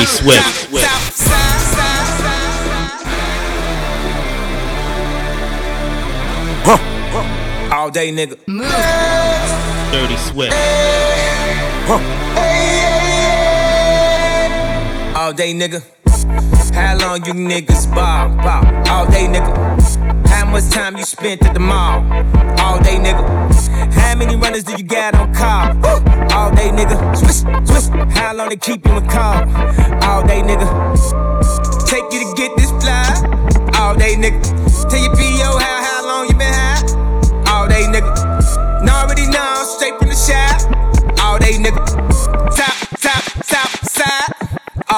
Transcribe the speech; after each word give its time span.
Dirty 0.00 0.12
Swift. 0.12 0.86
Huh. 6.64 7.74
All 7.76 7.90
day, 7.90 8.10
nigga. 8.10 8.36
Dirty 9.92 10.16
Swift. 10.16 10.54
Huh. 11.86 12.00
All 15.20 15.32
day, 15.34 15.52
nigga. 15.52 15.82
How 16.72 16.96
long 16.96 17.24
you 17.26 17.34
niggas 17.34 17.86
ball? 17.94 18.28
Ball. 18.36 18.64
All 18.88 19.06
day, 19.06 19.26
nigga. 19.26 19.79
How 20.50 20.56
much 20.56 20.70
time 20.70 20.96
you 20.96 21.04
spent 21.04 21.44
at 21.44 21.54
the 21.54 21.60
mall? 21.60 22.02
All 22.58 22.82
day, 22.82 22.96
nigga. 22.98 23.22
How 23.94 24.16
many 24.16 24.34
runners 24.34 24.64
do 24.64 24.72
you 24.72 24.82
got 24.82 25.14
on 25.14 25.32
call? 25.32 25.68
All 26.34 26.50
day, 26.50 26.70
nigga. 26.70 26.98
Swish, 27.16 27.46
swish. 27.68 27.86
How 28.18 28.34
long 28.34 28.48
they 28.48 28.56
keep 28.56 28.84
you 28.84 28.96
in 28.96 29.06
call? 29.06 29.46
All 30.02 30.26
day, 30.26 30.42
nigga. 30.42 30.66
Take 31.86 32.02
you 32.12 32.26
to 32.26 32.34
get 32.34 32.56
this 32.56 32.70
fly. 32.82 33.14
All 33.78 33.94
day, 33.94 34.16
nigga. 34.16 34.42
Tell 34.90 35.00
your 35.00 35.14
PO 35.14 35.56
how, 35.56 35.84
how 35.86 36.04
long 36.04 36.26
you 36.26 36.34
been 36.34 36.52
high? 36.52 36.82
All 37.46 37.68
day, 37.68 37.84
nigga. 37.86 38.82
Now 38.84 39.04
already 39.04 39.28
know, 39.28 39.62
straight 39.78 39.96
from 40.00 40.08
the 40.08 40.16
shop. 40.16 40.66
All 41.20 41.38
day, 41.38 41.62
nigga. 41.62 42.49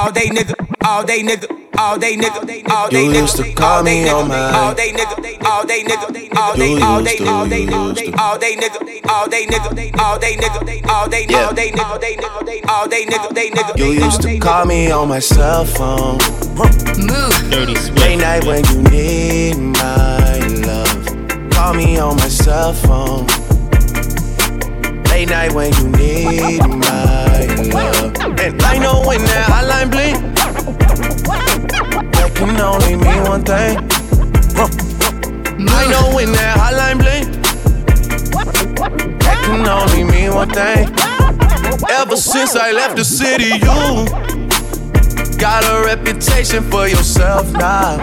All 0.02 0.10
day, 0.10 0.26
nigga. 0.30 0.54
All 0.84 1.04
day, 1.04 1.22
nigga. 1.22 1.78
All 1.78 1.96
day, 1.96 2.16
nigga. 2.16 2.34
All 2.72 2.88
day, 2.88 3.04
nigga. 3.06 3.14
You 3.14 3.20
used 3.20 3.36
to 3.36 3.52
call 3.52 3.84
me 3.84 4.08
on 4.08 4.26
my. 4.26 4.50
All 4.50 4.74
day, 4.74 4.90
nigga. 4.90 5.46
All 5.46 5.64
day, 5.64 5.84
nigga. 5.84 6.36
All 6.36 6.54
day, 6.56 6.80
all 6.82 7.02
day, 7.04 7.18
all 7.18 7.46
day, 7.46 7.68
all 7.68 7.94
day, 7.94 8.12
all 8.18 8.36
day, 8.36 8.56
nigga. 8.56 9.08
All 9.08 9.28
day, 9.28 9.46
nigga. 9.46 10.00
All 10.00 10.18
day, 10.18 10.34
nigga. 10.36 10.88
All 10.90 11.06
day, 11.06 11.24
all 11.30 11.54
day, 11.54 11.70
nigga. 11.70 11.84
All 11.84 11.98
day, 12.00 12.16
nigga. 12.16 12.68
All 12.68 12.88
day, 12.88 13.04
nigga. 13.06 13.32
Day, 13.32 13.50
nigga. 13.50 13.78
You 13.78 13.92
used 13.92 14.22
to 14.22 14.38
call 14.40 14.64
me 14.64 14.90
on 14.90 15.08
my 15.08 15.20
cell 15.20 15.64
phone. 15.64 16.18
Move. 16.98 17.50
Dirty 17.52 17.76
Swift. 17.76 18.00
Late 18.00 18.16
night 18.16 18.44
when 18.44 18.64
you 18.64 18.82
need 18.90 19.54
my 19.54 20.38
love. 20.66 21.50
Call 21.52 21.74
me 21.74 21.96
on 22.00 22.16
my 22.16 22.26
cell 22.26 22.72
phone. 22.72 23.28
Late 25.04 25.28
night 25.28 25.52
when 25.52 25.72
you 25.74 25.88
need 25.90 26.58
my 26.66 27.21
love. 27.72 28.38
And 28.38 28.62
I 28.62 28.78
know 28.78 29.02
when 29.06 29.20
that 29.20 29.46
hotline 29.48 29.90
bling, 29.90 30.16
that 32.12 32.30
can 32.34 32.60
only 32.60 32.96
mean 32.96 33.22
one 33.24 33.42
thing. 33.42 33.78
I 35.68 35.86
know 35.90 36.14
when 36.14 36.32
that 36.32 36.56
hotline 36.58 36.98
bling, 36.98 37.26
that 39.18 39.38
can 39.44 39.66
only 39.66 40.04
mean 40.04 40.34
one 40.34 40.50
thing. 40.50 40.88
Ever 41.90 42.16
since 42.16 42.56
I 42.56 42.72
left 42.72 42.96
the 42.96 43.04
city, 43.04 43.54
you 43.62 44.06
got 45.38 45.64
a 45.64 45.84
reputation 45.84 46.62
for 46.70 46.88
yourself 46.88 47.52
now. 47.52 48.00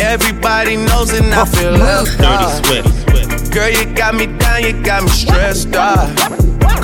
Everybody 0.00 0.76
knows 0.76 1.12
it, 1.12 1.22
and 1.22 1.34
I 1.34 1.44
feel 1.44 1.72
left 1.72 2.20
out. 2.20 2.62
Dirty 2.64 2.90
Swift. 2.90 3.52
Girl, 3.52 3.70
you 3.70 3.84
got 3.94 4.14
me 4.14 4.26
down, 4.38 4.62
you 4.62 4.72
got 4.82 5.02
me 5.02 5.08
stressed 5.08 5.74
out. 5.74 6.47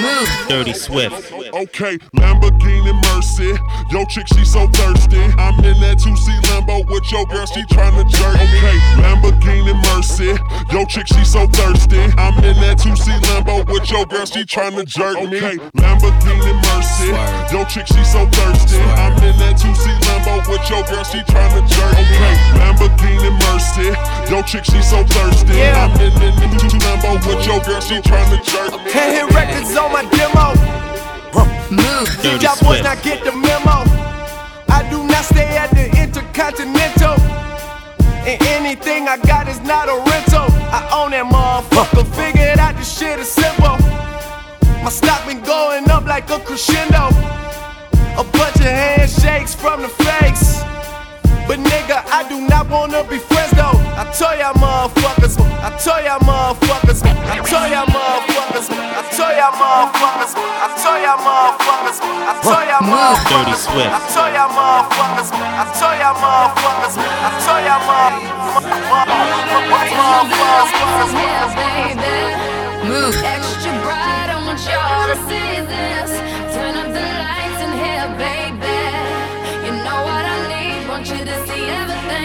Move. 0.00 0.28
Dirty 0.48 0.72
Swift. 0.72 1.32
Okay, 1.52 1.98
Lamborghini 2.16 2.94
Mercy. 3.12 3.52
Yo, 3.90 4.04
chick, 4.06 4.26
she 4.28 4.44
so 4.44 4.66
thirsty. 4.68 5.20
I'm 5.36 5.58
in 5.64 5.76
that 5.84 5.98
2C 5.98 6.40
Lambo 6.48 6.86
with 6.88 7.04
your 7.12 7.26
girl, 7.26 7.44
she 7.46 7.62
tryna 7.68 8.08
jerk 8.08 8.34
me. 8.38 8.58
Okay, 8.58 8.78
Lamborghini 9.02 9.74
Mercy. 9.92 10.32
Yo, 10.72 10.84
chick, 10.86 11.06
she 11.06 11.24
so 11.24 11.46
thirsty. 11.48 12.00
I'm 12.16 12.32
in 12.44 12.56
that 12.64 12.78
2C 12.78 13.12
Lambo 13.28 13.66
with 13.68 13.90
your 13.90 14.06
girl, 14.06 14.24
she 14.24 14.42
tryna 14.44 14.86
jerk 14.86 15.20
me. 15.28 15.36
Okay, 15.36 15.58
Lamborghini 15.76 16.54
Mercy. 16.72 17.12
Yo, 17.52 17.64
chick, 17.64 17.86
she 17.86 18.02
so 18.04 18.24
thirsty. 18.30 18.80
I'm 18.96 19.12
in 19.20 19.36
that 19.42 19.60
2C 19.60 19.84
Lambo 20.08 20.40
with 20.48 20.64
your 20.70 20.82
girl, 20.88 21.04
she 21.04 21.20
tryna 21.28 21.60
jerk 21.68 21.92
me. 21.92 22.06
Okay, 22.08 22.36
Lamborghini 22.56 23.30
Mercy. 23.52 23.92
Yo, 24.32 24.40
chick, 24.42 24.64
she 24.64 24.80
so 24.80 25.04
thirsty. 25.04 25.60
I'm 25.76 25.92
in 26.00 26.14
that 26.24 26.34
2C 26.40 26.78
Lambo 26.80 27.20
with 27.26 27.44
your 27.44 27.60
girl, 27.66 27.80
she 27.80 28.00
tryna 28.00 28.40
jerk 28.46 28.72
me. 28.84 28.90
Can't 28.90 29.12
hit 29.12 29.28
records 29.34 29.76
on 29.76 29.89
my 29.92 30.04
demo. 30.10 30.54
Dirty 32.22 32.44
Y'all 32.44 32.56
boys 32.62 32.82
not 32.82 33.02
get 33.02 33.24
the 33.24 33.32
memo. 33.32 33.84
I 34.68 34.86
do 34.90 35.02
not 35.04 35.24
stay 35.24 35.56
at 35.56 35.70
the 35.70 35.86
Intercontinental. 36.00 37.16
And 38.28 38.40
anything 38.48 39.08
I 39.08 39.16
got 39.18 39.48
is 39.48 39.60
not 39.60 39.88
a 39.88 39.96
rental. 40.10 40.46
I 40.70 40.80
own 40.92 41.10
that 41.12 41.26
motherfucker. 41.26 42.04
Figured 42.14 42.58
out 42.58 42.76
this 42.76 42.98
shit 42.98 43.18
is 43.18 43.28
simple. 43.28 43.76
My 44.82 44.90
stock 44.90 45.26
been 45.26 45.42
going 45.42 45.88
up 45.90 46.04
like 46.06 46.30
a 46.30 46.38
crescendo. 46.40 47.08
A 48.16 48.24
bunch 48.24 48.56
of 48.56 48.72
handshakes 48.72 49.54
from 49.54 49.82
the 49.82 49.88
fakes. 49.88 50.60
But 51.50 51.58
nigga, 51.66 51.98
I 52.06 52.22
do 52.30 52.46
not 52.46 52.70
wanna 52.70 53.02
be 53.10 53.18
friends 53.18 53.50
though. 53.58 53.74
I 53.98 54.06
tell 54.14 54.38
y'all 54.38 54.54
motherfuckers, 54.54 55.34
I 55.34 55.74
tell 55.82 55.98
y'all 55.98 56.22
motherfuckers, 56.22 57.02
I 57.02 57.42
tell 57.42 57.66
y'all 57.66 57.90
motherfuckers, 57.90 58.70
I 58.70 59.02
tell 59.10 59.34
y'all 59.34 59.58
motherfuckers, 59.58 60.38
I 60.38 60.70
tell 60.78 60.94
y'all 61.02 61.18
motherfuckers, 61.18 61.98
I 62.06 62.38
tell 62.38 62.62
y'all 62.70 62.86
Move. 62.86 62.94
motherfuckers. 62.94 63.34
Dirty 63.34 63.58
Swift. 63.66 63.90
I 63.90 63.98
tell 64.14 64.30
y'all 64.30 64.46
motherfuckers, 64.54 65.34
I 65.34 65.66
tell 65.74 65.90
y'all 65.98 66.22
motherfuckers, 66.22 66.94
I 67.02 67.34
tell 67.42 67.58
y'all 67.66 67.82
motherfuckers. 67.82 68.70
Move. 72.86 73.14
Extra 73.26 73.50
bright, 73.50 73.74
I 73.74 73.79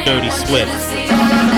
Dirty 0.06 0.30
Swift. 0.30 1.55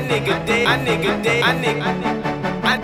Nigga 0.00 0.46
dead. 0.46 0.66
I 0.66 0.76
nigga 0.84 1.22
dead. 1.22 1.42
I 1.42 1.54
nigga. 1.62 1.82
I 1.82 1.94
nigga. 2.00 2.83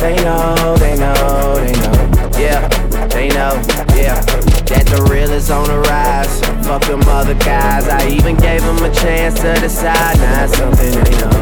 They 0.00 0.16
know, 0.24 0.76
they 0.78 0.96
know, 0.96 1.54
they 1.56 1.72
know. 1.72 2.30
Yeah, 2.38 2.68
they 3.08 3.28
know. 3.28 3.40
know, 3.40 3.56
yeah, 3.96 4.20
that 4.68 4.84
the 4.92 5.00
real 5.10 5.32
is 5.32 5.50
on 5.50 5.66
the 5.66 5.78
rise. 5.88 6.40
Fuck 6.66 6.84
them 6.84 7.00
other 7.08 7.34
guys, 7.34 7.88
I 7.88 8.08
even 8.08 8.36
gave 8.36 8.60
them 8.60 8.76
a 8.84 8.92
chance 8.92 9.40
to 9.40 9.54
decide. 9.60 10.18
Now 10.18 10.44
it's 10.44 10.56
something 10.56 10.92
they 10.92 11.14
know. 11.24 11.40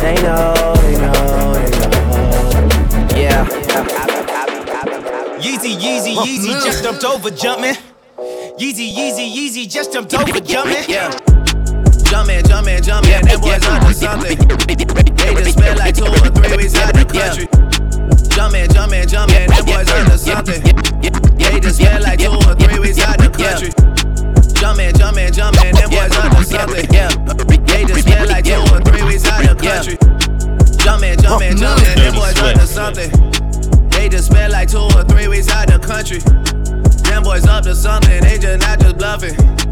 They 0.00 0.16
know, 0.24 0.54
they 0.80 0.96
know, 0.96 1.52
they 1.60 1.70
know. 1.76 3.16
Yeah. 3.16 3.44
Yeezy, 5.44 5.76
Yeezy, 5.76 6.14
Yeezy, 6.16 6.52
just 6.64 6.82
jumped 6.84 7.04
over 7.04 7.30
jumping. 7.30 7.76
Yeezy, 8.58 8.88
Yeezy, 8.96 9.26
Yeezy, 9.28 9.68
just 9.68 9.92
jumped 9.92 10.14
over 10.14 10.40
jumping. 10.40 10.84
Yeah. 10.88 11.10
Jumpin', 12.08 12.42
jumpin', 12.48 12.82
jumpin', 12.82 13.24
them 13.26 13.40
boys 13.40 13.66
onto 13.68 13.92
something. 13.92 15.07
They 15.18 15.34
just 15.34 15.58
spent 15.58 15.78
like 15.78 15.94
two 15.94 16.04
or 16.06 16.30
three 16.30 16.56
weeks 16.56 16.74
out 16.76 16.94
the 16.94 17.04
country. 17.04 17.46
Jumpin', 18.34 18.70
jumpin', 18.70 19.08
jumpin', 19.08 19.48
them 19.50 19.64
boys 19.66 19.90
onto 19.90 20.16
something. 20.16 20.62
They 21.38 21.60
just 21.60 21.76
spent 21.76 22.02
like 22.04 22.18
two 22.20 22.30
or 22.30 22.54
three 22.54 22.78
weeks 22.78 22.98
out 23.00 23.18
the 23.18 23.28
country. 23.30 23.70
Jumpin', 24.54 24.94
jumpin', 24.96 25.32
jumpin', 25.32 25.74
them 25.74 25.90
boys 25.90 26.16
onto 26.16 26.42
something. 26.44 26.86
They 27.66 27.84
just 27.84 28.02
spent 28.06 28.28
like 28.28 28.44
two 28.44 28.62
or 28.74 28.80
three 28.80 29.02
weeks 29.02 29.26
out 29.26 29.42
the 29.42 29.54
country. 29.58 29.96
Jumpin', 30.84 31.18
jumpin', 31.20 31.56
jumpin', 31.56 31.94
them 31.98 32.14
boys 32.14 32.38
onto 32.40 32.66
something. 32.66 33.10
They 33.90 34.08
just 34.08 34.26
spent 34.30 34.52
like 34.52 34.68
two 34.70 34.78
or 34.78 35.04
three 35.04 35.28
weeks 35.28 35.48
out 35.50 35.66
the 35.68 35.78
country. 35.78 36.20
Them 37.10 37.22
boys 37.22 37.46
up 37.46 37.64
to 37.64 37.74
something, 37.74 38.22
they 38.22 38.38
just 38.38 38.60
not 38.60 38.78
just 38.80 38.96
bluffing. 38.98 39.67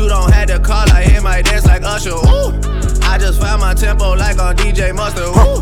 You 0.00 0.08
don't 0.08 0.32
have 0.32 0.48
to 0.48 0.58
call, 0.58 0.88
I 0.96 1.04
hear 1.04 1.20
my 1.20 1.42
dance 1.42 1.66
like 1.66 1.82
Usher. 1.82 2.16
Ooh. 2.16 2.56
I 3.04 3.18
just 3.20 3.38
found 3.38 3.60
my 3.60 3.74
tempo 3.74 4.16
like 4.16 4.38
on 4.38 4.56
DJ 4.56 4.96
Mustard. 4.96 5.28
Ooh. 5.28 5.60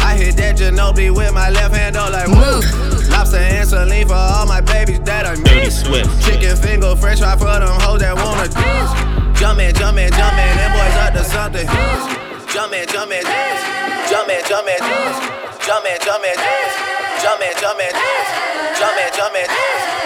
I 0.00 0.16
hit 0.16 0.36
that 0.36 0.56
Ginobili 0.56 1.14
with 1.14 1.34
my 1.34 1.50
left 1.50 1.74
hand, 1.76 1.94
though, 1.94 2.08
like 2.08 2.28
woo. 2.28 2.64
Lobster 3.12 3.36
and 3.36 3.68
saline 3.68 4.08
for 4.08 4.14
all 4.14 4.46
my 4.46 4.62
babies 4.62 5.00
that 5.00 5.26
I 5.26 5.36
miss. 5.36 5.84
Swift. 5.84 6.08
Chicken 6.24 6.56
finger, 6.56 6.96
french 6.96 7.20
fry 7.20 7.36
for 7.36 7.44
them 7.44 7.76
hoes 7.84 8.00
that 8.00 8.16
wanna 8.16 8.48
dance. 8.48 9.38
Jumpin', 9.38 9.74
jumpin', 9.74 10.08
jumpin', 10.16 10.56
them 10.56 10.72
boys 10.72 10.96
up 11.04 11.12
to 11.12 11.24
something. 11.28 11.68
Jumpin', 12.56 12.88
jumpin', 12.88 13.20
jumpin', 13.20 13.60
jumpin', 14.08 14.40
jumpin', 14.48 14.80
jumpin', 14.80 16.00
jumpin', 16.00 16.36
jumpin', 16.40 16.83
jumpin', 17.22 17.54
jumpin'. 17.60 17.94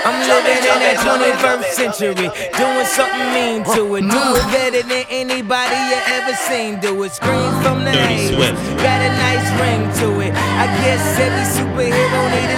I'm 0.08 0.24
living 0.24 0.62
in 0.62 0.78
that 0.80 0.96
21st 1.04 1.68
century, 1.74 2.14
doing 2.56 2.86
something 2.86 3.28
mean 3.34 3.60
to 3.76 3.82
it. 3.96 4.08
Do 4.08 4.22
it 4.38 4.46
better 4.48 4.82
than 4.86 5.04
anybody 5.10 5.76
you 5.90 5.98
ever 6.16 6.34
seen. 6.48 6.80
Do 6.80 7.02
it, 7.02 7.12
scream 7.12 7.50
from 7.60 7.84
the 7.84 7.92
Dirty 7.92 8.30
haters. 8.30 8.36
Swift. 8.36 8.60
Got 8.80 9.00
a 9.04 9.10
nice 9.20 9.48
ring 9.60 9.82
to 10.00 10.08
it. 10.24 10.32
I 10.32 10.66
guess 10.80 11.02
every 11.18 11.46
superhero 11.50 12.20
need 12.30 12.57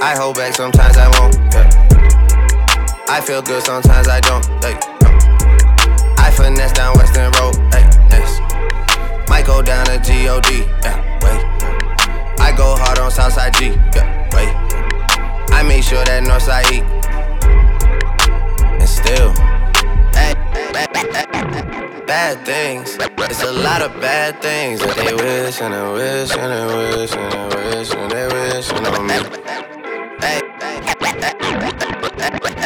I 0.00 0.16
hold 0.16 0.36
back, 0.36 0.54
sometimes 0.54 0.96
I 0.96 1.08
won't. 1.18 1.34
Yeah. 1.52 1.68
I 3.08 3.20
feel 3.20 3.42
good, 3.42 3.62
sometimes 3.62 4.08
I 4.08 4.20
don't. 4.20 4.44
Hey, 4.62 4.74
no. 5.02 5.08
I 6.18 6.30
finesse 6.36 6.72
down 6.72 6.96
Weston 6.96 7.30
Road. 7.40 7.56
Hey, 7.72 7.84
yes. 8.10 8.40
Might 9.28 9.46
go 9.46 9.62
down 9.62 9.86
to 9.86 9.92
God. 9.92 10.46
Yeah, 10.50 10.98
wait. 11.22 12.40
I 12.40 12.52
go 12.56 12.76
hard 12.76 12.98
on 12.98 13.10
Southside 13.10 13.54
G. 13.54 13.66
Yeah, 13.94 14.28
wait. 14.34 14.52
I 15.52 15.62
make 15.62 15.84
sure 15.84 16.04
that 16.04 16.22
Northside 16.24 16.70
eat. 16.72 16.84
And 18.80 18.88
still, 18.88 19.32
bad 22.06 22.44
things. 22.44 22.96
It's 23.30 23.42
a 23.42 23.52
lot 23.52 23.82
of 23.82 23.92
bad 24.00 24.40
things 24.42 24.80
that 24.80 24.96
they 24.96 25.14
wish 25.14 25.60
and 25.60 25.74
they 25.74 25.92
wish 25.92 26.36
and 26.36 26.52
they 26.52 26.96
wish 26.96 27.12
and 27.12 27.32
they 27.32 27.76
wish 27.76 27.92
and 27.94 28.10
they 28.10 28.26
wish 28.26 28.70
on 28.72 29.06
me. 29.06 29.43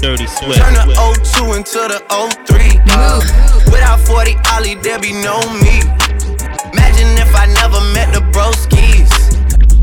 Dirty 0.00 0.26
Swift. 0.28 0.58
Turn 0.58 0.74
the 0.74 0.94
02 0.94 1.58
into 1.58 1.82
the 1.90 1.98
03, 2.06 2.78
dog. 2.86 3.22
Without 3.72 3.98
40 4.06 4.36
Ollie, 4.54 4.74
there 4.76 4.98
be 4.98 5.12
no 5.12 5.42
me. 5.58 5.82
Imagine 6.70 7.10
if 7.18 7.34
I 7.34 7.50
never 7.58 7.80
met 7.90 8.14
the 8.14 8.22
broskies. 8.30 9.10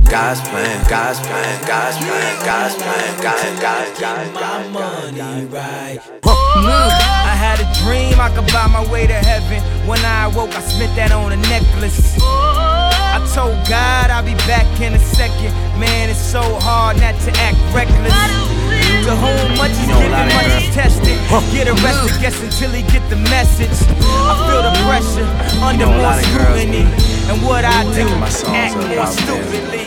God's 0.10 0.40
plan, 0.48 0.86
God's 0.88 1.20
plan, 1.20 1.68
God's 1.68 1.98
plan, 1.98 2.46
God's 2.46 2.76
plan, 2.76 3.22
God, 3.22 3.62
God, 3.62 4.00
God, 4.00 4.34
God, 4.34 4.72
money 4.72 5.46
right. 5.48 6.00
I 6.24 7.36
had 7.36 7.60
a 7.60 7.68
dream 7.84 8.20
I 8.20 8.30
could 8.34 8.48
buy 8.54 8.68
my 8.68 8.90
way 8.90 9.08
to 9.08 9.14
heaven. 9.14 9.62
When 9.88 10.00
I 10.00 10.26
awoke, 10.26 10.56
I 10.56 10.62
spent 10.62 10.96
that 10.96 11.12
on 11.12 11.34
a 11.34 11.38
necklace. 11.38 12.16
I 12.22 13.20
told 13.36 13.56
God 13.68 14.12
I'll 14.12 14.24
be 14.24 14.36
back 14.48 14.80
in 14.80 14.94
a 14.94 15.00
second. 15.00 15.52
Man, 15.80 16.10
it's 16.10 16.20
so 16.20 16.42
hard 16.62 16.98
not 17.02 17.20
to 17.22 17.32
act 17.36 17.58
reckless. 17.76 18.65
To 19.04 19.16
whom 19.16 19.58
much 19.58 19.72
is 19.72 19.88
given, 19.88 20.12
much 20.12 20.64
is 20.64 20.74
tested. 20.74 21.18
Get 21.54 21.68
arrested, 21.68 22.22
guess 22.22 22.42
until 22.42 22.72
he 22.72 22.82
get 22.84 23.08
the 23.10 23.18
message. 23.30 23.70
I 24.00 24.34
feel 24.48 24.64
the 24.64 24.74
pressure 24.88 25.28
under 25.64 25.86
more 25.86 26.14
scrutiny. 26.22 26.86
And 27.30 27.42
what 27.46 27.66
I 27.66 27.84
do, 27.94 28.06
my 28.18 28.30
songs 28.30 28.56
act 28.56 28.76
are 28.76 28.88
more 28.88 29.06
them. 29.06 29.08
stupidly. 29.14 29.86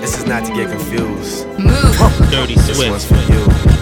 This 0.00 0.18
is 0.18 0.26
not 0.26 0.44
to 0.46 0.52
get 0.54 0.70
confused. 0.70 1.46
Dirty 2.30 2.54
This 2.54 2.78
one's 2.78 3.06
Swift. 3.06 3.26
for 3.26 3.32
you. 3.32 3.81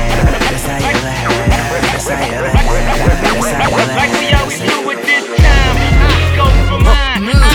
Best 1.01 1.17
ever 1.17 1.33
had. 1.33 1.81
Best 1.81 2.09
I 2.11 2.21
ever 2.31 2.47
had. 2.47 3.23
Best 3.23 3.55
I 3.55 3.71
ever 3.71 3.91
had. 3.91 4.11
To 7.21 7.50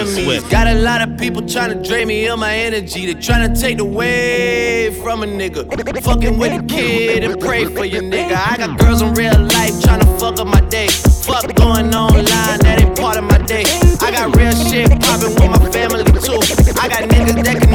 enemies, 0.00 0.16
got 0.24 0.26
a 0.26 0.26
lot 0.26 0.26
of 0.26 0.40
Swift. 0.40 0.50
got 0.50 0.66
a 0.66 0.74
lot 0.74 1.08
of 1.08 1.18
people 1.18 1.42
trying 1.46 1.70
to 1.76 1.88
drain 1.88 2.08
me 2.08 2.28
of 2.28 2.38
my 2.38 2.54
energy. 2.54 3.06
They 3.06 3.20
trying 3.20 3.52
to 3.52 3.60
take 3.60 3.78
away 3.78 4.90
from 5.02 5.22
a 5.22 5.26
nigga. 5.26 6.02
Fucking 6.02 6.38
with 6.38 6.60
a 6.60 6.64
kid 6.66 7.24
and 7.24 7.40
pray 7.40 7.66
for 7.66 7.84
your 7.84 8.02
nigga. 8.02 8.34
I 8.34 8.56
got 8.56 8.78
girls 8.78 9.02
in 9.02 9.14
real 9.14 9.38
life 9.38 9.80
trying 9.82 10.00
to 10.00 10.06
fuck 10.18 10.38
up 10.38 10.46
my 10.46 10.60
day. 10.62 10.88
Fuck 10.88 11.54
going 11.54 11.94
online, 11.94 12.58
that 12.60 12.80
ain't 12.80 12.98
part 12.98 13.16
of 13.16 13.24
my 13.24 13.38
day. 13.38 13.64
I 14.00 14.10
got 14.10 14.34
real 14.36 14.52
shit 14.52 14.90
poppin' 15.00 15.34
with 15.34 15.50
my 15.50 15.70
family 15.70 16.04
too. 16.04 16.40
I 16.80 16.88
got 16.88 17.08
niggas 17.08 17.44
that 17.44 17.60
can 17.60 17.69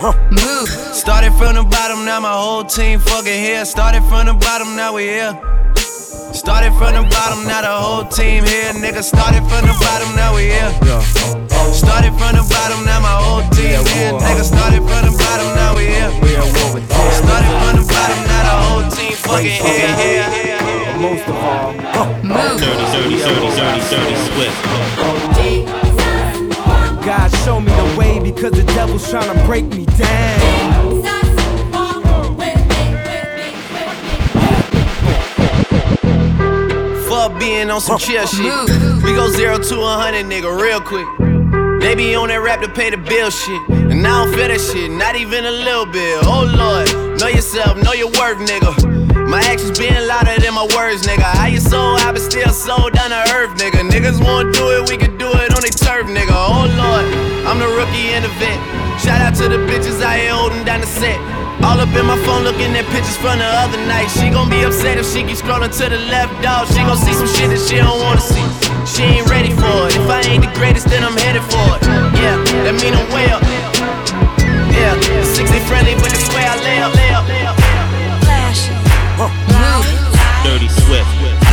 now. 0.00 0.12
Move. 0.30 0.68
Started 0.94 1.32
from 1.34 1.54
the 1.54 1.62
bottom, 1.62 2.04
now 2.04 2.20
my 2.20 2.32
whole 2.32 2.64
team 2.64 2.98
fucking 2.98 3.40
here. 3.40 3.64
Started 3.64 4.02
from 4.04 4.26
the 4.26 4.34
bottom, 4.34 4.76
now 4.76 4.94
we 4.94 5.04
here. 5.04 5.32
Started 6.32 6.72
from 6.76 6.94
the 6.94 7.02
bottom, 7.08 7.46
now 7.46 7.62
the 7.62 7.72
whole 7.72 8.04
team 8.04 8.44
here. 8.44 8.72
Nigga, 8.74 9.02
started 9.02 9.42
from 9.48 9.66
the 9.66 9.76
bottom, 9.80 10.14
now 10.16 10.34
we 10.34 10.52
here. 10.52 10.70
Started 11.72 12.12
from 12.18 12.36
the 12.36 12.44
bottom, 12.48 12.84
now 12.84 13.00
my 13.00 13.16
whole 13.16 13.44
team 13.50 13.80
here. 13.96 14.12
Nigga, 14.12 14.44
started 14.44 14.82
from 14.84 15.02
the 15.08 15.12
bottom, 15.16 15.48
now 15.56 15.76
we 15.76 15.86
here. 15.86 16.10
Started 17.12 17.54
from 17.62 17.72
the 17.80 17.84
bottom, 17.88 18.20
now 18.28 18.42
the 18.44 18.54
whole 18.66 18.86
team 18.90 19.12
fucking 19.12 19.48
here. 19.48 19.96
here. 19.96 20.56
Most 21.00 21.28
of 21.28 21.36
all, 21.36 21.72
Move. 22.22 22.58
Dirty, 22.60 22.84
dirty, 22.92 23.16
dirty, 23.20 23.48
dirty, 23.56 23.80
dirty 23.90 24.16
Swift. 24.26 25.85
God 27.06 27.30
show 27.44 27.60
me 27.60 27.70
the 27.70 27.96
way 27.96 28.18
because 28.18 28.50
the 28.50 28.64
devil's 28.64 29.08
trying 29.08 29.32
to 29.32 29.44
break 29.46 29.64
me 29.66 29.84
down. 29.84 31.04
Fuck 37.08 37.38
being 37.38 37.70
on 37.70 37.80
some 37.80 38.00
chill 38.00 38.26
shit. 38.26 38.42
We 39.04 39.14
go 39.14 39.30
zero 39.30 39.56
to 39.56 39.80
a 39.82 39.94
hundred, 39.94 40.26
nigga, 40.26 40.50
real 40.60 40.80
quick. 40.80 41.06
They 41.80 41.94
be 41.94 42.16
on 42.16 42.26
that 42.26 42.40
rap 42.40 42.60
to 42.62 42.68
pay 42.68 42.90
the 42.90 42.96
bill 42.96 43.30
shit. 43.30 43.62
And 43.68 44.04
I 44.04 44.24
don't 44.24 44.34
feel 44.34 44.48
that 44.48 44.60
shit, 44.60 44.90
not 44.90 45.14
even 45.14 45.44
a 45.44 45.52
little 45.52 45.86
bit. 45.86 46.24
Oh 46.24 46.42
lord, 46.42 47.20
know 47.20 47.28
yourself, 47.28 47.80
know 47.84 47.92
your 47.92 48.08
worth, 48.08 48.38
nigga. 48.38 48.95
My 49.26 49.42
actions 49.50 49.76
being 49.76 49.98
louder 50.06 50.38
than 50.38 50.54
my 50.54 50.62
words, 50.78 51.02
nigga. 51.02 51.26
How 51.26 51.50
you 51.50 51.58
so 51.58 51.98
I 51.98 52.12
been 52.14 52.22
still 52.22 52.54
so 52.54 52.88
down 52.90 53.10
to 53.10 53.22
earth, 53.34 53.58
nigga. 53.58 53.82
Niggas 53.82 54.22
won't 54.22 54.54
do 54.54 54.70
it, 54.78 54.88
we 54.88 54.96
can 54.96 55.18
do 55.18 55.26
it 55.26 55.50
on 55.50 55.66
their 55.66 55.74
turf, 55.74 56.06
nigga. 56.06 56.30
Oh 56.30 56.70
lord, 56.78 57.04
I'm 57.42 57.58
the 57.58 57.66
rookie 57.66 58.14
in 58.14 58.22
the 58.22 58.30
vet. 58.38 58.54
Shout 59.02 59.18
out 59.18 59.34
to 59.42 59.50
the 59.50 59.58
bitches 59.66 59.98
I 59.98 60.22
here 60.22 60.30
holding 60.30 60.62
down 60.62 60.78
the 60.80 60.86
set. 60.86 61.18
All 61.66 61.74
up 61.74 61.90
in 61.90 62.06
my 62.06 62.14
phone 62.22 62.46
looking 62.46 62.70
at 62.78 62.86
pictures 62.94 63.18
from 63.18 63.42
the 63.42 63.50
other 63.66 63.82
night. 63.90 64.06
She 64.14 64.30
gon' 64.30 64.46
be 64.46 64.62
upset 64.62 64.94
if 64.94 65.10
she 65.10 65.26
keep 65.26 65.42
scrolling 65.42 65.74
to 65.74 65.84
the 65.90 65.98
left, 66.06 66.30
dog. 66.38 66.70
She 66.70 66.86
gon' 66.86 66.94
see 66.94 67.12
some 67.18 67.26
shit 67.26 67.50
that 67.50 67.58
she 67.58 67.82
don't 67.82 67.98
wanna 67.98 68.22
see. 68.22 68.46
She 68.86 69.02
ain't 69.18 69.26
ready 69.26 69.50
for 69.50 69.90
it. 69.90 69.98
If 69.98 70.06
I 70.06 70.22
ain't 70.30 70.46
the 70.46 70.52
greatest, 70.54 70.86
then 70.86 71.02
I'm 71.02 71.18
headed 71.18 71.42
for 71.50 71.66
it. 71.74 71.82
Yeah, 72.14 72.38
that 72.62 72.78
mean 72.78 72.94
I'm 72.94 73.10
up. 73.34 73.42
Yeah, 74.70 74.94
the 74.94 75.26
six 75.26 75.50
ain't 75.50 75.66
friendly, 75.66 75.98
but 75.98 76.14
it's 76.14 76.30
way 76.30 76.46
I 76.46 76.54
lay 76.62 76.78
up, 76.78 76.94
lay 76.94 77.10
up, 77.10 77.26
lay 77.26 77.42
up. 77.42 77.65
Dirty 80.46 80.68
Swift. 80.68 81.45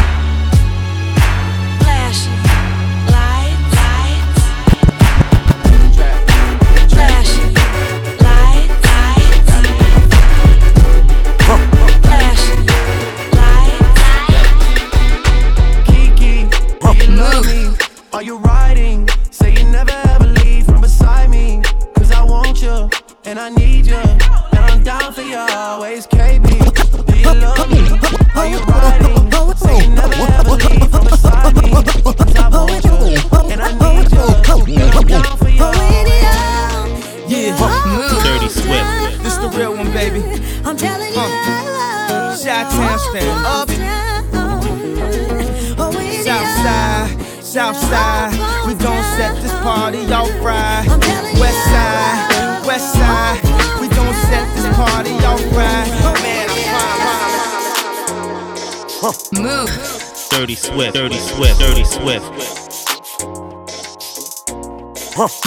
Dirty 60.43 60.55
Swift. 60.55 60.93
Dirty 60.93 61.19
Swift. 61.19 61.57
Dirty 61.57 61.85
Swift. 61.85 62.25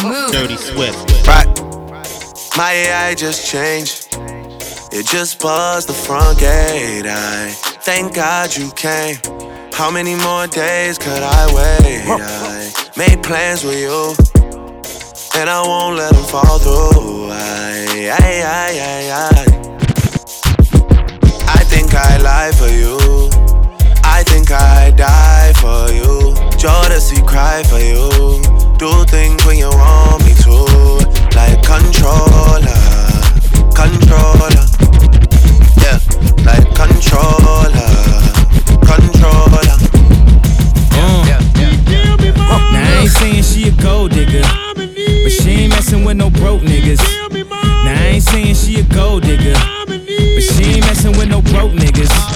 Move. 0.02 0.32
Dirty 0.32 0.56
Swift. 0.56 1.26
Right. 1.28 1.46
My 2.56 2.72
AI 2.72 3.14
just 3.14 3.46
changed. 3.46 4.08
It 4.94 5.04
just 5.04 5.38
buzzed 5.42 5.90
the 5.90 5.92
front 5.92 6.38
gate. 6.38 7.04
I 7.04 7.50
thank 7.82 8.14
God 8.14 8.56
you 8.56 8.70
came. 8.72 9.16
How 9.74 9.90
many 9.90 10.14
more 10.14 10.46
days 10.46 10.96
could 10.96 11.22
I 11.22 11.46
wait? 11.54 12.02
I 12.08 12.72
made 12.96 13.22
plans 13.22 13.64
with 13.64 13.78
you, 13.78 14.14
and 15.38 15.50
I 15.50 15.60
won't 15.60 15.96
let 15.98 16.14
them 16.14 16.24
fall 16.24 16.58
through. 16.58 17.28
I, 17.32 18.08
I, 18.18 18.40
I, 18.46 18.70
I, 18.80 19.10
I. 19.12 19.44
I 21.48 21.64
think 21.64 21.92
I 21.94 22.16
lie 22.16 22.52
for 22.52 22.68
you. 22.68 23.15
I 24.46 24.48
think 24.48 24.60
I 24.60 24.90
die 24.92 25.52
for 25.54 25.92
you. 25.92 26.34
Jodeci 26.56 27.26
cry 27.26 27.64
for 27.64 27.80
you. 27.80 28.06
Do 28.78 29.04
things 29.06 29.44
when 29.44 29.58
you 29.58 29.68
want 29.70 30.24
me 30.24 30.34
to. 30.44 30.54
Like 31.34 31.62
controller, 31.66 32.70
controller. 33.74 34.54
Yeah, 35.82 35.98
like 36.46 36.62
controller, 36.78 37.90
controller. 38.86 39.66
Mm. 40.94 41.26
Yeah, 41.26 41.42
yeah. 41.90 42.46
Now 42.46 42.84
I 42.84 43.00
ain't 43.02 43.10
saying 43.10 43.42
she 43.42 43.68
a 43.68 43.72
gold 43.82 44.12
digger, 44.12 44.42
but 44.76 45.32
she 45.32 45.50
ain't 45.50 45.70
messing 45.70 46.04
with 46.04 46.18
no 46.18 46.30
broke 46.30 46.62
niggas. 46.62 47.02
Now 47.32 48.00
I 48.00 48.10
ain't 48.14 48.22
saying 48.22 48.54
she 48.54 48.78
a 48.78 48.84
gold 48.84 49.24
digger, 49.24 49.54
but 49.86 50.42
she 50.42 50.64
ain't 50.64 50.86
messing 50.86 51.16
with 51.18 51.28
no 51.28 51.42
broke 51.42 51.72
niggas. 51.72 52.35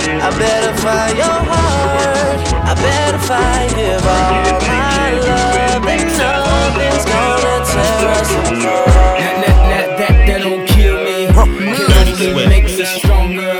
I 0.23 0.29
better 0.37 0.73
find 0.77 1.17
your 1.17 1.39
heart. 1.51 2.53
I 2.53 2.73
better 2.75 3.17
find 3.17 3.69
give 3.75 4.05
all 4.05 4.31
my 4.67 5.11
love. 5.25 5.85
And 5.87 6.05
nothing's 6.17 7.05
gonna 7.05 7.65
tear 7.65 8.09
us 8.19 8.31
apart. 8.31 9.17
That, 9.17 9.35
that, 9.43 9.57
that, 9.71 9.87
that, 9.97 10.27
that 10.27 10.39
don't 10.43 10.67
kill 10.67 10.97
me. 11.03 11.25
Dirty 11.27 12.11
It 12.11 12.33
Swift. 12.33 12.49
makes 12.49 12.79
us 12.79 12.89
stronger. 13.01 13.59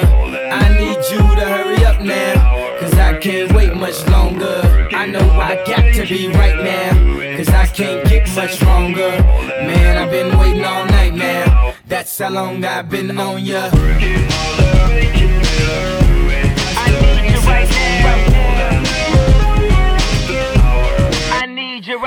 I 0.52 0.70
need 0.78 0.98
you 1.12 1.22
to 1.40 1.46
hurry 1.50 1.84
up 1.86 2.00
now. 2.02 2.78
Cause 2.80 2.94
I 2.98 3.18
can't 3.20 3.52
wait 3.54 3.76
much 3.76 4.06
longer. 4.08 4.88
I 4.92 5.08
know 5.08 5.28
I 5.40 5.56
got 5.66 5.94
to 5.96 6.06
be 6.08 6.28
right 6.30 6.58
now. 6.64 7.38
Cause 7.38 7.50
I 7.50 7.66
can't 7.68 8.08
get 8.08 8.28
much 8.36 8.62
longer. 8.62 9.10
Man, 9.66 9.98
I've 9.98 10.12
been 10.12 10.38
waiting 10.38 10.64
all 10.64 10.86
night 10.86 11.16
now. 11.16 11.74
That's 11.88 12.18
how 12.20 12.30
long 12.30 12.64
I've 12.64 12.88
been 12.90 13.18
on 13.18 13.44
ya. 13.44 13.70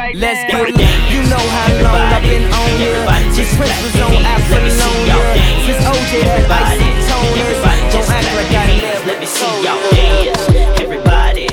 Right 0.05 0.17
Let's 0.17 0.53
now. 0.53 0.65
get 0.65 0.69
it. 0.69 1.13
You 1.13 1.21
know 1.33 1.45
how 1.57 1.69
long 1.81 2.01
I've 2.13 2.23
been 2.23 2.45
on 2.53 2.71
ya. 2.81 2.93
Since 3.33 3.57
Prince 3.57 3.79
was 3.85 3.97
on 4.05 4.13
Apollonia. 4.21 5.17
Since 5.65 5.81
OJ 5.89 6.13
had 6.29 6.45
icy 6.51 6.91
toners. 7.09 7.59
Don't 7.93 8.11
act 8.13 8.29
like 8.37 8.53
I 8.53 8.67
never 8.85 9.07
Let 9.09 9.19
me 9.21 9.27
see 9.27 9.55
y'all 9.65 9.81
dance. 9.97 10.45
Everybody, 10.85 11.47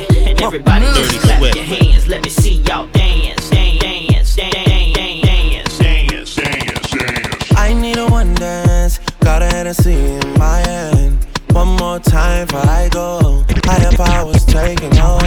everybody 0.43 0.85
Dirty 0.85 1.15
just 1.15 1.25
clap 1.25 1.55
your 1.55 1.63
hands. 1.63 2.07
Let 2.07 2.23
me 2.23 2.29
see 2.29 2.55
y'all 2.67 2.87
dance. 2.87 3.49
Dance, 3.49 3.79
dance, 3.79 4.35
dance, 4.35 4.95
dance, 4.95 5.23
dance. 5.23 5.77
Dance, 5.77 6.35
dance, 6.35 6.91
dance. 6.91 7.51
I 7.55 7.73
need 7.73 7.97
a 7.97 8.07
one 8.07 8.33
dance. 8.35 8.99
Got 9.21 9.43
a 9.43 9.45
Hennessy 9.45 9.93
in 9.93 10.33
my 10.37 10.59
hand. 10.67 11.25
One 11.53 11.75
more 11.77 11.99
time 11.99 12.47
before 12.47 12.67
I 12.67 12.89
go. 12.89 13.45
Higher 13.65 13.95
powers 13.95 14.43
taking 14.45 14.95
hold 14.95 15.23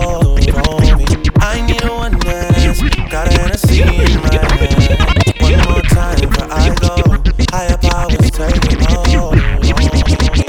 on 0.69 0.99
me. 0.99 1.07
I 1.41 1.61
need 1.67 1.85
a 1.85 1.89
one 1.89 2.13
dance. 2.13 2.14
Got 3.45 3.63
a 3.63 3.69
Hennessy 3.69 3.83
in 3.83 4.21
my 4.23 4.33
hand. 4.33 5.43
One 5.43 5.53
more 5.69 5.83
time 5.83 6.19
before 6.19 6.49
I 6.51 6.75
go. 6.81 6.97
Higher 7.51 7.77
powers 7.77 8.31
taking 8.31 8.81
hold. 8.89 9.37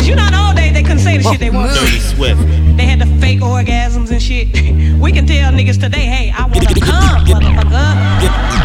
You 0.05 0.15
know, 0.15 0.29
all 0.33 0.55
day 0.55 0.71
they 0.71 0.81
couldn't 0.81 0.99
say 0.99 1.17
the 1.17 1.23
shit 1.23 1.41
they 1.41 1.49
want. 1.49 1.73
Dirty 1.73 1.99
Swift. 1.99 2.39
They 2.77 2.85
had 2.85 2.99
the 3.01 3.07
fake 3.19 3.41
orgasms 3.41 4.11
and 4.11 4.21
shit. 4.21 4.55
We 5.01 5.11
can 5.11 5.27
tell 5.27 5.51
niggas 5.51 5.79
today, 5.79 6.05
hey, 6.05 6.31
I 6.31 6.45
wanna 6.45 6.67
come, 6.79 7.25
motherfucker. 7.25 8.64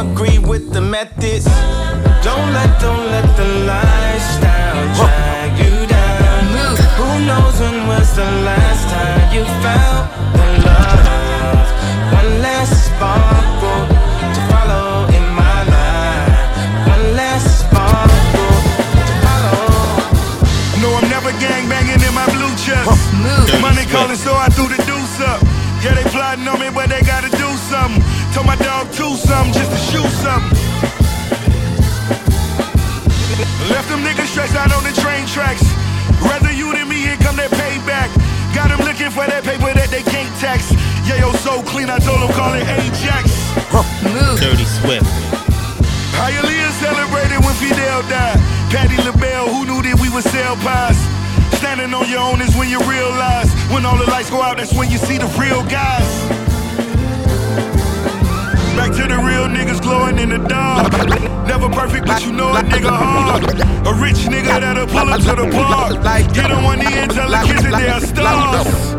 agree 0.00 0.38
with 0.38 0.72
the 0.72 0.80
methods. 0.80 1.46
Don't 2.20 2.52
let, 2.52 2.80
don't 2.80 3.06
let 3.08 3.26
the 3.36 3.48
lifestyle 3.64 4.84
drag 4.92 5.56
you 5.56 5.86
down. 5.86 6.76
Who 7.00 7.08
knows 7.24 7.56
when 7.60 7.86
was 7.88 8.14
the 8.14 8.28
last 8.44 8.84
time 8.92 9.32
you 9.32 9.44
felt 9.64 10.04
the 10.36 10.46
love? 10.68 11.68
One 12.12 12.30
last 12.44 12.76
sparkle 12.88 13.82
to 14.36 14.40
follow 14.52 15.08
in 15.16 15.24
my 15.32 15.58
life. 15.64 16.44
One 16.92 17.06
last 17.16 17.64
sparkle 17.64 18.56
to 19.00 19.14
follow. 19.24 19.64
No, 20.82 20.88
I'm 20.98 21.08
never 21.08 21.32
gang 21.40 21.68
banging 21.72 22.02
in 22.04 22.12
my 22.12 22.28
blue 22.36 22.52
chest. 22.60 22.92
Money 23.64 23.86
calling, 23.88 24.16
so 24.16 24.34
I 24.34 24.48
threw 24.52 24.68
the 24.68 24.76
deuce 24.84 25.20
up. 25.24 25.40
Yeah, 25.80 25.94
they 25.94 26.04
plotting 26.10 26.48
on 26.48 26.60
me, 26.60 26.68
but 26.74 26.88
they 26.88 27.00
gotta 27.00 27.30
do 27.30 27.48
something. 27.70 28.02
Told 28.34 28.46
my 28.46 28.56
dog 28.86 28.94
to 28.94 29.16
something 29.16 29.52
just 29.52 29.70
to 29.70 29.78
shoot 29.90 30.10
something. 30.22 30.58
Left 33.70 33.88
them 33.88 34.02
niggas 34.02 34.26
stressed 34.26 34.54
out 34.54 34.72
on 34.72 34.82
the 34.84 34.92
train 35.00 35.26
tracks. 35.26 35.62
Rather 36.22 36.52
you 36.52 36.72
than 36.72 36.88
me, 36.88 37.02
here 37.02 37.16
come 37.18 37.36
that 37.36 37.50
payback. 37.50 38.10
Got 38.54 38.68
them 38.70 38.80
looking 38.86 39.10
for 39.10 39.26
that 39.26 39.44
paper 39.44 39.72
that 39.74 39.90
they 39.90 40.02
can't 40.02 40.30
tax. 40.38 40.72
Yeah, 41.06 41.20
yo, 41.20 41.32
so 41.32 41.62
clean, 41.62 41.90
I 41.90 41.98
told 41.98 42.20
them 42.20 42.32
call 42.32 42.54
it 42.54 42.66
Ajax. 42.66 43.32
Move. 44.02 44.40
Dirty 44.40 44.64
Swift. 44.64 45.06
Hialeah 46.16 46.72
celebrated 46.80 47.44
when 47.44 47.54
Fidel 47.60 48.02
died. 48.08 48.38
Patti 48.72 48.96
LaBelle, 49.04 49.48
who 49.52 49.66
knew 49.66 49.82
that 49.82 49.98
we 50.00 50.08
would 50.10 50.24
sell 50.24 50.56
pies? 50.64 50.98
Standing 51.58 51.92
on 51.92 52.08
your 52.08 52.20
own 52.20 52.40
is 52.40 52.54
when 52.56 52.68
you 52.68 52.80
realize. 52.88 53.52
When 53.68 53.84
all 53.84 53.98
the 53.98 54.06
lights 54.06 54.30
go 54.30 54.40
out, 54.40 54.56
that's 54.56 54.72
when 54.72 54.90
you 54.90 54.98
see 54.98 55.18
the 55.18 55.28
real 55.38 55.62
guys. 55.64 56.35
Back 58.76 58.92
to 58.92 59.08
the 59.08 59.16
real 59.16 59.48
niggas 59.48 59.80
glowing 59.80 60.18
in 60.18 60.28
the 60.28 60.38
dark. 60.38 60.92
Never 61.48 61.68
perfect, 61.70 62.06
but 62.06 62.22
you 62.22 62.32
know 62.32 62.52
a 62.52 62.60
nigga 62.60 62.92
hard. 62.92 63.42
A 63.88 63.92
rich 63.96 64.28
nigga 64.28 64.60
that'll 64.60 64.86
pull 64.86 65.08
up 65.08 65.20
to 65.24 65.34
the 65.34 65.48
park. 65.50 65.96
Get 66.34 66.50
on 66.52 66.62
one 66.62 66.78
knee 66.80 66.92
and 66.92 67.10
tell 67.10 67.30
the 67.30 67.40
kids 67.48 67.62
that 67.64 67.72
they 67.80 67.88
are 67.88 68.04
stars. 68.04 68.94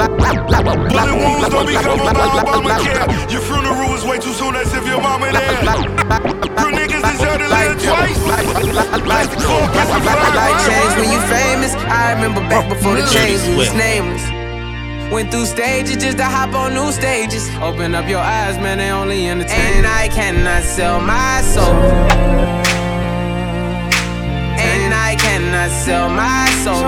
Bullet 0.00 1.12
wounds 1.12 1.48
don't 1.52 1.66
become 1.66 2.00
a 2.00 2.12
Obamacare. 2.40 3.30
Your 3.30 3.42
funeral 3.42 3.94
is 3.94 4.04
way 4.04 4.18
too 4.18 4.32
soon, 4.32 4.56
as 4.56 4.72
if 4.72 4.86
your 4.86 5.00
mama 5.02 5.30
there. 5.30 5.60
Real 6.56 6.72
niggas 6.72 7.04
deserve 7.04 7.36
to 7.36 7.48
live 7.52 7.76
twice. 7.84 8.16
Like 9.04 9.28
the 9.28 9.44
court, 9.44 9.68
kiss 9.76 9.88
the 9.92 10.00
Like 10.40 10.56
change 10.64 10.92
when 10.96 11.12
you 11.12 11.20
famous. 11.28 11.74
I 11.84 12.14
remember 12.14 12.40
back 12.48 12.66
before 12.66 12.96
the 12.96 13.02
Dirty 13.02 13.36
change, 13.36 13.42
we 13.48 13.56
was 13.56 13.74
nameless. 13.74 14.39
Went 15.10 15.32
through 15.32 15.46
stages 15.46 15.96
just 15.96 16.18
to 16.18 16.24
hop 16.24 16.54
on 16.54 16.72
new 16.72 16.92
stages. 16.92 17.50
Open 17.60 17.96
up 17.96 18.08
your 18.08 18.20
eyes, 18.20 18.56
man, 18.58 18.78
they 18.78 18.90
only 18.90 19.26
entertain. 19.26 19.58
And 19.58 19.86
I 19.86 20.06
cannot 20.06 20.62
sell 20.62 21.00
my 21.00 21.42
soul. 21.42 21.74
And 24.54 24.94
I 24.94 25.16
cannot 25.16 25.70
sell 25.70 26.08
my 26.08 26.46
soul. 26.62 26.84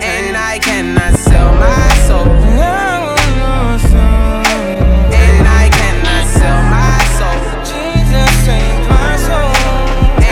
And 0.00 0.34
I 0.34 0.58
cannot 0.60 1.14
sell 1.18 1.52
my 1.60 1.88
soul. 2.08 2.26
And 5.12 5.46
I 5.46 5.68
cannot 5.78 6.24
sell 6.38 6.62
my 6.72 6.98
soul. 7.18 7.38
Jesus 7.68 8.48
ain't 8.48 8.88
my 8.88 9.16
soul. 9.28 9.52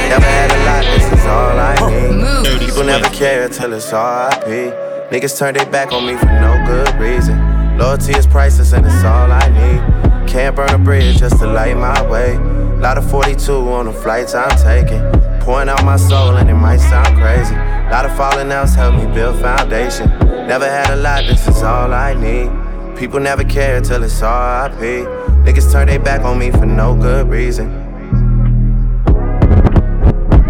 Never 0.09 0.25
had 0.25 0.51
a 0.51 0.61
lot, 0.65 0.85
this 0.85 1.07
is 1.13 1.27
all 1.27 1.59
I 1.61 1.77
need. 1.91 2.67
People 2.67 2.85
never 2.85 3.11
care 3.11 3.49
till 3.51 3.75
it's 3.75 3.93
RIP. 3.93 4.92
Niggas 5.13 5.39
turn 5.39 5.53
their 5.53 5.67
back 5.67 5.93
on 5.93 6.07
me 6.07 6.17
for 6.17 6.25
no 6.25 6.65
good 6.67 6.99
reason. 6.99 7.37
Loyalty 7.77 8.13
is 8.13 8.27
priceless 8.27 8.73
and 8.73 8.87
it's 8.87 9.05
all 9.05 9.31
I 9.31 9.47
need. 9.51 10.27
Can't 10.27 10.57
burn 10.57 10.71
a 10.71 10.79
bridge 10.79 11.19
just 11.19 11.39
to 11.41 11.47
light 11.47 11.77
my 11.77 12.01
way. 12.09 12.39
Lot 12.79 12.97
of 12.97 13.11
42 13.11 13.53
on 13.53 13.85
the 13.85 13.93
flights 13.93 14.35
I'm 14.35 14.57
taking. 14.57 15.03
Pouring 15.43 15.69
out 15.69 15.85
my 15.85 15.99
soul 15.99 16.37
and 16.37 16.49
it 16.49 16.55
might 16.55 16.79
sound 16.79 17.15
crazy. 17.19 17.55
Lot 17.91 18.07
of 18.07 18.17
falling 18.17 18.51
outs 18.53 18.75
help 18.75 18.95
me 18.95 19.05
build 19.13 19.39
foundation. 19.39 20.09
Never 20.49 20.65
had 20.65 20.89
a 20.89 20.97
lot, 20.97 21.27
this 21.27 21.47
is 21.47 21.63
all 21.63 21.93
I 21.93 22.15
need. 22.15 22.97
People 22.99 23.21
never 23.21 23.45
care 23.45 23.83
till 23.83 24.03
it's 24.03 24.23
RIP. 24.23 25.07
Niggas 25.45 25.71
turn 25.71 25.89
their 25.89 26.01
back 26.01 26.23
on 26.23 26.39
me 26.39 26.51
for 26.53 26.65
no 26.65 26.97
good 26.97 27.29
reason. 27.29 27.69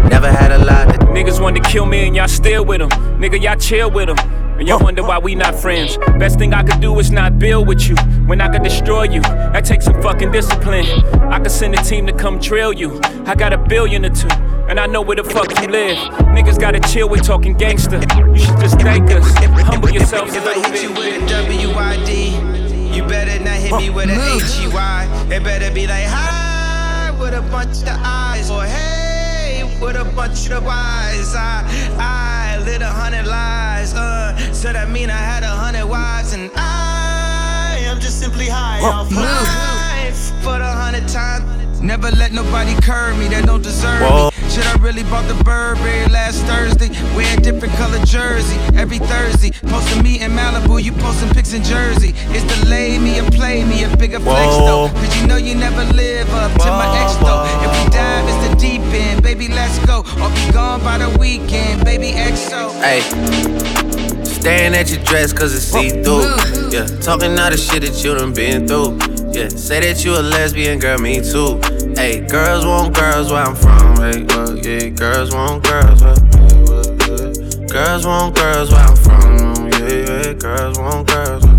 Never 0.07 0.31
had 0.31 0.53
a 0.53 0.63
lot, 0.63 0.87
Niggas 1.13 1.41
wanted 1.41 1.65
to 1.65 1.69
kill 1.69 1.85
me 1.85 2.07
and 2.07 2.15
y'all 2.15 2.29
still 2.29 2.63
with 2.63 2.79
them. 2.79 2.89
Nigga, 3.19 3.41
y'all 3.41 3.57
chill 3.57 3.91
with 3.91 4.07
them. 4.07 4.42
And 4.63 4.69
y'all 4.69 4.79
wonder 4.81 5.03
why 5.03 5.19
we 5.19 5.35
not 5.35 5.55
friends. 5.55 5.97
Best 6.19 6.39
thing 6.39 6.53
I 6.53 6.63
could 6.63 6.79
do 6.79 6.97
is 6.97 7.11
not 7.11 7.37
build 7.37 7.67
with 7.67 7.89
you. 7.89 7.97
When 8.27 8.39
I 8.39 8.47
could 8.47 8.63
destroy 8.63 9.03
you, 9.03 9.19
that 9.19 9.65
takes 9.65 9.83
some 9.83 10.01
fucking 10.01 10.31
discipline. 10.31 10.85
I 11.33 11.39
could 11.41 11.51
send 11.51 11.75
a 11.77 11.83
team 11.83 12.07
to 12.07 12.13
come 12.13 12.39
drill 12.39 12.71
you. 12.71 12.97
I 13.25 13.35
got 13.35 13.51
a 13.51 13.57
billion 13.57 14.05
or 14.05 14.09
two. 14.11 14.29
And 14.69 14.79
I 14.79 14.85
know 14.85 15.01
where 15.01 15.17
the 15.17 15.23
fuck 15.25 15.49
you 15.61 15.67
live. 15.67 15.97
Niggas 16.31 16.57
gotta 16.61 16.79
chill 16.79 17.09
with 17.09 17.23
talking 17.23 17.57
gangster. 17.57 17.97
You 18.15 18.37
should 18.37 18.57
just 18.61 18.79
thank 18.79 19.11
us. 19.11 19.29
Humble 19.67 19.89
yourselves 19.89 20.33
a 20.33 20.37
If 20.37 20.43
I 20.45 20.53
little 20.55 20.71
hit 20.71 20.81
you 20.83 20.89
bit. 20.91 20.97
with 20.97 21.23
a 21.23 21.43
W-I-D, 21.43 22.95
you 22.95 23.03
better 23.03 23.43
not 23.43 23.57
hit 23.57 23.73
me 23.73 23.89
with 23.89 24.09
a 24.11 24.13
H-E-Y. 24.13 25.27
It 25.29 25.43
better 25.43 25.73
be 25.73 25.87
like, 25.87 26.05
hi, 26.07 27.11
with 27.19 27.33
a 27.33 27.41
bunch 27.51 27.81
of 27.81 27.99
eyes. 28.01 28.49
Or 28.49 28.63
hey, 28.63 29.77
with 29.81 29.97
a 29.97 30.05
bunch 30.15 30.49
of 30.51 30.65
eyes. 30.65 31.35
I, 31.35 31.65
I 31.99 32.63
lit 32.63 32.81
a 32.81 32.87
hundred 32.87 33.27
lies. 33.27 33.93
Uh, 33.93 34.22
so 34.63 34.71
that 34.71 34.89
mean 34.89 35.09
I 35.09 35.17
had 35.17 35.43
a 35.43 35.47
hundred 35.47 35.85
wives. 35.87 36.31
And 36.31 36.49
I 36.55 37.83
am 37.83 37.99
just 37.99 38.21
simply 38.21 38.47
high 38.47 38.79
off 38.79 39.11
life 39.11 40.31
for 40.41 40.57
the 40.57 40.71
hundred 40.81 41.05
times. 41.09 41.81
Never 41.81 42.09
let 42.11 42.31
nobody 42.31 42.73
curb 42.79 43.17
me 43.17 43.27
that 43.27 43.43
don't 43.45 43.61
deserve 43.61 43.99
Whoa. 43.99 44.31
me. 44.31 44.49
Shit, 44.49 44.65
I 44.65 44.77
really 44.79 45.03
bought 45.03 45.27
the 45.27 45.35
Burberry 45.43 46.07
last 46.07 46.45
Thursday. 46.47 46.87
Wearing 47.13 47.41
different 47.41 47.73
color 47.75 47.99
jersey 48.05 48.55
every 48.73 48.99
Thursday. 48.99 49.51
Posting 49.67 50.01
me 50.01 50.21
in 50.23 50.31
Malibu, 50.31 50.81
you 50.81 50.93
posting 50.93 51.27
pics 51.35 51.51
in 51.51 51.61
Jersey. 51.61 52.13
It's 52.31 52.47
delay 52.61 52.97
me 52.99 53.19
or 53.19 53.29
play 53.31 53.65
me 53.65 53.83
a 53.83 53.91
bigger 53.97 54.21
flex 54.21 54.47
though. 54.63 54.87
Cause 54.87 55.11
you 55.19 55.27
know 55.27 55.35
you 55.35 55.55
never 55.55 55.83
live 55.91 56.29
up 56.29 56.53
to 56.63 56.71
my 56.71 56.87
ex 57.03 57.19
though. 57.19 57.43
If 57.67 57.71
we 57.75 57.83
dive, 57.91 58.23
it's 58.31 58.39
the 58.47 58.55
deep 58.55 58.81
end. 58.95 59.23
Baby, 59.23 59.49
let's 59.49 59.77
go. 59.85 60.07
Or 60.23 60.29
be 60.31 60.43
gone 60.53 60.79
by 60.87 60.99
the 60.99 61.11
weekend. 61.19 61.83
Baby, 61.83 62.15
XO. 62.15 62.71
Hey, 62.79 64.02
staring 64.43 64.75
at 64.75 64.91
your 64.91 65.01
dress 65.05 65.31
cause 65.31 65.55
it's 65.55 65.63
see 65.63 66.03
through. 66.03 66.27
Yeah, 66.67 66.85
talking 66.99 67.31
all 67.39 67.49
the 67.49 67.55
shit 67.55 67.81
that 67.81 67.95
you 68.03 68.13
done 68.13 68.33
been 68.33 68.67
through. 68.67 68.99
Yeah, 69.31 69.47
say 69.47 69.79
that 69.79 70.03
you 70.03 70.19
a 70.19 70.19
lesbian, 70.19 70.79
girl, 70.79 70.99
me 70.99 71.23
too. 71.23 71.63
Hey, 71.95 72.19
girls 72.27 72.65
want 72.65 72.93
girls 72.93 73.31
where 73.31 73.39
I'm 73.39 73.55
from. 73.55 73.95
Hey, 74.03 74.19
well, 74.27 74.51
yeah, 74.59 74.89
girls 74.89 75.31
want 75.31 75.63
girls 75.63 76.03
where. 76.03 76.19
yeah, 76.19 76.59
uh, 76.59 76.67
well, 76.67 76.83
yeah. 77.07 77.71
Girls 77.71 78.03
want 78.05 78.35
girls 78.35 78.67
where 78.67 78.83
I'm 78.83 78.97
from. 78.99 79.23
Yeah, 79.71 80.11
yeah, 80.11 80.33
girls 80.33 80.77
want 80.77 81.07
girls. 81.07 81.43
Where, 81.47 81.55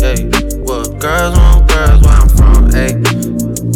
hey, 0.00 0.24
well, 0.64 0.88
girls 0.88 1.36
want 1.36 1.68
girls 1.68 2.00
where 2.00 2.16
I'm 2.16 2.28
from. 2.32 2.72
Hey, 2.72 2.92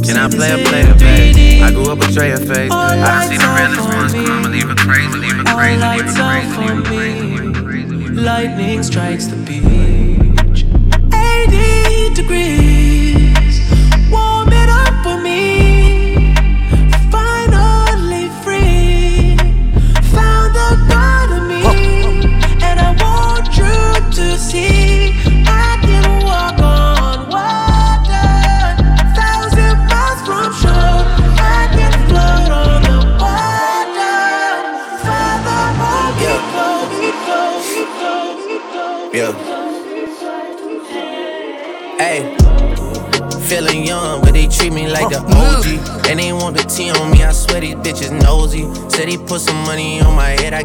can 0.01 0.16
I 0.16 0.33
play 0.33 0.57
a 0.57 0.64
play 0.64 0.81
a 0.88 0.95
babe? 0.97 1.61
I 1.61 1.71
grew 1.77 1.92
up 1.92 1.99
with 1.99 2.14
Dre 2.14 2.33
face. 2.40 2.73
I 2.73 2.97
done 3.05 3.29
seen 3.29 3.37
the 3.37 3.53
realest 3.53 3.85
ones 3.85 4.12
come 4.16 4.49
and 4.49 4.53
leave 4.57 4.73
crazy, 4.81 5.12
leave 5.21 5.45
crazy, 5.45 5.77
leave 5.77 6.09
crazy, 6.09 6.57
leave 6.57 6.81
it 6.81 6.85
crazy, 6.88 7.21
leave 7.21 7.53
it 7.53 7.61
crazy. 7.61 7.76
Lightning 8.16 8.83
strikes 8.83 9.26
the 9.26 9.37
beach. 9.37 10.64
80 11.12 12.14
degrees. 12.14 12.56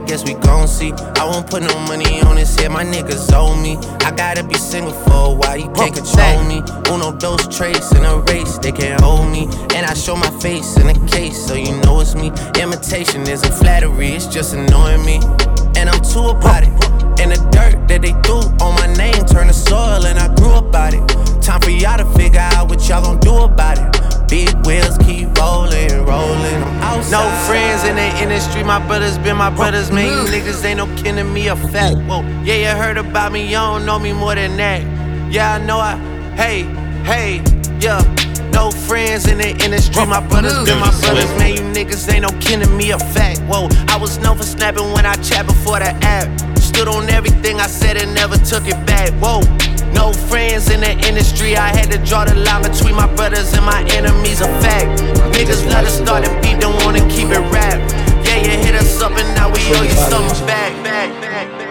Guess 0.05 0.23
we 0.23 0.33
gon' 0.35 0.67
see. 0.67 0.91
I 1.17 1.25
won't 1.25 1.49
put 1.49 1.63
no 1.63 1.77
money 1.87 2.21
on 2.21 2.37
his 2.37 2.55
head, 2.55 2.71
my 2.71 2.83
niggas 2.83 3.31
owe 3.33 3.55
me. 3.55 3.77
I 4.05 4.11
gotta 4.11 4.43
be 4.43 4.55
single 4.55 4.93
for 4.93 5.31
a 5.31 5.33
while, 5.33 5.57
you 5.57 5.69
can't 5.71 5.93
control 5.93 6.43
me. 6.43 6.61
Uno, 6.91 7.11
those 7.11 7.47
traits 7.55 7.91
in 7.93 8.03
a 8.05 8.19
race, 8.19 8.57
they 8.57 8.71
can't 8.71 8.99
hold 9.01 9.29
me. 9.29 9.43
And 9.75 9.85
I 9.85 9.93
show 9.93 10.15
my 10.15 10.31
face 10.39 10.77
in 10.77 10.87
a 10.89 11.07
case, 11.07 11.37
so 11.45 11.53
you 11.53 11.75
know 11.81 11.99
it's 11.99 12.15
me. 12.15 12.31
Imitation 12.59 13.21
isn't 13.21 13.53
flattery, 13.53 14.09
it's 14.09 14.27
just 14.27 14.53
annoying 14.53 15.05
me. 15.05 15.19
And 15.75 15.89
I'm 15.89 16.01
too 16.01 16.29
about 16.29 16.63
it. 16.63 16.73
And 17.21 17.31
the 17.31 17.39
dirt 17.51 17.87
that 17.87 18.01
they 18.01 18.13
threw 18.25 18.41
on 18.65 18.75
my 18.75 18.91
name 18.95 19.23
turned 19.25 19.49
to 19.49 19.53
soil, 19.53 20.05
and 20.05 20.17
I 20.17 20.33
grew 20.35 20.55
about 20.55 20.93
it. 20.93 21.01
Time 21.41 21.61
for 21.61 21.69
y'all 21.69 21.97
to 21.97 22.05
figure 22.17 22.39
out 22.39 22.69
what 22.69 22.87
y'all 22.87 23.03
gon' 23.03 23.19
do 23.19 23.35
about 23.35 23.77
it. 23.77 24.00
Big 24.31 24.55
wheels 24.65 24.97
keep 24.99 25.27
rolling, 25.37 25.91
rolling. 26.05 26.61
No 27.11 27.29
friends 27.45 27.83
in 27.83 27.97
the 27.97 28.09
industry, 28.23 28.63
my 28.63 28.79
brothers 28.87 29.17
been 29.17 29.35
my 29.35 29.49
brothers, 29.49 29.89
oh, 29.91 29.95
man. 29.95 30.05
You 30.05 30.31
mm. 30.31 30.41
niggas 30.41 30.63
ain't 30.63 30.77
no 30.77 30.85
kin 30.95 31.17
to 31.17 31.25
me, 31.25 31.49
a 31.49 31.55
fact. 31.57 31.97
Whoa, 32.07 32.21
yeah, 32.41 32.55
you 32.55 32.81
heard 32.81 32.95
about 32.95 33.33
me, 33.33 33.43
you 33.43 33.57
don't 33.57 33.85
know 33.85 33.99
me 33.99 34.13
more 34.13 34.33
than 34.33 34.55
that. 34.55 34.81
Yeah, 35.29 35.55
I 35.55 35.65
know 35.65 35.79
I, 35.79 35.97
hey, 36.37 36.63
hey, 37.03 37.43
yeah. 37.81 37.99
No 38.53 38.71
friends 38.71 39.27
in 39.27 39.39
the 39.39 39.49
industry, 39.65 40.05
my 40.05 40.25
brothers 40.25 40.53
been 40.63 40.79
my 40.79 40.87
mm. 40.87 41.01
brothers, 41.01 41.29
man. 41.37 41.51
You 41.57 41.63
niggas 41.75 42.09
ain't 42.13 42.21
no 42.21 42.29
kin 42.39 42.61
to 42.61 42.69
me, 42.69 42.91
a 42.91 42.99
fact. 42.99 43.41
Whoa, 43.41 43.67
I 43.89 43.97
was 43.97 44.17
known 44.19 44.37
for 44.37 44.43
snapping 44.43 44.93
when 44.93 45.05
I 45.05 45.15
chat 45.15 45.45
before 45.45 45.79
the 45.79 45.91
app. 46.03 46.29
Stood 46.57 46.87
on 46.87 47.09
everything 47.09 47.59
I 47.59 47.67
said 47.67 47.97
and 47.97 48.15
never 48.15 48.37
took 48.37 48.65
it 48.65 48.85
back. 48.85 49.09
Whoa. 49.21 49.41
No 49.93 50.13
friends 50.13 50.69
in 50.69 50.81
the 50.81 50.91
industry, 51.07 51.55
I 51.57 51.69
had 51.69 51.91
to 51.91 51.97
draw 51.97 52.25
the 52.25 52.35
line 52.35 52.63
between 52.63 52.95
my 52.95 53.07
brothers 53.15 53.53
and 53.53 53.65
my 53.65 53.81
enemies. 53.91 54.41
A 54.41 54.47
fact. 54.61 55.01
Niggas 55.35 55.65
let 55.67 55.85
us 55.85 55.97
start 55.97 56.27
and 56.27 56.41
beat, 56.41 56.59
don't 56.59 56.77
wanna 56.83 57.01
keep 57.09 57.29
it 57.29 57.43
rap. 57.51 57.79
Yeah, 58.25 58.37
you 58.37 58.55
hit 58.65 58.75
us 58.75 59.01
up 59.01 59.11
and 59.11 59.27
now 59.35 59.49
we 59.49 59.59
owe 59.75 59.83
you 59.83 59.97
something 60.11 60.47
back, 60.47 60.71
back, 60.83 61.09
back, 61.21 61.61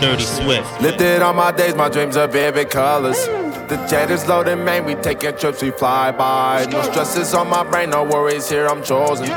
Dirty 0.00 0.24
Swift. 0.24 0.80
Lifted 0.80 1.22
on 1.22 1.36
my 1.36 1.52
days, 1.52 1.74
my 1.74 1.88
dreams 1.88 2.16
are 2.16 2.26
vivid 2.26 2.70
colors. 2.70 3.28
The 3.68 3.76
jet 3.86 4.10
is 4.10 4.26
loaded, 4.26 4.56
man. 4.56 4.86
We 4.86 4.94
taking 4.94 5.36
trips, 5.36 5.60
we 5.60 5.70
fly 5.70 6.10
by. 6.10 6.66
No 6.70 6.80
stresses 6.82 7.34
on 7.34 7.50
my 7.50 7.64
brain, 7.64 7.90
no 7.90 8.02
worries 8.02 8.48
here, 8.48 8.66
I'm 8.66 8.82
chosen. 8.82 9.28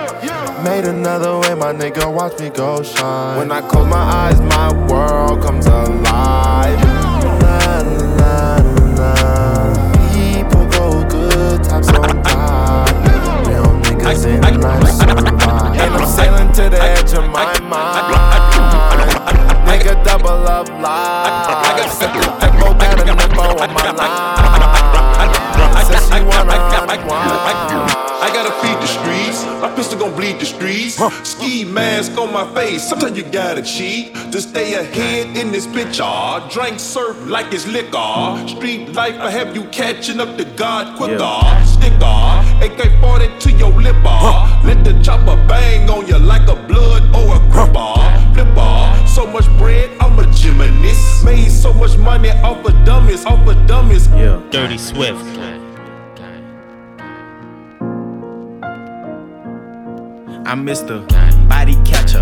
Made 0.64 0.86
another 0.86 1.38
way, 1.40 1.54
my 1.54 1.74
nigga, 1.74 2.10
watch 2.14 2.40
me 2.40 2.50
go 2.50 2.82
shine. 2.82 3.38
When 3.38 3.52
I 3.52 3.60
close 3.60 3.90
my 3.90 3.98
eyes, 3.98 4.40
my 4.40 4.72
world 4.88 5.42
comes 5.42 5.66
alive. 5.66 5.91
Mask 32.32 32.54
my 32.54 32.62
face. 32.62 32.88
Sometimes 32.88 33.18
you 33.18 33.24
gotta 33.24 33.62
cheat 33.62 34.14
to 34.32 34.42
stay 34.42 34.74
ahead 34.76 35.36
in 35.38 35.52
this 35.52 35.68
bitch. 35.68 36.00
Ah, 36.02 36.48
drink 36.52 36.80
surf 36.80 37.18
like 37.28 37.54
it's 37.54 37.68
liquor. 37.68 38.48
Street 38.48 38.94
life, 38.94 39.16
I 39.20 39.30
have 39.30 39.56
you 39.56 39.64
catching 39.66 40.20
up 40.20 40.38
to 40.38 40.46
God 40.46 40.98
quicker. 40.98 41.40
Sticker, 41.66 42.22
AK 42.66 43.00
40 43.02 43.40
to 43.40 43.52
your 43.58 43.72
lip. 43.72 43.96
ah. 44.06 44.62
Let 44.64 44.84
the 44.84 45.02
chopper 45.04 45.36
bang 45.48 45.90
on 45.90 46.08
you 46.08 46.18
like 46.18 46.48
a 46.48 46.56
blood 46.68 47.04
or 47.16 47.36
a 47.36 47.40
gripper. 47.52 47.94
Flipper, 48.34 49.08
so 49.08 49.28
much 49.28 49.48
bread, 49.58 49.90
I'm 50.00 50.18
a 50.20 50.32
gymnast. 50.34 51.26
Made 51.26 51.50
so 51.52 51.74
much 51.74 51.98
money 51.98 52.30
off 52.44 52.66
of 52.66 52.86
dummies, 52.86 53.26
off 53.26 53.48
of 53.48 53.68
dummies. 53.68 54.08
Yeah. 54.10 54.42
Dirty 54.52 54.78
Swift. 54.78 55.26
I'm 60.44 60.66
Mr. 60.66 61.08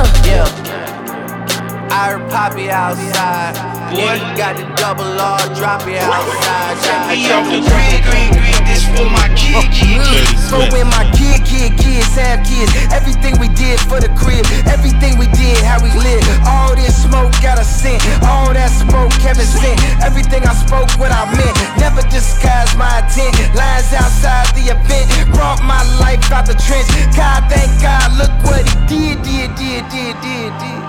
end. 0.00 0.26
Yo, 0.26 0.44
I 1.90 2.12
heard 2.12 2.30
Poppy 2.30 2.70
outside. 2.70 3.70
Boy, 3.90 4.22
got 4.38 4.54
the 4.54 4.62
double 4.78 5.02
R, 5.02 5.42
drop 5.58 5.82
it 5.90 5.98
outside. 5.98 6.78
Check 6.78 7.10
me 7.10 7.26
off 7.34 7.46
the 7.50 7.58
grid, 7.58 8.00
grid, 8.06 8.30
grid. 8.38 8.62
This 8.62 8.86
for 8.86 9.10
my 9.10 9.26
kid, 9.34 9.66
kid, 9.74 9.98
kid. 9.98 10.26
For 10.46 10.62
when 10.70 10.86
my 10.86 11.02
kid, 11.10 11.42
kid, 11.42 11.74
kids 11.74 12.14
have 12.14 12.46
kids. 12.46 12.70
Everything 12.94 13.34
we 13.42 13.50
did 13.58 13.82
for 13.90 13.98
the 13.98 14.10
crib, 14.14 14.46
everything 14.70 15.18
we 15.18 15.26
did, 15.34 15.58
how 15.66 15.82
we 15.82 15.90
live. 15.98 16.22
All 16.46 16.74
this 16.78 16.94
smoke 17.02 17.34
got 17.42 17.58
a 17.58 17.66
scent, 17.66 17.98
all 18.22 18.54
that 18.54 18.70
smoke 18.70 19.10
Kevin 19.18 19.46
sent. 19.46 19.78
Everything 20.02 20.46
I 20.46 20.54
spoke, 20.54 20.90
what 20.98 21.10
I 21.10 21.26
meant. 21.34 21.54
Never 21.82 22.02
disguise 22.14 22.70
my 22.78 23.02
intent. 23.02 23.34
Lines 23.58 23.90
outside 23.90 24.54
the 24.54 24.70
event, 24.70 25.10
brought 25.34 25.62
my 25.66 25.82
life 25.98 26.22
out 26.30 26.46
the 26.46 26.54
trench. 26.54 26.86
God, 27.18 27.46
thank 27.50 27.70
God, 27.82 28.06
look 28.18 28.30
what 28.46 28.49
did, 29.88 29.88
did, 29.88 30.20
did, 30.20 30.20
did, 30.20 30.52
did. 30.60 30.82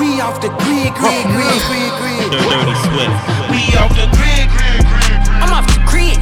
We 0.00 0.20
off 0.24 0.40
the 0.40 0.48
grid, 0.64 0.94
grid, 0.96 1.24
grid, 1.28 1.60
grid, 1.68 1.92
grid. 2.00 2.32
Dirty 2.32 2.76
Swift. 2.88 3.12
We 3.52 3.60
off 3.76 3.92
the 3.92 4.08
grid, 4.16 4.48
grid, 4.48 4.80
grid. 4.80 5.20
I'm 5.28 5.52
off 5.52 5.68
the 5.68 5.76
grid. 5.84 6.16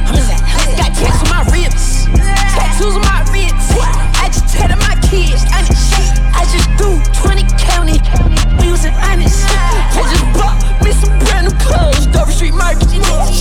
Got 0.75 0.91
tats 0.91 1.23
on 1.23 1.29
my 1.31 1.47
ribs, 1.47 2.11
tattoos 2.51 2.99
on 2.99 3.03
my 3.07 3.23
wrists. 3.31 3.71
I 4.19 4.27
just 4.27 4.51
tatted 4.51 4.79
my 4.83 4.99
kids. 5.07 5.47
I 5.55 5.63
just, 5.63 6.19
I 6.35 6.43
just 6.51 6.67
do 6.75 6.99
20 7.23 7.47
county. 7.55 8.03
We 8.59 8.71
was 8.71 8.83
in 8.83 8.93
honest. 8.95 9.47
I 9.47 10.03
just 10.11 10.27
bought 10.35 10.59
me 10.83 10.91
some 10.91 11.15
brand 11.23 11.47
new 11.47 11.55
clothes. 11.63 12.07
Dover 12.07 12.31
Street 12.31 12.53
Market. 12.53 12.91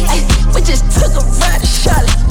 Ay, 0.07 0.23
we 0.55 0.62
just 0.62 0.87
took 0.95 1.11
a 1.19 1.25
ride 1.43 1.61
to 1.61 1.66
Charlotte. 1.66 2.30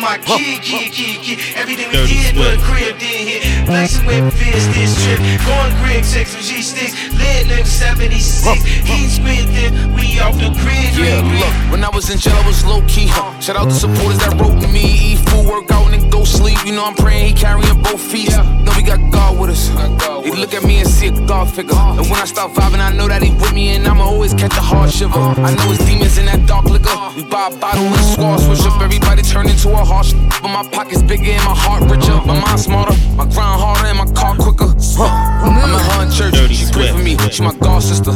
My 0.00 0.16
kid, 0.16 0.62
kid, 0.62 0.92
kid, 0.92 1.20
kid. 1.20 1.38
Everything 1.56 1.92
we 1.92 2.08
did 2.08 2.32
for 2.32 2.56
the 2.56 2.62
crib 2.64 2.98
did 2.98 3.44
hit. 3.44 3.66
Flexing 3.66 4.06
with 4.06 4.32
fists 4.32 4.72
this 4.72 4.96
trip. 5.04 5.20
Going 5.44 5.76
grid, 5.84 6.04
checks 6.08 6.32
with 6.34 6.48
G 6.48 6.62
sticks. 6.62 6.96
Lit 7.20 7.46
nigga 7.46 7.66
76. 7.66 8.64
He 8.88 9.08
spit 9.08 9.48
it. 9.64 9.72
We 9.94 10.18
off 10.20 10.34
the 10.34 10.50
grid, 10.62 10.96
Yeah, 10.96 11.20
grid, 11.20 11.24
grid. 11.24 11.40
look, 11.40 11.54
when 11.72 11.84
I 11.84 11.90
was 11.90 12.08
in 12.10 12.18
jail, 12.18 12.34
I 12.34 12.46
was 12.46 12.64
low 12.64 12.80
key. 12.88 13.06
Huh? 13.08 13.38
Shout 13.40 13.56
out 13.56 13.68
to 13.68 13.74
supporters 13.74 14.18
that 14.18 14.32
wrote 14.40 14.56
me. 14.72 15.12
Eat 15.12 15.18
food, 15.28 15.46
work 15.46 15.70
out, 15.70 15.92
and 15.92 15.94
then 16.02 16.10
go 16.10 16.24
sleep. 16.24 16.58
You 16.64 16.72
know 16.72 16.84
I'm 16.84 16.94
praying 16.94 17.26
he 17.28 17.32
carrying 17.32 17.82
both 17.82 18.00
feet. 18.00 18.30
Know 18.30 18.72
we 18.76 18.82
got 18.82 19.00
God 19.12 19.38
with 19.38 19.50
us. 19.50 19.68
He 20.24 20.30
look 20.32 20.52
at 20.54 20.64
me 20.64 20.80
and 20.80 20.88
see 20.88 21.08
a 21.08 21.12
God 21.26 21.48
figure. 21.50 21.74
And 21.76 22.06
when 22.10 22.20
I 22.20 22.24
start 22.24 22.52
vibing, 22.52 22.80
I 22.80 22.92
know 22.92 23.08
that 23.08 23.22
he 23.22 23.30
with 23.32 23.52
me, 23.52 23.70
and 23.70 23.86
I'ma 23.86 24.04
always 24.04 24.34
catch 24.34 24.56
a 24.56 24.60
hard 24.60 24.90
shiver. 24.90 25.18
Uh-huh. 25.18 25.42
I 25.42 25.54
know 25.54 25.72
it's 25.72 25.84
demons 25.84 26.18
in 26.18 26.26
that 26.26 26.46
dark 26.46 26.64
liquor. 26.66 26.88
Uh-huh. 26.88 27.12
We 27.16 27.24
buy 27.24 27.48
a 27.48 27.56
bottle 27.56 27.84
and 27.84 28.04
squad 28.04 28.40
uh-huh. 28.40 28.54
switch 28.54 28.66
up. 28.72 28.80
Everybody 28.82 29.22
turn 29.22 29.48
into 29.48 29.70
a 29.70 29.84
harsh. 29.84 30.12
But 30.42 30.48
my 30.48 30.66
pockets 30.68 31.02
bigger 31.02 31.32
and 31.32 31.44
my 31.44 31.54
heart 31.54 31.82
richer. 31.90 32.16
My 32.26 32.38
mind 32.40 32.60
smarter, 32.60 32.96
my 33.16 33.24
grind 33.24 33.60
harder, 33.60 33.86
and 33.88 33.98
my 33.98 34.08
car 34.12 34.36
quicker. 34.36 34.70
I'm 35.00 35.56
in 35.56 35.72
her 35.72 36.02
in 36.04 36.10
church. 36.12 36.36
She 36.52 36.70
pray 36.72 36.88
for 36.92 36.98
me. 37.02 37.09
She 37.10 37.42
my 37.42 37.52
God 37.58 37.82
sister. 37.82 38.12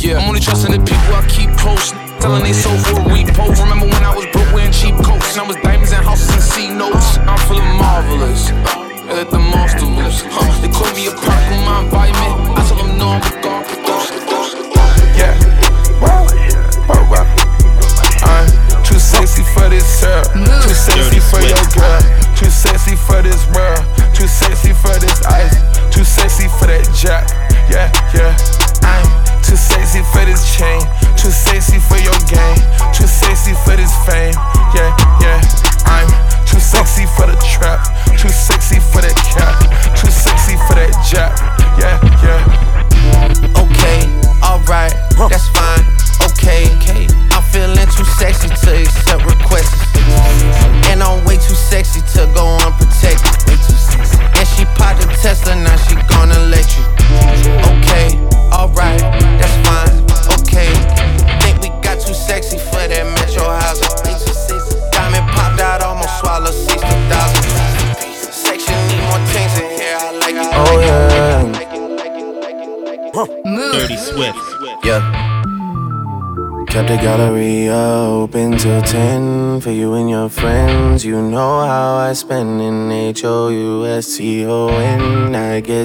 Yeah, 0.00 0.16
I'm 0.16 0.28
only 0.28 0.40
trusting 0.40 0.72
the 0.72 0.78
people 0.80 1.12
I 1.12 1.20
keep 1.28 1.52
close. 1.60 1.92
Telling 2.24 2.42
they 2.42 2.54
soul 2.54 2.72
for 2.80 2.96
a 2.96 3.04
repo. 3.12 3.52
Remember 3.52 3.84
when 3.84 4.00
I 4.00 4.16
was 4.16 4.24
broke 4.32 4.48
wearing 4.56 4.72
cheap 4.72 4.96
coats? 5.04 5.36
And 5.36 5.44
I 5.44 5.48
was 5.48 5.56
diamonds 5.60 5.92
and 5.92 6.02
houses 6.02 6.32
and 6.32 6.40
C 6.40 6.72
notes. 6.72 7.20
I'm 7.28 7.36
feeling 7.44 7.68
marvelous. 7.76 8.48
I 8.48 9.20
let 9.20 9.30
the 9.30 9.38
monster 9.38 9.84
loose. 9.84 10.24
Huh. 10.24 10.40
They 10.64 10.72
call 10.72 10.88
me 10.96 11.08
a 11.08 11.12
product 11.12 11.52
of 11.52 11.60
my 11.68 11.84
environment. 11.84 12.56
I 12.56 12.64
tell 12.64 12.80
them 12.80 12.96
no, 12.96 13.12
I'm 13.12 13.20
a 13.20 13.32
God. 13.44 13.64
Yeah. 15.20 15.36
Wow. 16.00 16.24
Wow, 16.88 17.04
wow. 17.12 17.28
I'm 18.24 18.48
too 18.88 18.96
sexy 18.96 19.44
for 19.52 19.68
this 19.68 19.84
girl. 20.00 20.24
Too 20.64 20.72
sexy 20.72 21.20
for 21.20 21.44
your 21.44 21.60
girl. 21.76 22.00
Too 22.40 22.48
sexy 22.48 22.96
for 22.96 23.20
this 23.20 23.44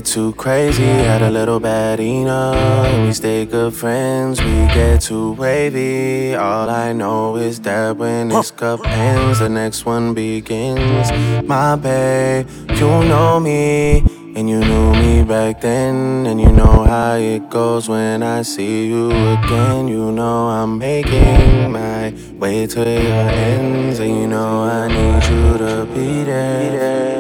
too 0.10 0.34
crazy, 0.34 0.84
had 0.84 1.22
a 1.22 1.30
little 1.30 1.60
bad 1.60 2.00
enough. 2.00 2.56
And 2.56 3.06
we 3.06 3.14
stay 3.14 3.46
good 3.46 3.74
friends, 3.74 4.42
we 4.42 4.56
get 4.74 5.02
too 5.02 5.34
wavy. 5.34 6.34
All 6.34 6.68
I 6.68 6.94
know 6.94 7.36
is 7.36 7.60
that 7.62 7.96
when 7.98 8.30
this 8.30 8.50
cup 8.50 8.80
ends, 8.86 9.38
the 9.40 9.50
next 9.50 9.86
one 9.86 10.16
begins. 10.16 11.12
My 11.48 11.76
babe, 11.76 12.50
you 12.72 12.90
know 13.12 13.40
me. 13.40 14.04
And 14.36 14.50
you 14.50 14.60
knew 14.60 14.94
me 14.94 15.24
back 15.24 15.60
then, 15.60 16.26
and 16.26 16.40
you 16.40 16.52
know 16.52 16.84
how 16.86 17.16
it 17.16 17.50
goes 17.50 17.90
when 17.90 18.24
I 18.24 18.44
see 18.44 18.88
you 18.88 19.10
again. 19.10 19.88
You 19.88 20.12
know 20.12 20.48
I'm 20.48 20.78
making 20.78 21.72
my 21.72 22.14
way 22.38 22.66
to 22.68 22.80
your 22.80 23.30
ends, 23.50 24.00
and 24.00 24.10
you 24.10 24.28
know 24.28 24.64
I 24.64 24.88
need 24.88 25.24
you 25.30 25.58
to 25.58 25.86
be 25.94 26.24
there. 26.24 27.19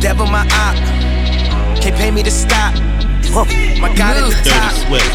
Devil 0.00 0.26
my 0.26 0.46
op. 0.64 0.76
Can't 1.82 1.96
pay 1.96 2.10
me 2.10 2.22
to 2.22 2.30
stop. 2.30 2.74
My 3.80 3.94
God 3.94 4.16
at 4.16 4.24
the 4.24 4.34
Dirty 4.42 4.50
top. 4.50 4.72
Swift. 4.88 5.12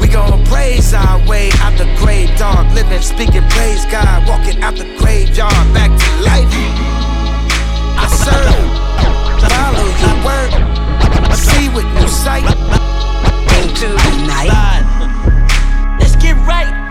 We 0.00 0.06
gon' 0.08 0.44
praise 0.46 0.94
our 0.94 1.18
way 1.26 1.50
out 1.58 1.76
the 1.78 1.84
grave, 1.98 2.30
dog. 2.38 2.72
Living, 2.72 3.02
speaking, 3.02 3.42
praise 3.50 3.84
God. 3.86 4.26
Walking 4.28 4.62
out 4.62 4.76
the 4.76 4.86
graveyard, 4.98 5.52
back 5.74 5.90
to 5.90 6.10
life. 6.22 6.46
I 7.98 8.06
serve, 8.24 8.70
follow 9.50 9.88
your 10.02 10.16
word. 10.24 10.52
I 11.30 11.34
see 11.34 11.68
with 11.68 11.86
new 11.94 12.08
sight. 12.08 12.46
Into 13.58 13.88
the 13.88 14.26
night. 14.26 14.50
Let's 15.98 16.16
get 16.16 16.36
right. 16.46 16.81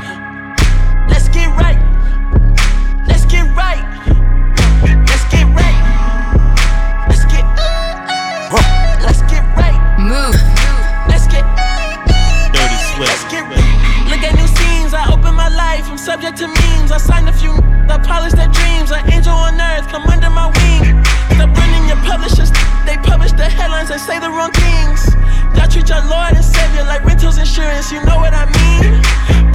subject 16.12 16.44
to 16.44 16.48
memes. 16.52 16.92
I 16.92 17.00
signed 17.00 17.30
a 17.30 17.32
few, 17.32 17.56
I 17.88 17.96
polished 18.04 18.36
their 18.36 18.52
dreams. 18.52 18.92
An 18.92 19.00
angel 19.16 19.32
on 19.32 19.56
earth, 19.56 19.88
come 19.88 20.04
under 20.12 20.28
my 20.28 20.52
wing. 20.60 21.00
Stop 21.40 21.56
running 21.56 21.88
your 21.88 22.02
publishers, 22.04 22.52
they 22.84 23.00
publish 23.00 23.32
the 23.32 23.48
headlines 23.48 23.96
and 23.96 24.02
say 24.02 24.20
the 24.20 24.28
wrong 24.28 24.52
things. 24.52 25.08
Y'all 25.56 25.72
treat 25.72 25.88
your 25.88 26.04
Lord 26.12 26.36
and 26.36 26.44
Savior 26.44 26.84
like 26.84 27.08
rentals 27.08 27.40
insurance, 27.40 27.96
you 27.96 28.04
know 28.04 28.20
what 28.20 28.36
I 28.36 28.44
mean? 28.44 29.00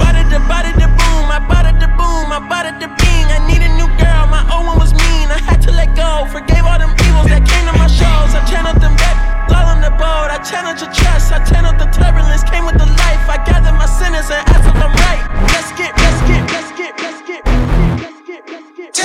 Bada 0.01 0.25
da 0.33 0.41
bada 0.49 0.73
da 0.73 0.89
boom, 0.97 1.29
I 1.29 1.37
bada 1.45 1.77
da 1.77 1.93
boom, 1.93 2.33
I 2.33 2.41
bada 2.49 2.73
da 2.81 2.89
bing. 2.89 3.27
I 3.29 3.37
need 3.45 3.61
a 3.61 3.69
new 3.77 3.89
girl, 4.01 4.25
my 4.25 4.41
old 4.49 4.65
one 4.65 4.81
was 4.81 4.97
mean. 4.97 5.29
I 5.29 5.37
had 5.37 5.61
to 5.69 5.71
let 5.77 5.93
go, 5.93 6.25
forgave 6.33 6.65
all 6.65 6.81
them 6.81 6.89
evils 7.05 7.29
that 7.29 7.45
came 7.45 7.65
to 7.69 7.73
my 7.77 7.85
shows. 7.85 8.33
I 8.33 8.41
channeled 8.49 8.81
them 8.81 8.97
back, 8.97 9.13
all 9.53 9.77
on 9.77 9.77
the 9.85 9.93
boat. 9.93 10.33
I 10.33 10.41
channeled 10.41 10.81
your 10.81 10.89
trust, 10.89 11.29
I 11.29 11.37
channeled 11.45 11.77
the 11.77 11.85
turbulence, 11.93 12.41
came 12.49 12.65
with 12.65 12.81
the 12.81 12.89
life. 13.05 13.23
I 13.29 13.37
gathered 13.45 13.77
my 13.77 13.85
sinners 13.85 14.33
and 14.33 14.41
asked 14.49 14.65
if 14.65 14.73
I'm 14.73 14.89
right. 15.05 15.21
Let's 15.53 15.69
get, 15.77 15.93
let's 15.93 16.21
get. 16.25 16.36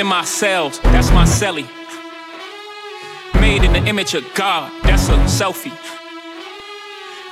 in 0.00 0.06
my 0.06 0.24
cells, 0.24 0.80
that's 0.80 1.10
my 1.10 1.24
celly. 1.24 1.68
Made 3.38 3.62
in 3.62 3.72
the 3.74 3.84
image 3.86 4.14
of 4.14 4.24
God, 4.34 4.72
that's 4.82 5.08
a 5.10 5.16
selfie. 5.26 5.76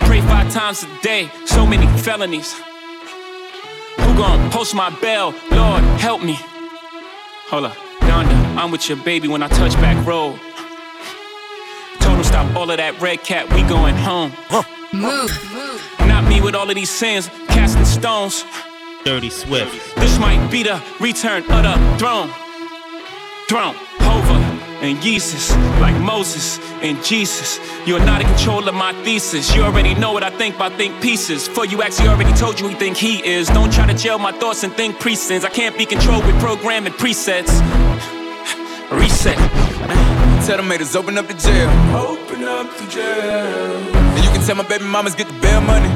Pray 0.01 0.21
five 0.21 0.53
times 0.53 0.85
a 0.85 1.03
day, 1.03 1.31
so 1.47 1.67
many 1.67 1.87
felonies. 2.03 2.53
Who 3.97 4.15
gon' 4.17 4.51
post 4.51 4.75
my 4.75 4.91
bell? 5.01 5.35
Lord, 5.51 5.83
help 5.99 6.23
me. 6.23 6.37
Hold 7.49 7.65
up, 7.65 7.77
Donda, 8.01 8.37
I'm 8.57 8.71
with 8.71 8.87
your 8.87 8.99
baby 8.99 9.29
when 9.29 9.43
I 9.43 9.49
touch 9.49 9.73
back 9.75 10.07
road. 10.07 10.39
Told 12.01 12.19
him 12.19 12.25
stop 12.25 12.55
all 12.55 12.71
of 12.71 12.77
that 12.77 13.01
red 13.01 13.23
cat, 13.25 13.51
we 13.55 13.63
going 13.63 13.97
home. 13.97 14.33
Move. 14.93 15.33
Move. 15.55 15.83
Not 16.01 16.25
me 16.29 16.43
with 16.43 16.55
all 16.55 16.69
of 16.69 16.75
these 16.75 16.91
sins, 16.91 17.29
casting 17.49 17.87
stones. 17.87 18.45
Dirty 19.05 19.31
Swift. 19.31 19.97
This 19.97 20.19
might 20.19 20.51
be 20.51 20.65
the 20.65 20.83
return 21.01 21.43
of 21.51 21.63
the 21.63 21.97
throne. 21.99 22.31
Throne, 23.49 23.75
Hova, 24.01 24.35
and 24.85 25.01
Jesus, 25.01 25.57
like 25.81 25.99
Moses 26.03 26.59
and 26.83 27.03
Jesus. 27.03 27.59
You're 27.87 28.05
not 28.05 28.21
in 28.21 28.27
control 28.27 28.69
of 28.69 28.75
my 28.75 28.93
thesis. 29.05 29.57
You 29.57 29.63
already 29.63 29.95
know 29.95 30.13
what 30.13 30.23
I 30.23 30.29
think 30.29 30.59
by 30.59 30.69
think 30.69 31.01
pieces. 31.01 31.49
For 31.49 31.65
you 31.65 31.83
actually 31.83 32.09
already 32.09 32.35
told 32.35 32.61
you 32.61 32.69
who 32.69 32.77
think 32.77 32.99
he 32.99 33.27
is. 33.27 33.49
Don't 33.49 33.73
try 33.73 33.87
to 33.87 33.95
jail 33.95 34.19
my 34.19 34.33
thoughts 34.33 34.65
and 34.65 34.73
think 34.75 35.01
presents. 35.01 35.47
I 35.47 35.49
can't 35.49 35.79
be 35.79 35.87
controlled 35.87 36.27
with 36.27 36.39
programming 36.41 36.93
presets. 36.93 37.49
Reset. 38.91 39.39
Tell 40.45 40.59
them 40.59 40.67
haters 40.67 40.95
open 40.95 41.17
up 41.17 41.27
the 41.27 41.33
jail. 41.33 41.71
Open 41.97 42.45
up 42.45 42.77
the 42.77 42.87
jail. 42.91 43.97
And 43.97 44.25
you 44.25 44.31
can 44.31 44.45
tell 44.47 44.57
my 44.57 44.69
baby 44.69 44.85
mamas 44.85 45.15
get 45.15 45.27
the 45.27 45.41
bail 45.41 45.63
money. 45.63 45.89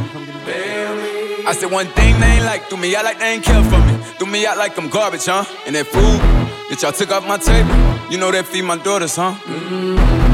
I 1.45 1.53
said 1.53 1.71
one 1.71 1.87
thing 1.89 2.19
they 2.19 2.27
ain't 2.27 2.47
like, 2.47 2.71
threw 2.71 2.79
me 2.79 2.97
out 2.97 3.05
like 3.05 3.19
they 3.19 3.35
ain't 3.35 3.45
care 3.45 3.63
for 3.65 3.79
me. 3.79 3.99
Threw 4.17 4.27
me 4.27 4.47
out 4.47 4.57
like 4.57 4.79
I'm 4.79 4.89
garbage, 4.89 5.27
huh? 5.27 5.45
And 5.67 5.77
that 5.77 5.87
food 5.87 6.32
that 6.73 6.81
y'all 6.81 6.91
took 6.91 7.13
off 7.13 7.29
my 7.29 7.37
table, 7.37 7.69
you 8.09 8.17
know 8.17 8.33
that 8.33 8.47
feed 8.47 8.63
my 8.63 8.79
daughters, 8.79 9.15
huh? 9.15 9.37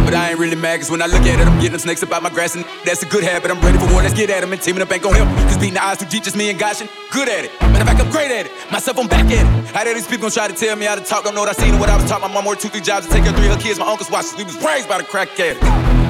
But 0.07 0.15
I 0.15 0.31
ain't 0.31 0.39
really 0.39 0.55
mad, 0.55 0.79
cause 0.79 0.89
when 0.89 1.03
I 1.03 1.07
look 1.07 1.23
at 1.23 1.35
it, 1.35 1.47
I'm 1.49 1.59
getting 1.59 1.73
them 1.73 1.81
snakes 1.81 2.01
up 2.01 2.13
out 2.13 2.23
my 2.23 2.31
grass, 2.31 2.55
and 2.55 2.65
that's 2.87 3.03
a 3.03 3.07
good 3.07 3.25
habit. 3.25 3.51
I'm 3.51 3.61
ready 3.61 3.77
for 3.77 3.91
war, 3.91 4.03
let's 4.03 4.15
get 4.15 4.31
at 4.31 4.45
'em, 4.45 4.53
and 4.53 4.63
teaming 4.63 4.81
up 4.81 4.93
ain't 4.93 5.03
gon' 5.03 5.15
help. 5.15 5.29
Cause 5.51 5.59
beating 5.59 5.75
the 5.75 5.83
eyes 5.83 5.99
too 5.99 6.07
deep, 6.07 6.23
just 6.23 6.37
me 6.37 6.49
and 6.49 6.57
gosh, 6.57 6.81
and 6.81 6.89
good 7.11 7.29
at 7.29 7.45
it. 7.45 7.51
Matter 7.61 7.83
of 7.83 7.89
fact, 7.89 8.01
I'm 8.01 8.11
great 8.11 8.31
at 8.31 8.47
it. 8.47 8.53
Myself, 8.71 9.01
I'm 9.01 9.09
back 9.09 9.27
at 9.27 9.45
it. 9.45 9.75
How 9.75 9.83
dare 9.83 9.95
these 9.95 10.07
people 10.07 10.31
gon' 10.31 10.31
try 10.31 10.47
to 10.47 10.55
tell 10.55 10.77
me 10.77 10.87
how 10.87 10.95
to 10.95 11.03
talk? 11.03 11.25
Don't 11.25 11.35
know 11.35 11.41
what 11.41 11.51
I 11.51 11.59
seen 11.61 11.75
or 11.75 11.81
what 11.81 11.91
I 11.91 11.97
was 11.97 12.09
taught. 12.09 12.21
My 12.21 12.33
mom 12.33 12.45
worked 12.45 12.63
two, 12.63 12.69
three 12.69 12.83
jobs 12.83 13.07
to 13.07 13.13
take 13.13 13.25
care 13.25 13.33
of 13.33 13.39
three 13.39 13.49
of 13.49 13.57
her 13.57 13.61
kids. 13.61 13.81
My 13.81 13.91
uncle's 13.91 14.09
watched, 14.09 14.39
we 14.39 14.45
was 14.45 14.55
raised 14.63 14.89
by 14.89 14.99
the 14.99 15.05
crack 15.05 15.29
addict. 15.41 15.61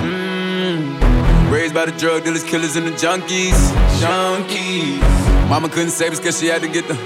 Mm, 0.05 1.51
raised 1.51 1.73
by 1.73 1.87
the 1.87 1.93
drug 1.93 2.25
dealers, 2.25 2.45
killers, 2.45 2.77
and 2.77 2.87
the 2.87 2.93
junkies. 2.93 3.57
Junkies. 3.97 5.01
Mama 5.49 5.71
couldn't 5.71 5.93
save 5.93 6.13
us 6.13 6.21
cause 6.21 6.39
she 6.39 6.49
had 6.49 6.61
to 6.61 6.69
get 6.69 6.87
the. 6.87 6.97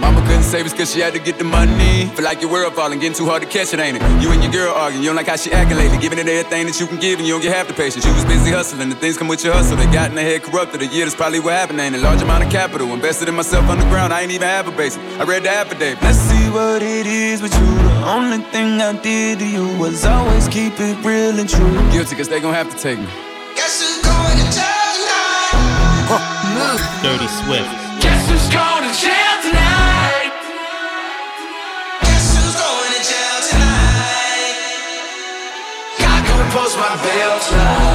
Mama 0.00 0.22
couldn't 0.22 0.44
save 0.44 0.64
us 0.64 0.72
cause 0.72 0.90
she 0.90 1.00
had 1.00 1.12
to 1.12 1.18
get 1.18 1.36
the 1.36 1.44
money. 1.44 2.06
Feel 2.16 2.24
like 2.24 2.40
your 2.40 2.50
world 2.50 2.72
falling, 2.74 2.98
getting 2.98 3.14
too 3.14 3.26
hard 3.26 3.42
to 3.42 3.48
catch 3.48 3.74
it, 3.74 3.80
ain't 3.80 3.98
it? 4.00 4.02
You 4.22 4.32
and 4.32 4.42
your 4.42 4.50
girl 4.50 4.72
arguing, 4.74 5.02
you 5.04 5.10
don't 5.10 5.16
like 5.16 5.26
how 5.26 5.36
she 5.36 5.52
acting 5.52 5.76
lately. 5.76 5.98
Giving 5.98 6.18
it 6.18 6.26
everything 6.26 6.64
that 6.64 6.80
you 6.80 6.86
can 6.86 6.98
give, 6.98 7.18
and 7.18 7.28
you 7.28 7.34
don't 7.34 7.42
get 7.42 7.54
half 7.54 7.68
the 7.68 7.74
patience. 7.74 8.06
You 8.06 8.14
was 8.14 8.24
busy 8.24 8.50
hustling, 8.50 8.88
the 8.88 8.94
things 8.96 9.18
come 9.18 9.28
with 9.28 9.44
your 9.44 9.52
hustle. 9.52 9.76
They 9.76 9.84
got 9.92 10.08
in 10.08 10.16
their 10.16 10.24
head 10.24 10.42
corrupted. 10.42 10.80
A 10.80 10.86
year, 10.86 11.04
that's 11.04 11.14
probably 11.14 11.40
what 11.40 11.52
happened. 11.52 11.80
Ain't 11.80 11.94
a 11.94 11.98
large 11.98 12.22
amount 12.22 12.44
of 12.44 12.50
capital. 12.50 12.94
Invested 12.94 13.28
in 13.28 13.34
myself 13.34 13.68
on 13.68 13.78
the 13.78 13.84
ground, 13.92 14.14
I 14.14 14.22
ain't 14.22 14.32
even 14.32 14.48
have 14.48 14.66
a 14.66 14.72
basic. 14.72 15.02
I 15.20 15.24
read 15.24 15.42
the 15.42 15.50
affidavit. 15.50 16.02
Let's 16.02 16.16
see 16.16 16.48
what 16.48 16.80
it 16.82 17.06
is 17.06 17.42
with 17.42 17.52
you. 17.52 17.66
The 17.66 18.06
only 18.08 18.38
thing 18.54 18.80
I 18.80 18.96
did 19.02 19.40
to 19.40 19.46
you 19.46 19.76
was 19.76 20.06
always 20.06 20.48
keep 20.48 20.80
it 20.80 20.96
real 21.04 21.38
and 21.38 21.48
true. 21.48 21.92
Guilty, 21.92 22.16
cause 22.16 22.28
they 22.28 22.40
gon' 22.40 22.54
have 22.54 22.70
to 22.74 22.78
take 22.78 22.98
me. 22.98 23.08
Move. 26.56 26.80
Dirty 27.02 27.28
Swift. 27.28 27.70
Guess 28.02 28.28
who's 28.28 28.48
going 28.52 28.79
my 36.90 36.96
bail 37.04 37.38
tonight. 37.38 37.89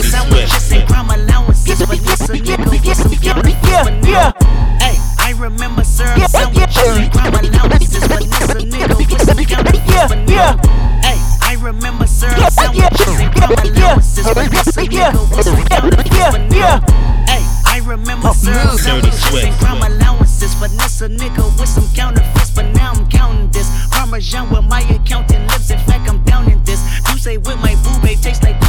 Remember 0.00 0.32
serving 0.32 0.32
sandwiches 0.32 0.72
and 0.72 0.88
crime 0.88 1.10
allowances, 1.10 1.78
but 1.80 1.98
this 1.98 2.28
a 2.28 2.32
nigga 2.32 2.70
with 2.70 2.96
some 2.96 3.14
counterfeits. 3.20 3.68
Yeah, 3.68 4.00
yeah. 4.08 4.32
Hey, 4.80 4.96
I 5.18 5.34
remember 5.38 5.84
serving 5.84 6.28
sandwiches 6.28 6.96
and 6.96 7.12
crime 7.12 7.34
allowances, 7.34 8.08
but 8.08 8.24
this 8.24 8.50
a 8.50 8.60
nigga 8.64 8.96
with 8.96 9.22
some 9.22 9.44
counterfeits. 9.44 9.92
Yeah, 9.92 10.24
yeah. 10.26 10.56
Hey, 11.04 11.18
I 11.42 11.56
remember 11.60 12.06
serving 12.06 12.50
sandwiches 12.50 13.20
and 13.20 13.34
crime 13.34 13.52
allowances, 13.52 14.24
but 14.24 14.50
this 14.50 14.76
a 14.76 14.80
nigga 14.80 15.36
with 15.36 15.44
some 15.44 15.64
counterfeits. 15.66 16.16
Yeah, 16.56 16.80
Hey, 17.26 17.42
I 17.66 17.82
remember 17.84 18.28
serving 18.32 18.60
Dirty 18.60 18.78
sandwiches 18.78 19.44
and 19.44 19.54
crime 19.60 19.82
allowances, 19.82 20.54
but 20.56 20.70
this 20.78 21.00
a 21.02 21.08
nigga 21.08 21.44
with 21.58 21.68
some 21.68 21.88
counterfeits. 21.94 22.50
But 22.50 22.66
now 22.74 22.92
I'm 22.92 23.08
counting 23.08 23.50
this 23.50 23.68
Parmesan 23.90 24.50
with 24.50 24.64
my 24.64 24.80
accountant 24.80 25.46
lips. 25.48 25.70
In 25.70 25.78
fact, 25.80 26.08
I'm 26.08 26.22
down 26.24 26.50
in 26.50 26.62
this. 26.64 26.80
You 27.10 27.18
say 27.18 27.36
with 27.36 27.58
my 27.60 27.74
boo 27.82 28.00
babe 28.02 28.18
tastes 28.20 28.42
like 28.42 28.59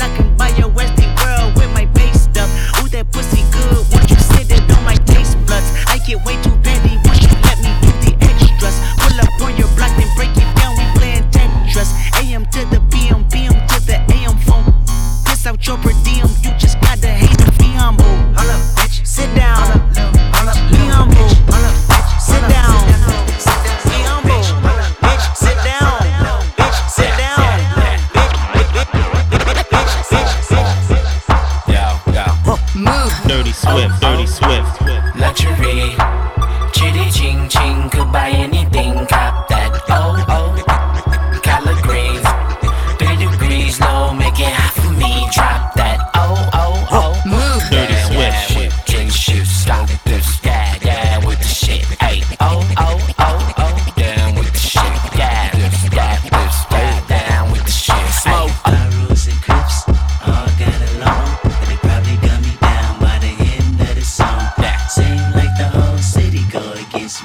I 0.00 0.08
can 0.16 0.36
buy 0.36 0.48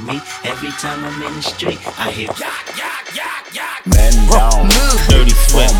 me. 0.07 0.21
Every 0.43 0.71
time 0.71 1.03
I'm 1.03 1.21
in 1.21 1.33
the 1.35 1.41
street, 1.41 1.79
I 1.99 2.11
hear 2.11 2.29
Man 3.85 4.13
down. 4.31 4.69
Dirty 5.09 5.35
Swift. 5.47 5.75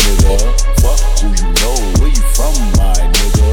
Nigga, 0.00 0.36
fuck 0.80 1.00
who 1.18 1.28
you 1.32 1.48
know. 1.58 1.76
Where 1.98 2.12
you 2.12 2.24
from, 2.36 2.54
my 2.76 2.92
nigga? 3.14 3.48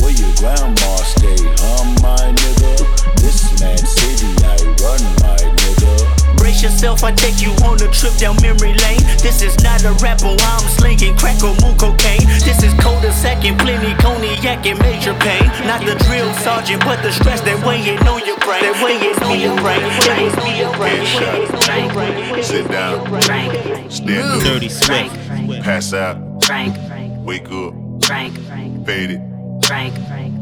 Where 0.00 0.14
your 0.14 0.32
grandma 0.38 0.96
stay, 1.02 1.36
huh, 1.58 1.84
my 2.00 2.32
nigga? 2.32 2.41
Nigga. 6.82 6.92
Brace 6.92 6.98
yourself, 6.98 7.04
I 7.04 7.12
take 7.12 7.40
you 7.40 7.52
on 7.64 7.80
a 7.82 7.90
trip 7.92 8.14
down 8.16 8.36
memory 8.42 8.74
lane. 8.74 9.00
This 9.22 9.42
is 9.42 9.56
not 9.62 9.84
a 9.84 9.92
rapper, 10.02 10.34
I'm 10.38 10.68
slinging 10.68 11.16
crack 11.16 11.42
or 11.42 11.54
moon 11.62 11.76
cocaine. 11.78 12.26
This 12.42 12.62
is 12.62 12.74
cold 12.80 13.04
as 13.04 13.14
second, 13.20 13.58
plenty 13.58 13.94
cognac 13.94 14.66
and 14.66 14.78
major 14.80 15.14
pain. 15.14 15.44
Not 15.66 15.84
the 15.84 15.94
drill 16.04 16.32
sergeant, 16.34 16.84
but 16.84 17.02
the 17.02 17.12
stress 17.12 17.40
that 17.42 17.64
weighing 17.66 17.98
on 18.06 18.26
your 18.26 18.38
brain. 18.38 18.62
That 18.62 18.82
weighing 18.82 19.16
on 19.22 19.40
your 19.40 19.56
brain. 19.60 19.80
That 19.80 20.18
weighing 20.18 20.38
on 20.38 20.56
your 20.56 20.72
Sit 22.42 22.68
down. 22.70 23.90
Stand 23.90 24.22
up. 24.22 24.42
Dirty 24.42 24.68
Swift. 24.68 25.14
Pass 25.62 25.92
out. 25.92 26.44
Frank, 26.44 26.76
Wake 27.24 27.50
up. 27.50 27.74
Frank. 28.04 28.34
Fade 28.84 29.10
it, 29.12 29.20
Frank, 29.64 29.94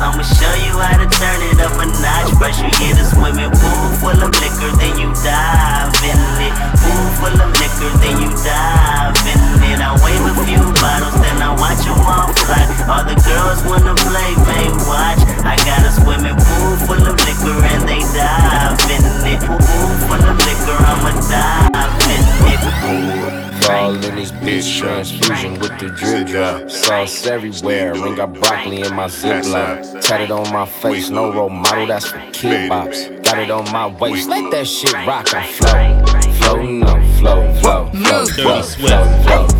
I'ma 0.00 0.22
show 0.24 0.54
you 0.60 0.76
how 0.76 0.96
to 0.96 1.08
turn 1.08 1.40
it 1.48 1.60
up 1.60 1.76
a 1.76 1.86
notch. 1.88 2.32
First 2.40 2.60
you 2.60 2.70
get 2.80 3.00
a 3.00 3.04
swimming 3.04 3.52
pool 3.52 3.86
full 4.00 4.20
of 4.20 4.32
liquor, 4.40 4.72
then 4.76 4.96
you 5.00 5.12
dive 5.24 5.92
in 6.04 6.20
it. 6.40 6.54
Pool 6.80 7.06
full 7.20 7.36
of 7.36 7.50
liquor, 7.56 7.92
then 8.00 8.16
you 8.20 8.30
dive 8.44 9.16
in 9.28 9.40
it. 9.72 9.78
I 9.80 9.92
wave 10.04 10.24
a 10.24 10.32
few 10.44 10.64
bottles, 10.80 11.16
then 11.20 11.40
I 11.40 11.52
watch 11.56 11.84
them 11.84 12.00
all 12.04 12.32
fly. 12.44 12.64
All 12.88 13.04
the 13.04 13.16
girls 13.24 13.60
wanna 13.68 13.94
play, 14.08 14.32
babe, 14.48 14.76
watch. 14.88 15.20
I 15.44 15.56
got 15.64 15.84
a 15.84 15.92
swimming 15.92 16.36
pool 16.36 16.76
full 16.84 17.00
of 17.00 17.16
liquor, 17.24 17.56
and 17.72 17.88
they 17.88 18.00
dive 18.12 18.80
in 18.88 19.04
it. 19.28 19.40
Pool 19.44 19.92
full 20.08 20.24
of 20.24 20.36
liquor, 20.44 20.76
I'ma 20.76 21.12
dive 21.28 22.00
in 22.08 22.22
it. 22.52 23.59
Fall 23.70 23.94
in 23.94 24.16
this 24.16 24.32
bitch 24.32 24.80
transfusion 24.80 25.58
with 25.60 25.78
the 25.78 25.90
drip 25.90 26.26
drop. 26.26 26.68
Sauce 26.68 27.26
everywhere, 27.26 27.94
ring 27.94 28.16
got 28.16 28.32
broccoli 28.32 28.80
in 28.82 28.94
my 28.94 29.06
ziploc. 29.06 30.00
Tatted 30.00 30.32
on 30.32 30.52
my 30.52 30.66
face, 30.66 31.08
no 31.08 31.32
role 31.32 31.48
model, 31.48 31.86
that's 31.86 32.06
for 32.06 32.18
kid 32.32 32.68
bops. 32.68 33.22
Got 33.22 33.38
it 33.38 33.50
on 33.50 33.70
my 33.70 33.86
waist, 33.86 34.28
let 34.28 34.50
that 34.50 34.66
shit 34.66 34.92
rock 35.06 35.32
and 35.32 35.46
flow. 35.46 36.32
Floating 36.40 36.82
on, 36.82 37.00
flow, 37.18 37.54
flow, 37.60 37.90
flow, 37.92 38.26
flow, 38.26 38.62
flow, 38.62 38.62
flow, 38.62 39.22
floating 39.22 39.59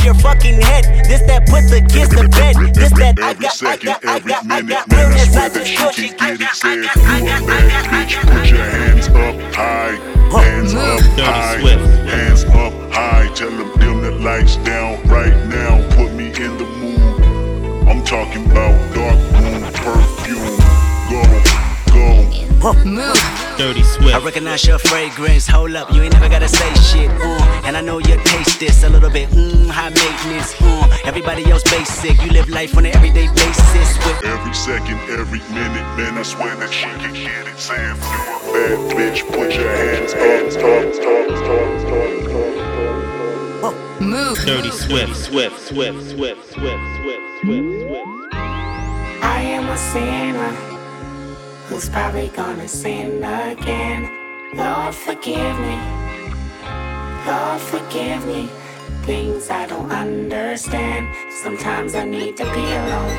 off 0.00 0.04
your 0.04 0.14
fucking 0.14 0.60
head. 0.60 0.84
This 1.06 1.20
that 1.26 1.46
put 1.46 1.68
the 1.68 1.80
kids 1.92 2.10
to 2.16 2.28
bed. 2.28 2.56
This 2.74 2.92
that 2.98 3.18
I 3.20 3.30
Every 3.30 3.42
got, 3.42 3.52
I 3.52 3.56
second, 3.56 3.86
got, 3.86 4.04
I 4.04 4.16
every 4.16 4.30
got, 4.32 4.44
I 4.44 4.60
minute, 4.60 4.68
got 4.68 4.88
man, 4.88 4.98
I 4.98 5.08
realness. 5.08 5.32
swear 5.32 5.44
I 5.44 5.48
that 5.48 5.66
just 5.66 5.70
you 5.72 5.78
can 5.78 6.12
you. 6.12 6.18
get 6.18 6.40
it. 6.40 6.54
Say 6.54 6.78
if 6.78 6.96
you 6.96 7.02
a 7.02 7.46
bad 7.46 7.84
bitch, 7.90 8.14
put 8.20 8.50
your 8.50 8.64
hands 8.64 9.08
up 9.08 9.54
high, 9.54 9.96
hands 10.40 10.74
up 10.74 11.00
Dirty 11.16 11.22
high, 11.22 11.60
Swift. 11.60 11.84
hands 12.08 12.44
up 12.44 12.92
high. 12.92 13.28
Tell 13.34 13.50
them 13.50 13.70
dim 13.78 14.00
the 14.02 14.12
lights 14.12 14.56
down 14.58 15.02
right 15.08 15.36
now. 15.48 15.80
Put 15.96 16.12
me 16.12 16.26
in 16.28 16.56
the 16.56 16.64
mood. 16.64 17.88
I'm 17.88 18.04
talking 18.04 18.46
about 18.50 18.74
dark 18.94 19.18
room 19.36 19.62
perfume. 19.74 20.56
Go, 21.10 21.22
go. 21.92 22.84
Move. 22.84 23.29
Dirty 23.60 23.82
Swift. 23.82 24.14
I 24.14 24.24
recognize 24.24 24.66
your 24.66 24.78
fragrance. 24.78 25.46
Hold 25.46 25.74
up, 25.74 25.92
you 25.92 26.00
ain't 26.00 26.14
never 26.14 26.30
gotta 26.30 26.48
say 26.48 26.72
shit. 26.80 27.10
Mm. 27.10 27.64
And 27.64 27.76
I 27.76 27.82
know 27.82 27.98
you 27.98 28.16
taste 28.24 28.58
this 28.58 28.84
a 28.84 28.88
little 28.88 29.10
bit. 29.10 29.28
Mmm, 29.28 29.68
high 29.68 29.90
maintenance. 29.90 30.54
Mm. 30.54 30.88
Everybody 31.04 31.44
else 31.50 31.62
basic. 31.64 32.18
You 32.22 32.30
live 32.30 32.48
life 32.48 32.74
on 32.78 32.86
an 32.86 32.96
everyday 32.96 33.26
basis 33.28 33.98
with 33.98 34.24
every 34.24 34.54
second, 34.54 34.98
every 35.10 35.40
minute. 35.52 35.84
Man, 35.98 36.16
I 36.16 36.22
swear 36.22 36.56
that 36.56 36.72
she 36.72 36.86
can 36.86 37.12
get 37.12 37.48
it. 37.48 37.58
Sam, 37.58 37.98
you 37.98 38.02
a 38.02 38.52
bad 38.54 38.96
bitch. 38.96 39.28
Put 39.28 39.52
your 39.52 39.68
hands 39.68 40.14
up, 40.14 40.56
up, 40.64 40.80
up, 40.80 41.44
up, 41.84 42.14
up, 43.64 43.74
up. 43.74 44.00
Move. 44.00 44.38
Dirty 44.38 44.70
Swift, 44.70 45.14
Swift, 45.14 45.60
Swift, 45.60 46.00
Swift, 46.08 46.08
Swift, 46.08 46.54
Swift, 46.54 46.80
Swift, 47.02 47.28
Swift. 47.42 48.08
I 49.22 49.42
am 49.52 49.68
a 49.68 49.76
sinner 49.76 50.79
who's 51.70 51.88
probably 51.88 52.28
gonna 52.34 52.66
sin 52.66 53.22
again. 53.22 54.10
Lord, 54.54 54.92
forgive 54.92 55.56
me. 55.60 55.78
Lord, 57.24 57.60
forgive 57.60 58.26
me. 58.26 58.50
Things 59.06 59.48
I 59.50 59.66
don't 59.66 59.90
understand. 59.92 61.14
Sometimes 61.30 61.94
I 61.94 62.04
need 62.04 62.36
to 62.38 62.44
be 62.44 62.66
alone. 62.82 63.16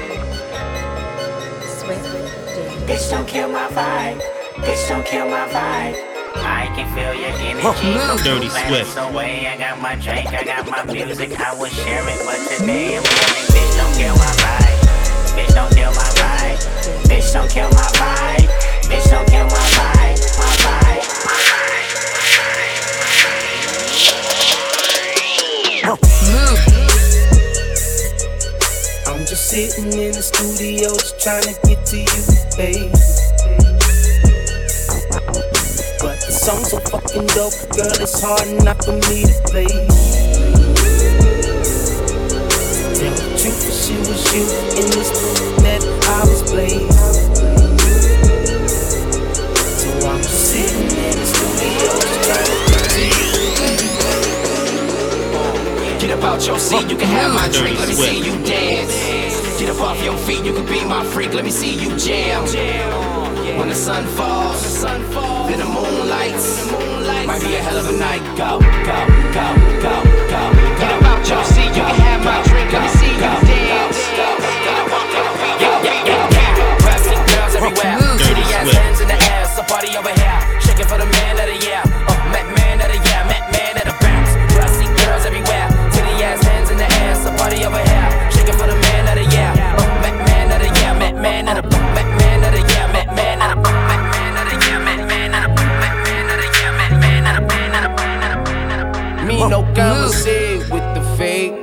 Bitch, 2.86 3.10
don't 3.10 3.26
kill 3.26 3.48
my 3.50 3.68
vibe. 3.70 4.20
Bitch, 4.56 4.90
don't 4.90 5.06
kill 5.06 5.30
my 5.30 5.48
vibe. 5.48 5.96
I 6.36 6.66
can 6.76 6.88
feel 6.94 7.14
your 7.14 7.32
energy. 7.48 7.94
Move. 7.96 8.24
Dirty 8.24 8.50
Swift. 8.50 8.98
Away, 8.98 9.48
I 9.48 9.58
got 9.58 9.80
my 9.80 9.96
drink, 9.96 10.28
I 10.28 10.44
got 10.44 10.70
my 10.70 10.84
music, 10.92 11.40
I 11.40 11.58
would 11.58 11.72
share 11.72 12.04
it, 12.04 12.20
but 12.26 12.40
today 12.58 12.98
I'm 12.98 13.04
feeling, 13.04 13.48
bitch, 13.52 13.78
don't 13.78 13.91
sitting 30.32 30.62
in 30.62 30.78
the 30.78 30.88
studio, 30.88 30.90
just 30.96 31.20
trying 31.20 31.44
to 31.44 31.54
get 31.68 31.86
to 31.86 31.98
you, 31.98 32.06
babe. 32.58 32.92
But 36.00 36.18
the 36.20 36.32
song's 36.32 36.70
so 36.72 36.80
fucking 36.80 37.28
dope, 37.28 37.54
girl, 37.76 37.96
it's 38.02 38.22
hard 38.22 38.48
enough 38.48 38.80
for 38.84 38.94
me 38.94 39.24
to 39.26 39.34
play. 39.50 39.68
Tell 42.98 43.14
the 43.14 43.26
truth, 43.38 43.62
if 43.68 43.74
she 43.74 43.96
was 43.98 44.22
you 44.34 44.44
in 44.78 44.88
this 44.92 45.10
that 45.62 45.82
I 45.84 46.20
was 46.26 46.42
playing. 46.50 46.92
So 49.78 49.90
I'm 50.08 50.24
sitting 50.24 50.90
in 50.90 51.16
the 51.18 51.26
studio, 51.26 51.90
trying 52.26 52.46
to 52.46 52.56
get. 52.66 53.32
Get 56.02 56.12
up 56.18 56.24
out 56.24 56.42
your 56.48 56.58
seat, 56.60 56.90
you 56.90 56.98
can 56.98 57.08
have 57.10 57.34
my 57.34 57.48
drink, 57.50 57.80
let 57.80 57.88
me 57.90 57.94
see 57.94 58.18
you 58.18 58.34
dance. 58.44 58.96
Get 59.60 59.70
up 59.70 59.80
off 60.02 60.06
your 60.06 60.18
feet, 60.18 60.46
you 60.46 60.54
can 60.54 60.66
be 60.66 60.84
my 60.86 61.04
freak. 61.06 61.34
Let 61.34 61.44
me 61.46 61.52
see 61.52 61.76
you 61.76 61.96
jam. 61.98 62.44
When 63.58 63.70
the 63.70 63.76
sun 63.76 64.06
falls, 64.18 64.82
then 64.82 65.60
the 65.60 65.66
moon 65.66 66.10
lights. 66.10 66.72
Might 67.26 67.42
be 67.42 67.56
a 67.56 67.62
hell 67.62 67.78
of 67.78 67.90
a 67.90 67.98
night. 67.98 68.22
Go, 68.38 68.60
go, 68.60 69.00
go, 69.38 69.48
go, 69.86 69.96
go. 70.32 70.42
Get 70.80 70.92
up 70.92 71.04
out 71.04 71.30
your 71.30 71.44
seat, 71.46 71.70
you 71.78 71.86
can 71.86 71.96
have 71.96 72.24
my 72.26 72.42
drink. 72.50 72.72
Let 72.72 72.82
me 72.82 72.90
see 72.98 73.14
you 73.14 73.20
dance. 73.22 74.02
Girls 77.32 77.56
everywhere. 77.56 77.98
Titty 78.18 78.46
ass 78.58 78.72
hands 78.74 79.02
in 79.02 79.08
the 79.08 79.18
air. 79.32 79.46
So 79.56 79.62
party 79.64 79.96
over 79.98 80.10
here. 80.10 80.40
Shaking 80.62 80.88
for 80.88 80.98
the 80.98 81.06
man 81.06 81.41
the 99.50 99.58
Me 99.58 99.64
no 99.64 99.74
conversate 99.74 100.70
with 100.70 100.84
the 100.96 101.02
fake. 101.18 101.54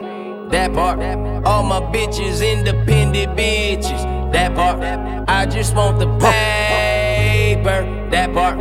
That 0.50 0.72
part. 0.72 1.00
All 1.46 1.62
my 1.62 1.80
bitches 1.92 2.40
independent 2.42 3.36
bitches. 3.36 4.32
That 4.32 4.54
part. 4.54 4.80
I 5.28 5.46
just 5.46 5.74
want 5.74 5.98
the 5.98 6.06
paper. 6.18 7.84
That 8.10 8.32
part. 8.34 8.56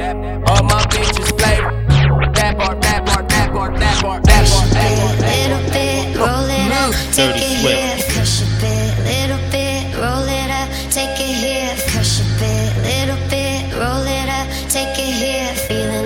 All 0.50 0.64
my 0.64 0.82
bitches 0.92 1.30
flavor. 1.40 1.72
That 2.34 2.58
part. 2.58 2.82
That 2.82 3.06
part. 3.06 3.30
That 3.30 3.52
part. 3.54 3.80
That 3.80 4.02
part. 4.02 4.24
That 4.24 4.24
part. 4.24 4.24
That 4.24 4.50
part. 4.50 4.70
That 4.70 4.98
part. 5.00 5.18
Little 5.20 5.64
bit, 5.72 6.18
roll 6.18 6.50
it 6.50 6.72
up, 6.72 6.94
take 7.14 7.34
Dirty 7.34 7.40
it 7.40 7.62
Swift. 7.62 7.78
here, 7.78 8.14
crush 8.14 8.42
a 8.42 8.46
bit. 8.62 8.92
Little 9.08 9.44
bit, 9.52 9.84
roll 9.98 10.28
it 10.28 10.50
up, 10.52 10.70
take 10.92 11.20
it 11.20 11.36
here, 11.44 11.76
crush 11.90 12.20
a 12.20 12.24
bit. 12.40 12.70
Little 12.84 13.22
bit, 13.30 13.74
roll 13.74 14.06
it 14.06 14.30
up, 14.30 14.48
take 14.70 14.98
it 14.98 15.14
here, 15.14 15.54
feeling 15.56 15.58
it, 15.58 15.68
feeling 15.68 15.97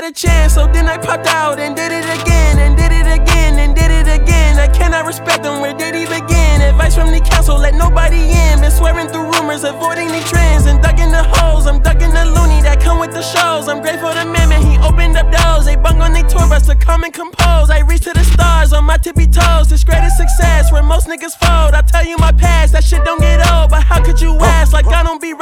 had 0.00 0.10
a 0.10 0.14
chance. 0.14 0.54
So 0.54 0.66
then 0.66 0.86
I 0.88 0.96
popped 0.96 1.26
out 1.26 1.58
and 1.58 1.76
did 1.76 1.92
it 1.92 2.04
again, 2.04 2.58
and 2.58 2.76
did 2.76 2.92
it 2.92 3.06
again, 3.06 3.58
and 3.58 3.74
did 3.74 3.90
it 3.90 4.08
again. 4.08 4.58
I 4.58 4.68
cannot 4.68 5.06
respect 5.06 5.42
them, 5.42 5.60
where 5.60 5.74
did 5.74 5.94
he 5.94 6.04
begin? 6.04 6.62
Advice 6.62 6.94
from 6.94 7.10
the 7.10 7.20
council, 7.20 7.58
let 7.58 7.74
nobody 7.74 8.32
in. 8.32 8.60
Been 8.60 8.70
swearing 8.70 9.08
through 9.08 9.30
rumors, 9.32 9.64
avoiding 9.64 10.08
the 10.08 10.22
trends, 10.28 10.66
and 10.66 10.82
ducking 10.82 11.10
the 11.10 11.24
holes. 11.34 11.66
I'm 11.66 11.80
ducking 11.82 12.12
the 12.12 12.24
loony 12.24 12.62
that 12.62 12.80
come 12.80 12.98
with 12.98 13.12
the 13.12 13.22
shows. 13.22 13.68
I'm 13.68 13.82
grateful 13.82 14.12
to 14.12 14.24
man, 14.24 14.48
man, 14.48 14.62
he 14.62 14.78
opened 14.78 15.16
up 15.16 15.30
doors. 15.30 15.66
They 15.66 15.76
bung 15.76 16.00
on 16.00 16.12
their 16.12 16.24
tour 16.24 16.48
bus 16.48 16.66
to 16.66 16.74
come 16.74 17.04
and 17.04 17.12
compose. 17.12 17.68
I 17.70 17.80
reach 17.80 18.02
to 18.04 18.12
the 18.12 18.24
stars 18.24 18.72
on 18.72 18.84
my 18.84 18.96
tippy 18.96 19.26
toes. 19.26 19.68
This 19.68 19.84
greatest 19.84 20.16
success 20.16 20.72
where 20.72 20.82
most 20.82 21.08
niggas 21.08 21.36
fold. 21.36 21.74
I 21.74 21.82
tell 21.82 22.06
you 22.06 22.16
my 22.16 22.32
past, 22.32 22.72
that 22.72 22.84
shit 22.84 23.04
don't 23.04 23.20
get 23.20 23.40
old. 23.52 23.70
But 23.70 23.82
how 23.82 24.02
could 24.02 24.20
you 24.20 24.32
ask? 24.40 24.72
Like 24.72 24.86
I 24.86 25.02
don't 25.02 25.20
be 25.20 25.34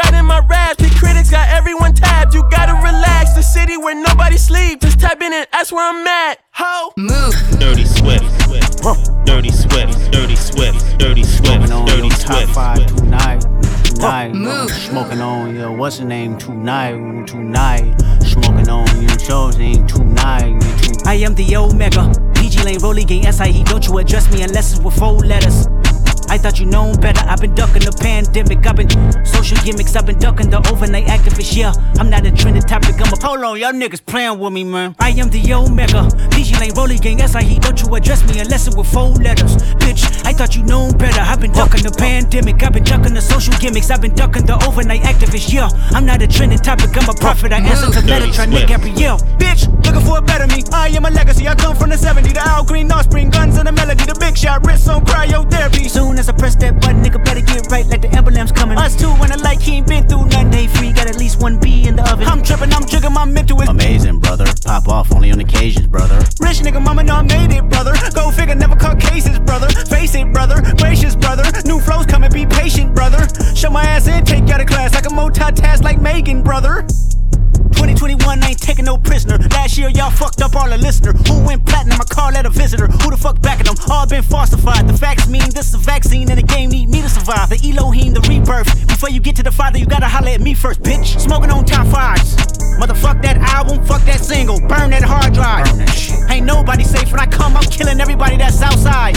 that's 5.69 5.73
where 5.73 5.91
I'm 5.91 6.07
at. 6.07 6.39
Ho! 6.53 6.93
Move. 6.97 7.35
Dirty 7.61 7.85
Swift. 7.85 8.25
Dirty 9.27 9.51
Swift. 9.51 10.11
Dirty 10.13 10.37
Swift. 10.37 10.99
Dirty 10.99 11.25
Swift. 11.25 11.71
on 11.71 11.85
Dirty 11.87 12.09
your 12.09 12.11
top 12.11 12.37
Swift. 12.37 12.55
five 12.55 12.87
tonight. 12.97 13.41
Tonight, 13.85 14.33
Move. 14.33 14.71
smoking 14.71 15.21
on 15.21 15.55
your 15.55 15.73
what's 15.73 15.99
the 15.99 16.05
name 16.05 16.39
tonight? 16.39 17.27
Tonight, 17.27 17.99
smoking 18.23 18.69
on 18.69 18.87
your 19.03 19.19
show's 19.19 19.59
name 19.59 19.87
tonight. 19.87 20.63
I 21.05 21.15
am 21.15 21.35
the 21.35 21.57
Omega. 21.57 22.13
PG 22.35 22.63
Lane, 22.63 22.79
Rolly 22.79 23.05
Gang, 23.05 23.31
SIE. 23.31 23.65
Don't 23.65 23.87
you 23.87 23.99
address 23.99 24.33
me 24.33 24.43
unless 24.43 24.73
it's 24.73 24.81
with 24.81 24.97
four 24.97 25.15
letters. 25.19 25.67
I 26.29 26.37
thought 26.39 26.61
you 26.61 26.67
known 26.67 27.01
better. 27.01 27.25
I've 27.27 27.41
been 27.41 27.55
ducking 27.55 27.83
the 27.83 27.93
pandemic. 27.93 28.67
I've 28.67 28.77
been 28.77 28.91
social 29.25 29.57
gimmicks. 29.65 29.97
I've 29.97 30.07
been 30.07 30.19
ducking 30.19 30.51
the 30.51 30.59
overnight 30.71 31.07
activists. 31.07 31.57
Yeah, 31.57 31.73
I'm 31.99 32.11
not 32.11 32.27
a 32.27 32.31
trending 32.31 32.63
topic. 32.63 32.95
I'm 33.01 33.13
a 33.13 33.17
hold 33.21 33.43
on, 33.43 33.59
y'all 33.59 33.73
niggas 33.73 34.05
playing 34.05 34.39
with 34.39 34.53
me, 34.53 34.65
man. 34.65 34.95
I 34.99 35.11
am 35.11 35.31
the 35.31 35.41
Omega. 35.55 36.09
PG 36.31 36.61
Lane, 36.61 36.73
Rolly 36.77 36.99
Gang, 36.99 37.19
SIE. 37.27 37.59
Don't 37.61 37.81
you 37.81 37.95
address 37.95 38.23
me 38.29 38.41
unless 38.41 38.67
it's 38.67 38.77
with 38.77 38.93
four 38.93 39.09
letters. 39.17 39.57
Bitch, 39.81 40.05
I 40.27 40.33
thought 40.33 40.55
you 40.55 40.63
known 40.65 40.97
better. 40.99 41.21
I've 41.21 41.41
been 41.41 41.53
ducking 41.53 41.83
the 41.83 41.91
pandemic. 41.91 42.63
I've 42.63 42.73
been 42.73 42.85
ducking 42.85 43.15
the 43.15 43.23
social 43.23 43.55
gimmicks. 43.59 43.91
I've 43.91 44.03
been 44.03 44.15
ducking 44.15 44.45
the 44.45 44.63
overnight 44.67 45.03
activists. 45.03 45.53
Yeah, 45.53 45.69
I'm 45.97 46.05
not 46.05 46.21
a 46.23 46.29
trending 46.29 46.59
topic. 46.59 46.91
I'm 46.97 47.09
a 47.09 47.15
prophet. 47.15 47.53
I 47.53 47.59
answer 47.59 47.87
to 47.87 48.07
Dirty 48.07 48.29
Metatron, 48.29 48.35
Swift. 48.35 48.51
Nick 48.53 48.69
Gabrielle. 48.69 49.19
Bitch, 49.41 49.65
looking 49.85 50.05
for 50.05 50.19
a 50.19 50.23
better 50.23 50.47
me. 50.47 50.63
I 50.73 50.89
am 50.89 51.07
a 51.07 51.11
legacy. 51.11 51.49
I 51.49 51.55
come 51.55 51.75
from 51.75 51.91
the 51.91 51.97
70s. 51.97 52.35
The 52.35 52.41
Al 52.47 52.65
Green, 52.65 52.93
Offspring, 52.93 53.31
guns 53.31 53.57
and 53.57 53.67
the 53.67 53.73
melody. 53.73 54.05
The 54.05 54.17
big 54.21 54.37
shot, 54.37 54.67
wrist 54.67 54.89
on 54.89 55.05
cryotherapy. 55.05 55.89
Soon 55.89 56.18
as 56.19 56.29
I 56.29 56.33
press 56.33 56.57
that 56.57 56.81
button, 56.81 57.03
nigga 57.03 57.25
better 57.25 57.41
get 57.41 57.71
right 57.71 57.87
like 57.87 58.03
the 58.03 58.11
emblem's 58.11 58.51
coming. 58.51 58.77
Us 58.77 58.97
two 58.97 59.11
when 59.23 59.31
the 59.31 59.39
light 59.39 59.61
he 59.63 59.77
ain't 59.77 59.87
been 59.87 60.07
through 60.09 60.27
nothing. 60.27 60.51
Day 60.51 60.67
free, 60.67 60.93
got 60.93 61.09
at 61.09 61.17
least 61.17 61.41
one 61.41 61.59
B 61.59 61.87
in 61.87 61.97
the 61.97 62.03
oven. 62.11 62.27
I'm 62.27 62.43
tripping, 62.43 62.73
I'm 62.73 62.83
triggering 62.83 63.15
my 63.15 63.25
mental 63.25 63.61
is 63.63 63.69
Amazing, 63.69 64.19
brother. 64.19 64.47
Pop 64.65 64.89
off 64.89 65.13
only 65.13 65.31
on 65.31 65.41
occasions, 65.41 65.87
brother. 65.87 66.19
Rich 66.41 66.61
nigga, 66.67 66.83
mama 66.83 67.05
know 67.05 67.15
I 67.15 67.23
made 67.23 67.55
it, 67.55 67.69
brother. 67.69 67.95
Go 68.15 68.31
figure, 68.31 68.55
never 68.55 68.75
caught 68.75 69.01
cases, 69.01 69.39
brother. 69.39 69.69
Face 69.87 70.15
it, 70.15 70.33
brother. 70.33 70.61
Gracious, 70.77 71.15
brother. 71.15 71.45
New 71.65 71.79
flows 71.81 72.07
coming, 72.07 72.33
be 72.33 72.47
patient, 72.47 72.95
brother. 72.95 73.27
Show 73.55 73.71
my 73.71 73.83
ass 73.83 74.09
in, 74.09 74.25
take 74.25 74.47
you 74.49 74.55
out 74.55 74.61
of 74.61 74.67
class. 74.67 74.95
I 74.95 75.01
can 75.01 75.13
multitask 75.13 75.83
like 75.83 76.01
Megan, 76.01 76.43
brother. 76.43 76.87
2021 77.75 78.45
ain't 78.45 78.59
taking 78.59 78.85
no 78.85 78.97
prisoner. 78.97 79.39
Last 79.51 79.79
year, 79.79 79.89
y'all 79.91 80.11
fucked 80.11 80.43
up 80.43 80.57
all 80.57 80.69
the 80.69 80.79
listener. 80.79 81.13
Who 81.13 81.45
went 81.47 81.67
platinum? 81.67 82.01
I 82.01 82.05
call 82.05 82.33
that 82.33 82.47
a 82.47 82.51
visitor. 82.51 82.87
Who 82.87 83.11
the 83.11 83.17
fuck 83.17 83.41
backing 83.41 83.67
them? 83.67 83.77
All 83.91 84.07
been 84.07 84.23
falsified. 84.23 84.89
The 84.89 84.97
facts 84.97 85.29
mean 85.29 85.51
this 85.55 85.69
is 85.69 85.75
a 85.75 85.79
vaccine 85.79 86.29
and 86.31 86.39
the 86.39 86.43
game 86.43 86.71
need 86.71 86.89
me 86.89 87.03
to 87.03 87.09
survive. 87.09 87.51
The 87.51 87.61
Elohim, 87.71 88.15
the 88.15 88.21
rebirth. 88.23 88.89
Before 88.89 89.11
you 89.11 89.21
get 89.21 89.37
to 89.37 89.43
the 89.43 89.53
father, 89.53 89.79
you 89.79 89.87
gotta 89.87 90.09
holler 90.09 90.31
at 90.31 90.41
me 90.41 90.55
first, 90.55 90.83
bitch. 90.83 91.21
Smoking 91.21 91.51
on 91.51 91.65
top 91.65 91.87
fives. 91.89 92.37
Motherfuck 92.79 93.23
that 93.23 93.37
album, 93.39 93.85
fuck 93.85 94.03
that 94.03 94.21
single. 94.21 94.61
Burn 94.61 94.91
that 94.91 95.03
hard 95.03 95.35
drive. 95.35 95.67
Ain't 96.31 96.47
nobody 96.47 96.85
safe 96.85 97.11
when 97.11 97.21
I 97.21 97.27
come, 97.27 97.57
I'm 97.57 97.65
killing 97.65 98.01
everybody 98.01 98.37
that's 98.37 98.63
outside. 98.63 99.17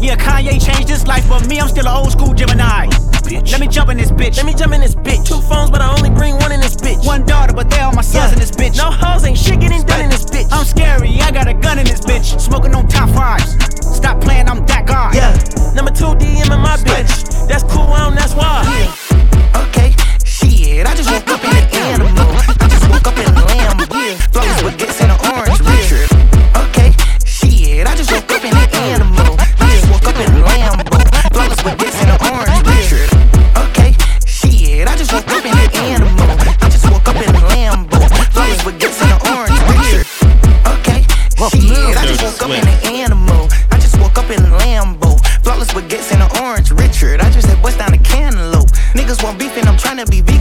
Yeah, 0.00 0.16
Kanye 0.16 0.64
changed 0.64 0.88
his 0.88 1.06
life, 1.06 1.28
but 1.28 1.46
me, 1.46 1.60
I'm 1.60 1.68
still 1.68 1.86
an 1.86 1.96
old 1.96 2.12
school 2.12 2.34
Gemini. 2.34 2.88
Bitch. 3.26 3.50
Let 3.52 3.60
me 3.60 3.66
jump 3.68 3.90
in 3.90 3.96
this 3.96 4.10
bitch. 4.10 4.36
Let 4.36 4.46
me 4.46 4.54
jump 4.54 4.72
in 4.72 4.80
this 4.80 4.94
bitch. 4.94 5.26
Two 5.26 5.40
phones, 5.42 5.70
but 5.70 5.80
I 5.80 5.90
only 5.94 6.10
bring 6.10 6.36
one 6.38 6.52
in 6.52 6.60
this 6.60 6.76
bitch. 6.76 7.04
One 7.04 7.24
daughter, 7.24 7.52
but 7.52 7.68
they 7.70 7.80
all 7.80 7.92
my 7.92 8.02
sons 8.02 8.30
Yeah. 8.30 8.32
in 8.34 8.38
this 8.38 8.50
bitch. 8.52 8.76
No 8.76 8.90
hoes 8.90 9.24
ain't 9.24 9.38
shit 9.38 9.60
getting 9.60 9.82
done 9.82 10.02
in 10.02 10.10
this 10.10 10.24
bitch. 10.24 10.46
I'm 10.52 10.64
scary, 10.64 11.18
I 11.20 11.30
got 11.30 11.48
a 11.48 11.54
gun 11.54 11.78
in 11.78 11.86
this 11.86 12.00
bitch. 12.00 12.38
Smoking 12.40 12.74
on 12.74 12.86
top 12.88 13.10
fives. 13.10 13.56
Stop 13.96 14.20
playing, 14.20 14.48
I'm 14.48 14.64
that 14.66 14.86
guy. 14.86 15.10
Yeah, 15.14 15.32
number 15.74 15.90
two 15.90 16.14
DM 16.16 16.50
in 16.52 16.60
my 16.60 16.76
bitch. 16.78 17.48
That's 17.48 17.64
cool, 17.64 17.90
I 17.92 18.04
don't, 18.04 18.14
that's 18.14 18.34
why. 18.34 18.62
Yeah. 18.64 19.62
Okay, 19.68 19.94
shit, 20.24 20.86
I 20.86 20.94
just 20.94 21.10
woke 21.10 21.28
up 21.28 21.42
in 21.44 21.50
an 21.50 21.66
animal. 21.74 22.30
I 22.60 22.68
just 22.68 22.88
woke 22.88 23.06
up 23.06 23.18
in 23.18 23.26
a 23.26 23.44
lamb. 23.46 23.78
Yeah. 23.90 24.14
Flowers 24.32 24.62
with 24.62 24.78
gets 24.78 25.00
in 25.00 25.10
an 25.10 25.18
orange 25.32 25.55
I'm 42.46 42.52
in 42.52 42.62
an 42.62 43.10
animal. 43.10 43.48
I 43.72 43.78
just 43.82 43.98
woke 43.98 44.16
up 44.18 44.30
in 44.30 44.38
a 44.38 44.54
Lambo. 44.62 45.18
Flawless 45.42 45.74
gets 45.90 46.12
in 46.12 46.22
an 46.22 46.30
orange 46.40 46.70
Richard. 46.70 47.20
I 47.20 47.28
just 47.28 47.48
had 47.48 47.60
bust 47.60 47.78
down 47.78 47.92
a 47.92 47.98
cantaloupe. 47.98 48.70
Niggas 48.94 49.20
want 49.24 49.36
beef 49.36 49.56
and 49.56 49.66
I'm 49.66 49.74
tryna 49.74 50.08
be 50.08 50.20
vegan, 50.20 50.35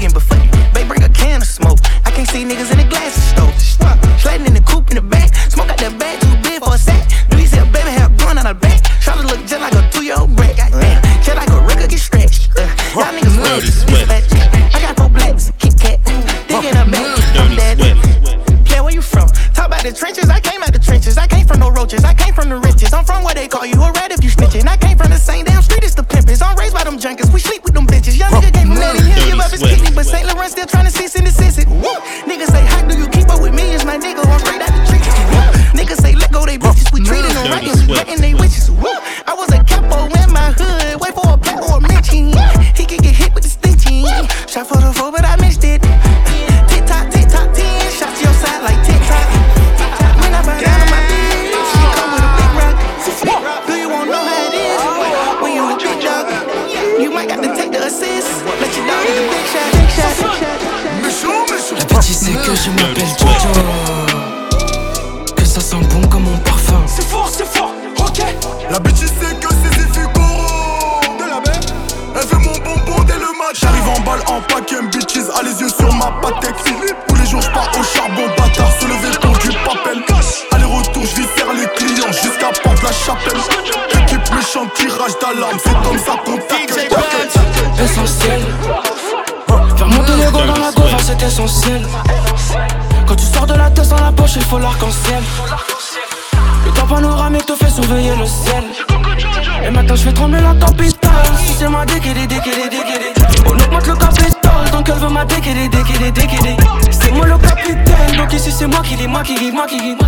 dis, 109.64 110.05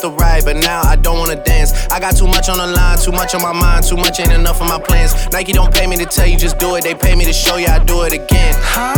to 0.00 0.08
right, 0.08 0.42
but 0.44 0.56
now 0.56 0.80
I 0.82 0.96
don't 0.96 1.18
wanna 1.18 1.42
dance. 1.44 1.72
I 1.90 2.00
got 2.00 2.16
too 2.16 2.26
much 2.26 2.48
on 2.48 2.58
the 2.58 2.66
line, 2.66 2.98
too 2.98 3.12
much 3.12 3.34
on 3.34 3.42
my 3.42 3.52
mind, 3.52 3.84
too 3.84 3.96
much 3.96 4.18
ain't 4.20 4.32
enough 4.32 4.60
of 4.60 4.68
my 4.68 4.80
plans. 4.80 5.12
Nike 5.30 5.52
don't 5.52 5.72
pay 5.72 5.86
me 5.86 5.96
to 5.96 6.06
tell 6.06 6.26
you 6.26 6.38
just 6.38 6.58
do 6.58 6.74
it. 6.76 6.84
They 6.84 6.94
pay 6.94 7.14
me 7.14 7.24
to 7.24 7.32
show 7.32 7.56
you 7.56 7.66
I 7.66 7.82
do 7.84 8.02
it 8.02 8.12
again. 8.12 8.54
Huh? 8.58 8.96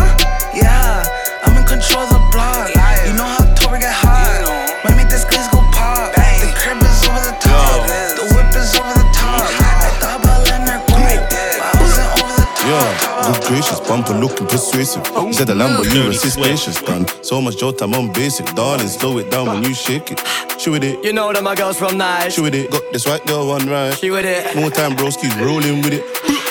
Yeah, 0.54 1.04
I'm 1.44 1.56
in 1.56 1.64
control 1.64 2.04
of 2.04 2.21
good 13.22 13.42
gracious, 13.44 13.80
bumper 13.80 14.14
looking 14.14 14.46
persuasive. 14.46 15.06
You 15.14 15.32
said 15.32 15.46
the 15.48 15.54
Lambo, 15.54 15.84
you 15.84 16.08
resist 16.08 16.34
spacious, 16.38 16.80
done. 16.82 17.06
So 17.22 17.40
much 17.40 17.58
Jota, 17.58 17.84
I'm 17.84 17.94
on 17.94 18.12
basic. 18.12 18.46
Darling, 18.54 18.88
slow 18.88 19.18
it 19.18 19.30
down 19.30 19.46
when 19.46 19.62
you 19.62 19.74
shake 19.74 20.10
it. 20.10 20.20
She 20.58 20.70
with 20.70 20.84
it. 20.84 21.02
You 21.04 21.12
know 21.12 21.32
that 21.32 21.42
my 21.42 21.54
girls 21.54 21.78
from 21.78 21.96
nice. 21.98 22.34
She 22.34 22.40
with 22.40 22.54
it. 22.54 22.70
Got 22.70 22.82
this 22.92 23.06
white 23.06 23.24
girl 23.26 23.46
one 23.48 23.66
right. 23.66 23.94
She 23.96 24.10
with 24.10 24.24
it. 24.24 24.54
More 24.56 24.70
time, 24.70 24.92
broski's 24.96 25.34
rolling 25.36 25.82
with 25.82 25.94
it. 25.94 26.38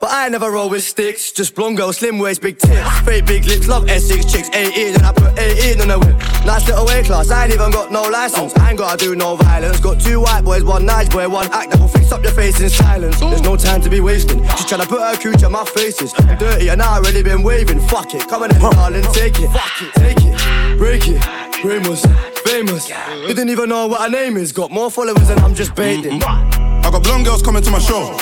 But 0.00 0.12
I 0.12 0.30
never 0.30 0.50
roll 0.50 0.70
with 0.70 0.82
sticks, 0.82 1.30
just 1.30 1.54
blonde 1.54 1.76
girl, 1.76 1.92
slim 1.92 2.18
waist, 2.18 2.40
big 2.40 2.58
tits. 2.58 3.00
Fake 3.00 3.26
big 3.26 3.44
lips, 3.44 3.68
love 3.68 3.86
Essex 3.86 4.24
chicks, 4.32 4.48
18, 4.48 4.94
and 4.94 5.02
I 5.04 5.12
put 5.12 5.38
18 5.38 5.78
on 5.82 5.88
the 5.88 5.98
whip. 5.98 6.16
Nice 6.46 6.66
little 6.66 6.86
weight 6.86 7.04
class, 7.04 7.30
I 7.30 7.44
ain't 7.44 7.52
even 7.52 7.70
got 7.70 7.92
no 7.92 8.04
license. 8.04 8.56
I 8.56 8.70
ain't 8.70 8.78
gotta 8.78 8.96
do 8.96 9.14
no 9.14 9.36
violence. 9.36 9.78
Got 9.78 10.00
two 10.00 10.22
white 10.22 10.42
boys, 10.42 10.64
one 10.64 10.86
nice 10.86 11.10
boy, 11.10 11.28
one 11.28 11.52
act 11.52 11.72
that 11.72 11.80
will 11.80 11.88
fix 11.88 12.12
up 12.12 12.22
your 12.22 12.32
face 12.32 12.58
in 12.62 12.70
silence. 12.70 13.20
There's 13.20 13.42
no 13.42 13.58
time 13.58 13.82
to 13.82 13.90
be 13.90 14.00
wasting. 14.00 14.38
She's 14.56 14.64
tryna 14.64 14.88
put 14.88 15.02
her 15.02 15.16
cooch 15.20 15.44
on 15.44 15.52
my 15.52 15.66
faces. 15.66 16.14
I'm 16.16 16.38
dirty 16.38 16.68
and 16.68 16.80
I 16.80 16.96
already 16.96 17.22
been 17.22 17.42
waving. 17.42 17.80
Fuck 17.80 18.14
it, 18.14 18.26
come 18.26 18.44
on, 18.44 18.48
darling, 18.48 19.02
take 19.12 19.38
it. 19.38 19.50
Fuck 19.50 19.82
it, 19.82 19.92
take 20.00 20.24
it, 20.24 20.78
break 20.78 21.08
it. 21.08 21.22
Famous, 21.60 22.06
famous. 22.46 22.88
You 22.88 23.34
didn't 23.34 23.50
even 23.50 23.68
know 23.68 23.86
what 23.86 24.00
her 24.00 24.08
name 24.08 24.38
is. 24.38 24.50
Got 24.50 24.70
more 24.70 24.90
followers 24.90 25.28
than 25.28 25.38
I'm 25.40 25.54
just 25.54 25.74
baiting. 25.74 26.20
Mm-hmm. 26.20 26.59
I 26.82 26.90
got 26.90 27.02
blonde 27.02 27.24
girls 27.24 27.42
coming 27.42 27.62
to 27.62 27.70
my 27.70 27.78
show, 27.78 28.16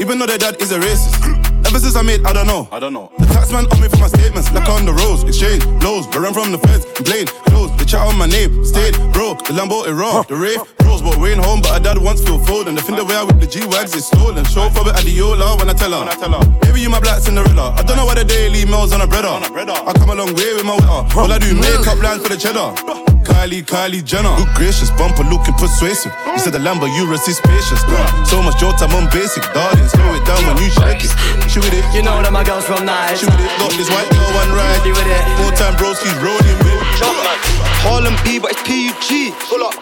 even 0.00 0.18
though 0.18 0.26
their 0.26 0.38
dad 0.38 0.60
is 0.60 0.72
a 0.72 0.78
racist. 0.78 1.48
Ever 1.66 1.78
since 1.78 1.96
I 1.96 2.02
made, 2.02 2.24
I 2.24 2.32
don't 2.32 2.46
know. 2.46 2.66
I 2.72 2.80
don't 2.80 2.94
know. 2.94 3.12
The 3.18 3.26
taxman 3.26 3.70
on 3.70 3.80
me 3.80 3.88
for 3.88 3.98
my 3.98 4.08
statements, 4.08 4.50
like 4.52 4.68
on 4.68 4.86
the 4.86 4.92
roads, 4.92 5.22
exchange 5.24 5.64
blows. 5.80 6.06
I 6.16 6.18
run 6.18 6.32
from 6.32 6.50
the 6.50 6.58
feds, 6.58 6.86
blade 7.02 7.28
close. 7.52 7.70
They 7.76 7.84
chat 7.84 8.00
on 8.00 8.16
my 8.16 8.26
name, 8.26 8.64
stayed 8.64 8.96
broke. 9.12 9.44
The 9.44 9.52
Lambo 9.52 9.86
it 9.86 9.92
raw, 9.92 10.22
the 10.22 10.36
rave 10.36 10.64
rose, 10.80 11.02
but 11.02 11.18
Wayne 11.18 11.36
home, 11.38 11.60
but 11.60 11.72
her 11.76 11.80
dad 11.80 11.98
once 11.98 12.24
feel 12.24 12.38
fold. 12.38 12.68
And 12.68 12.76
the 12.76 12.80
thing 12.80 12.96
the 12.96 13.04
way 13.04 13.14
I 13.16 13.22
whip 13.22 13.38
the 13.40 13.46
G 13.46 13.66
wags 13.66 13.94
is 13.94 14.06
stolen. 14.06 14.44
Show 14.46 14.70
for 14.70 14.88
it 14.88 14.96
at 14.96 15.04
the 15.04 15.10
Yola 15.12 15.56
when 15.58 15.68
I 15.68 15.74
tell 15.74 15.92
her. 15.92 16.00
When 16.00 16.08
I 16.08 16.16
tell 16.16 16.32
her, 16.32 16.44
baby 16.64 16.80
you 16.80 16.88
my 16.88 17.00
black 17.00 17.20
Cinderella. 17.20 17.74
I 17.76 17.82
don't 17.82 17.98
know 17.98 18.06
why 18.06 18.14
the 18.14 18.24
daily 18.24 18.64
mails 18.64 18.92
on 18.92 19.02
a 19.02 19.06
breader. 19.06 19.28
I 19.28 19.92
come 19.92 20.08
a 20.10 20.14
long 20.14 20.32
way 20.34 20.54
with 20.54 20.64
my 20.64 20.72
weather. 20.74 21.04
All 21.20 21.30
I 21.30 21.38
do 21.38 21.54
makeup 21.54 22.00
lines 22.00 22.22
for 22.22 22.30
the 22.32 22.38
cheddar. 22.40 23.07
Kylie, 23.28 23.62
Kylie 23.62 24.02
Jenner. 24.02 24.32
Look 24.40 24.48
gracious, 24.56 24.90
bumper 24.96 25.24
looking 25.24 25.54
persuasive. 25.54 26.12
You 26.26 26.38
said 26.38 26.52
the 26.56 26.58
Lambo, 26.58 26.88
you 26.96 27.04
resist 27.04 27.44
spacious. 27.44 27.80
So 28.28 28.40
much 28.42 28.56
Jota, 28.58 28.88
I'm 28.88 28.94
on 28.96 29.06
basic. 29.12 29.44
Darling, 29.52 29.88
slow 29.88 30.14
it 30.16 30.24
down 30.24 30.40
when 30.48 30.56
you 30.56 30.70
shake 30.72 31.04
it. 31.04 31.12
She 31.50 31.60
with 31.60 31.72
it. 31.76 31.84
You 31.94 32.02
know 32.02 32.22
that 32.24 32.32
my 32.32 32.42
girls 32.44 32.64
from 32.64 32.84
nice. 32.88 33.20
She 33.20 33.26
with 33.26 33.36
it. 33.40 33.52
Got 33.60 33.72
this 33.76 33.90
white 33.92 34.08
girl 34.08 34.30
one 34.32 34.50
ride. 34.56 34.80
She 34.80 34.92
with 34.96 35.04
it. 35.04 35.22
More 35.44 35.52
time 35.52 35.76
broski's 35.76 36.16
rolling 36.24 36.58
with 36.64 36.77
it. 37.02 37.68
Harlem 37.84 38.16
B, 38.24 38.38
but 38.38 38.52
it's 38.52 38.62
PUG. 38.62 39.32
Pull 39.48 39.62
up. 39.62 39.74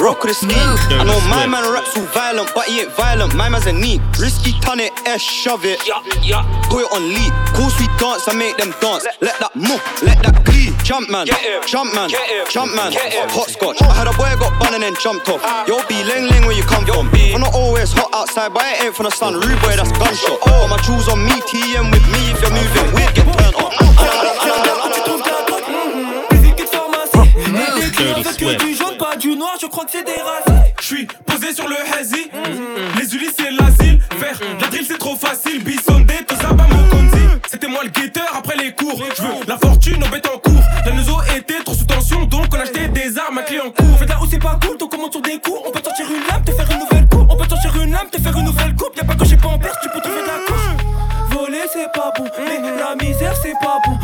Rock 0.00 0.24
with 0.24 0.32
the 0.32 0.46
ski. 0.46 0.56
I 0.96 1.04
know 1.04 1.20
my 1.28 1.46
man 1.46 1.68
raps 1.68 1.96
all 1.96 2.04
violent, 2.16 2.50
but 2.54 2.64
he 2.64 2.80
ain't 2.80 2.92
violent. 2.96 3.34
My 3.34 3.48
man's 3.48 3.66
a 3.66 3.72
neat. 3.72 4.00
Risky, 4.18 4.52
turn 4.60 4.80
it, 4.80 4.92
S, 5.06 5.20
shove 5.20 5.64
it. 5.64 5.78
Put 6.72 6.80
it 6.82 6.90
on 6.96 7.04
lead. 7.12 7.32
Course 7.52 7.76
we 7.78 7.86
dance, 8.00 8.26
I 8.26 8.34
make 8.34 8.56
them 8.56 8.72
dance. 8.80 9.04
Let 9.20 9.38
that 9.40 9.54
move, 9.54 9.82
let 10.02 10.22
that 10.24 10.44
glee. 10.48 10.72
jump 10.82 11.10
man, 11.10 11.26
jump 11.68 11.94
man, 11.94 12.08
jump 12.48 12.74
man. 12.74 12.92
Hot 13.36 13.48
scotch. 13.52 13.82
I 13.82 13.92
had 13.92 14.08
a 14.08 14.14
boy 14.16 14.32
got 14.40 14.56
bun 14.58 14.74
and 14.74 14.82
then 14.82 14.96
jumped 14.96 15.28
off. 15.28 15.44
Yo, 15.68 15.76
be 15.86 16.00
ling 16.08 16.32
ling 16.32 16.48
where 16.48 16.56
you 16.56 16.64
come 16.64 16.86
from. 16.88 17.12
I'm 17.12 17.40
not 17.40 17.54
always 17.54 17.92
hot 17.92 18.08
outside, 18.14 18.54
but 18.54 18.64
it 18.64 18.82
ain't 18.82 18.94
from 18.96 19.04
the 19.04 19.12
sun. 19.12 19.34
Rude 19.34 19.60
boy, 19.60 19.76
that's 19.76 19.92
gunshot. 19.92 20.40
Got 20.40 20.70
my 20.72 20.80
jewels 20.80 21.08
on 21.08 21.20
me, 21.20 21.36
TM 21.52 21.92
with 21.92 22.06
me. 22.08 22.32
If 22.32 22.40
you're 22.40 22.50
moving 22.50 22.88
weird, 22.96 23.12
get 23.14 23.28
turned 23.28 23.56
on. 23.60 23.72
Que 28.02 28.64
du 28.64 28.74
jaune, 28.74 28.96
pas 28.98 29.16
du 29.16 29.36
noir, 29.36 29.52
je 29.60 29.66
crois 29.66 29.84
que 29.84 29.92
c'est 29.92 30.04
des 30.04 30.20
races. 30.20 30.56
Je 30.80 30.84
suis 30.84 31.06
posé 31.24 31.54
sur 31.54 31.68
le 31.68 31.76
hazy. 31.96 32.28
Les 32.98 33.14
Ulysses, 33.14 33.34
c'est 33.36 33.50
l'asile. 33.52 34.00
Faire 34.18 34.36
la 34.60 34.66
drill, 34.66 34.84
c'est 34.86 34.98
trop 34.98 35.14
facile. 35.14 35.62
Bissondé, 35.62 36.14
tout 36.26 36.34
ça, 36.34 36.48
pas 36.48 36.66
mon 36.68 36.82
conzi. 36.88 37.22
C'était 37.48 37.68
moi 37.68 37.84
le 37.84 37.90
guetteur 37.90 38.26
après 38.36 38.56
les 38.56 38.72
cours. 38.72 39.00
Je 39.16 39.22
veux 39.22 39.28
la 39.46 39.56
fortune, 39.56 40.02
on 40.04 40.08
bête 40.08 40.26
en 40.26 40.38
cours. 40.38 40.62
La 40.84 40.92
neuzo 40.92 41.16
était 41.36 41.62
trop 41.64 41.74
sous 41.74 41.84
tension, 41.84 42.24
donc 42.24 42.46
on 42.52 42.60
achetait 42.60 42.88
des 42.88 43.16
armes 43.18 43.38
à 43.38 43.42
clé 43.42 43.60
en 43.60 43.70
cours. 43.70 43.98
Faites 43.98 44.08
là 44.08 44.18
où 44.20 44.26
c'est 44.28 44.42
pas 44.42 44.58
cool, 44.66 44.76
donc 44.78 44.92
on 44.94 44.98
monte 44.98 45.12
sur 45.12 45.22
des 45.22 45.38
cours. 45.38 45.62
On 45.64 45.70
peut 45.70 45.82
sortir 45.84 46.06
une 46.10 46.26
lame, 46.26 46.42
te 46.44 46.52
faire 46.52 46.70
une 46.72 46.80
nouvelle 46.80 47.08
coupe. 47.08 47.26
On 47.30 47.36
peut 47.36 47.48
sortir 47.48 47.76
une 47.80 47.92
lame, 47.92 48.10
te 48.10 48.20
faire 48.20 48.36
une 48.36 48.44
nouvelle 48.46 48.74
coupe. 48.74 48.96
Y'a 48.96 49.04
pas 49.04 49.14
que 49.14 49.24
j'ai 49.24 49.36
pas 49.36 49.48
en 49.48 49.58
place, 49.58 49.76
tu 49.80 49.88
peux 49.90 50.00
te 50.00 50.08
faire 50.08 50.22
de 50.22 50.26
la 50.26 50.46
couche. 50.46 50.66
Voler, 51.30 51.66
c'est 51.72 51.92
pas 51.92 52.12
bon. 52.16 52.24
Mais 52.44 52.58
la 52.58 52.96
misère, 52.96 53.34
c'est 53.40 53.54
pas 53.60 53.78
bon. 53.86 53.96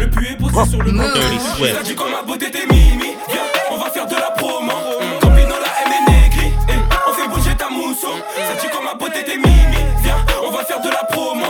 Le 0.00 0.08
puits 0.10 0.28
est 0.32 0.36
posé 0.36 0.70
sur 0.70 0.82
le. 0.82 0.92
Dirty 0.92 1.38
Swift. 1.56 1.76
Ça 1.76 1.82
dit 1.82 1.94
comme 1.94 2.10
ma 2.10 2.22
beauté 2.22 2.50
t'es 2.50 2.66
mimi. 2.70 3.16
Viens, 3.28 3.46
on 3.70 3.78
va 3.78 3.90
faire 3.90 4.06
de 4.06 4.14
la 4.14 4.30
promo. 4.30 4.72
Campino 5.20 5.54
la 5.58 5.72
M 5.84 5.92
est 5.92 6.10
négri. 6.10 6.52
Eh, 6.68 6.72
on 7.08 7.12
fait 7.12 7.28
bouger 7.28 7.56
ta 7.56 7.68
mousson. 7.68 8.14
Ça 8.36 8.54
dit 8.60 8.68
comme 8.72 8.84
ma 8.84 8.94
beauté 8.94 9.24
t'es 9.24 9.36
mimi. 9.36 9.82
Viens, 10.02 10.16
on 10.46 10.50
va 10.50 10.64
faire 10.64 10.80
de 10.80 10.88
la 10.88 11.04
promo. 11.10 11.46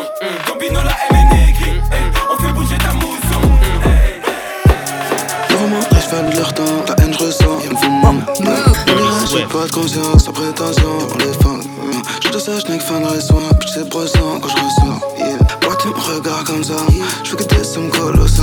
Campino 0.47 0.81
la 0.83 0.97
M 1.11 1.17
est 1.17 1.35
négri. 1.35 1.73
Eh, 1.93 2.33
on 2.33 2.43
fait 2.43 2.53
bouger 2.53 2.79
ta 2.79 2.93
mousson. 2.95 3.43
Romans 5.61 5.89
restent 5.91 6.11
fan 6.11 6.31
de 6.31 6.37
leur 6.37 6.55
temps, 6.55 6.85
la 6.87 6.95
haine 7.03 7.13
je 7.13 7.19
ressens, 7.19 7.59
ils 7.65 7.71
me 7.71 7.77
font 7.77 7.91
mal. 7.91 8.23
J'ai 9.31 9.45
pas 9.45 9.67
de 9.67 9.73
conscience, 9.73 10.25
sans 10.25 10.33
prétention, 10.33 10.99
on 11.13 11.19
les 11.19 11.33
fans. 11.43 11.61
Je 12.23 12.29
te 12.29 12.39
sais, 12.39 12.53
je 12.65 12.71
n'ai 12.71 12.79
que 12.79 12.85
fin 12.85 13.01
de 13.01 13.07
raison, 13.07 13.41
puis 13.59 13.69
c'est 13.75 13.89
brossant 13.89 14.39
quand 14.41 14.49
je 14.49 14.55
ressors. 14.55 15.01
Yeah. 15.19 15.37
Pourquoi 15.61 15.77
tu 15.83 15.89
me 15.89 16.17
regardes 16.17 16.47
comme 16.47 16.63
ça? 16.63 16.77
Je 17.25 17.31
fais 17.31 17.37
que 17.37 17.55
des 17.55 17.65
sommes 17.65 17.91
colossales. 17.91 18.38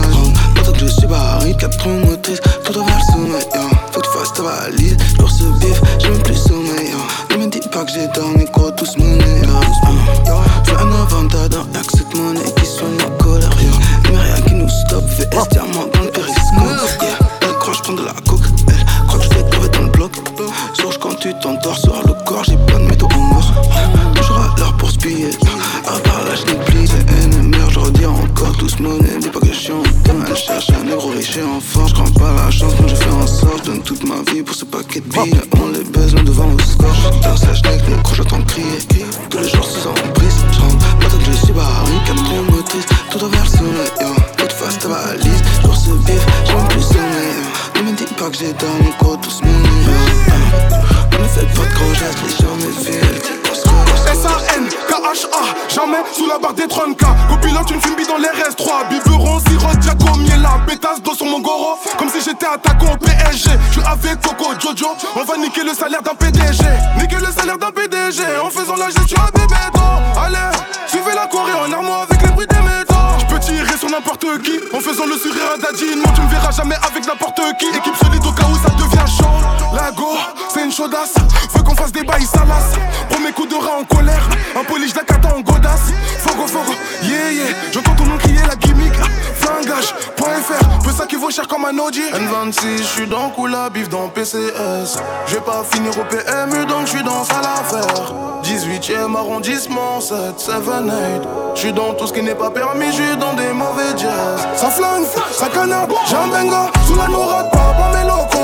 Cap 1.59 1.75
trop 1.77 1.89
motrice, 1.89 2.41
tout 2.65 2.73
vers 2.73 2.83
le 2.83 3.13
sommet. 3.13 3.45
Yeah. 3.53 3.69
Faut 3.91 4.01
que 4.01 4.05
tu 4.05 4.11
fasses 4.17 4.33
ta 4.33 4.43
valise, 4.43 4.97
je 5.19 5.25
ce 5.25 5.43
bif, 5.59 5.81
j'ai 5.99 6.09
même 6.09 6.21
plus 6.23 6.35
sommeil. 6.35 6.87
Yeah. 6.87 7.37
Ne 7.37 7.45
me 7.45 7.49
dis 7.49 7.59
pas 7.71 7.83
que 7.85 7.91
j'ai 7.91 8.07
dormi, 8.09 8.45
gros, 8.51 8.71
tous 8.71 8.97
monnaie. 8.97 9.41
Yeah. 9.41 10.43
Je 10.65 10.71
veux 10.71 10.79
un 10.79 10.91
avantage, 11.01 11.49
y'a 11.73 11.79
que 11.81 11.97
cette 11.97 12.15
monnaie 12.15 12.53
qui 12.57 12.65
soigne 12.65 12.97
ma 12.97 13.23
colère. 13.23 13.49
Mais 14.11 14.17
rien 14.17 14.41
qui 14.45 14.53
nous 14.53 14.69
stoppe, 14.69 15.05
VS 15.05 15.47
diamant 15.51 15.87
dans 15.93 16.01
le 16.01 16.11
périscope. 16.11 16.41
Yeah. 17.01 17.17
Elle 17.41 17.53
croit 17.59 17.71
que 17.71 17.77
je 17.77 17.83
prends 17.83 17.93
de 17.93 18.05
la 18.05 18.13
coke, 18.27 18.45
elle 18.67 19.07
croit 19.07 19.19
que 19.19 19.25
je 19.25 19.29
vais 19.29 19.49
crever 19.49 19.69
dans 19.69 19.83
le 19.83 19.89
bloc. 19.89 20.11
Sourge 20.73 20.97
quand 20.97 21.15
tu 21.15 21.33
t'endors 21.39 21.77
sur 21.77 21.93
quoi, 48.97 49.17
tous 49.21 49.41
monnaie. 49.41 49.69
Ne 51.11 51.17
me 51.17 51.27
fais 51.27 51.45
pas 51.45 51.65
de 51.65 51.73
gros 51.73 51.93
gestes, 51.93 52.21
les. 52.23 53.25
S-A-N, 54.11 54.69
K-H-A, 54.87 55.73
jamais 55.73 55.97
sous 56.13 56.27
la 56.27 56.37
barre 56.37 56.53
des 56.53 56.65
30K. 56.65 57.05
Copilote 57.27 57.71
une 57.71 57.81
fumée 57.81 58.05
dans 58.05 58.17
les 58.17 58.27
RS3. 58.27 58.87
Biberon, 58.89 59.39
sirop, 59.39 59.73
Giacomo, 59.81 60.25
la 60.41 60.59
pétasse 60.65 61.01
d'eau 61.01 61.13
sur 61.13 61.25
mon 61.25 61.39
goro. 61.39 61.79
Comme 61.97 62.09
si 62.09 62.21
j'étais 62.21 62.45
attaquant 62.45 62.93
au 62.93 62.97
PSG. 62.97 63.49
Je 63.67 63.79
suis 63.79 63.87
avec 63.87 64.21
Coco, 64.21 64.53
Jojo. 64.59 64.95
On 65.15 65.23
va 65.23 65.37
niquer 65.37 65.63
le 65.63 65.73
salaire 65.73 66.01
d'un 66.01 66.13
PDG. 66.13 66.63
Niquer 66.99 67.17
le 67.17 67.31
salaire 67.31 67.57
d'un 67.57 67.71
PDG 67.71 68.21
en 68.43 68.49
faisant 68.49 68.75
la 68.75 68.89
gestion 68.89 69.17
à 69.21 69.31
bébé 69.31 69.55
Allez, 70.17 70.57
suivez 70.87 71.13
la 71.15 71.27
Corée 71.27 71.53
en 71.53 71.71
armoire 71.71 72.03
avec 72.09 72.21
les 72.21 72.29
bruits 72.29 72.47
des 72.47 72.55
métaux. 72.55 72.93
Je 73.19 73.25
peux 73.25 73.39
tirer 73.39 73.77
sur 73.77 73.89
n'importe 73.89 74.25
qui 74.43 74.59
en 74.73 74.79
faisant 74.79 75.05
le 75.05 75.17
sourire 75.17 75.55
à 75.55 75.57
Daddy. 75.57 75.95
Non, 75.95 76.11
tu 76.13 76.21
me 76.21 76.29
verras 76.29 76.51
jamais 76.51 76.75
avec 76.87 77.05
n'importe 77.07 77.41
qui. 77.59 77.67
Équipe 77.67 77.95
solide 78.01 78.24
chaud. 79.75 79.83
La 79.83 79.91
go, 79.91 80.07
c'est 80.53 80.63
une 80.63 80.71
chaudasse. 80.71 81.13
Veux 81.53 81.63
qu'on 81.63 81.75
fasse 81.75 81.91
des 81.91 82.03
bails 82.03 82.25
salaces. 82.25 82.73
Premier 83.09 83.31
coup 83.31 83.45
de 83.45 83.55
rat 83.55 83.79
en 83.79 83.83
colère. 83.83 84.27
Un 84.59 84.63
polish 84.63 84.93
d'Akata 84.93 85.35
en 85.35 85.41
godasse. 85.41 85.91
Fogo, 86.19 86.47
fogo, 86.47 86.73
yeah, 87.03 87.31
yeah. 87.31 87.53
J'entends 87.71 87.95
ton 87.95 88.05
nom 88.05 88.17
crier 88.17 88.41
la 88.47 88.55
gimmick. 88.55 88.93
Flingage.fr, 89.35 90.79
peu 90.83 90.91
ça 90.91 91.05
qui 91.05 91.15
vaut 91.15 91.29
cher 91.29 91.47
comme 91.47 91.65
un 91.65 91.77
Audi. 91.77 92.01
N26, 92.01 92.77
j'suis 92.77 93.07
dans 93.07 93.29
Kula, 93.29 93.69
bif 93.69 93.89
dans 93.89 94.07
PCS. 94.09 94.97
J'vais 95.27 95.41
pas 95.41 95.63
finir 95.69 95.91
au 95.99 96.03
PMU, 96.05 96.65
donc 96.65 96.87
j'suis 96.87 97.03
dans 97.03 97.23
ça 97.23 97.41
l'affaire. 97.41 98.13
18ème 98.43 99.15
arrondissement, 99.15 99.99
7, 99.99 100.39
7, 100.39 100.55
8. 100.55 100.91
J'suis 101.55 101.73
dans 101.73 101.93
tout 101.93 102.07
ce 102.07 102.13
qui 102.13 102.21
n'est 102.21 102.35
pas 102.35 102.49
permis, 102.49 102.91
j'suis 102.91 103.17
dans 103.17 103.33
des 103.33 103.51
mauvais 103.53 103.97
jazz. 103.97 104.47
Ça 104.55 104.69
flingue, 104.69 105.05
ça 105.31 105.47
canard, 105.47 105.87
j'ai 106.07 106.15
un 106.15 106.27
benga. 106.27 106.71
Sous 106.87 106.95
la 106.95 107.07
nourade, 107.07 107.49
papa, 107.51 107.91
mes 107.97 108.07
locaux. 108.07 108.35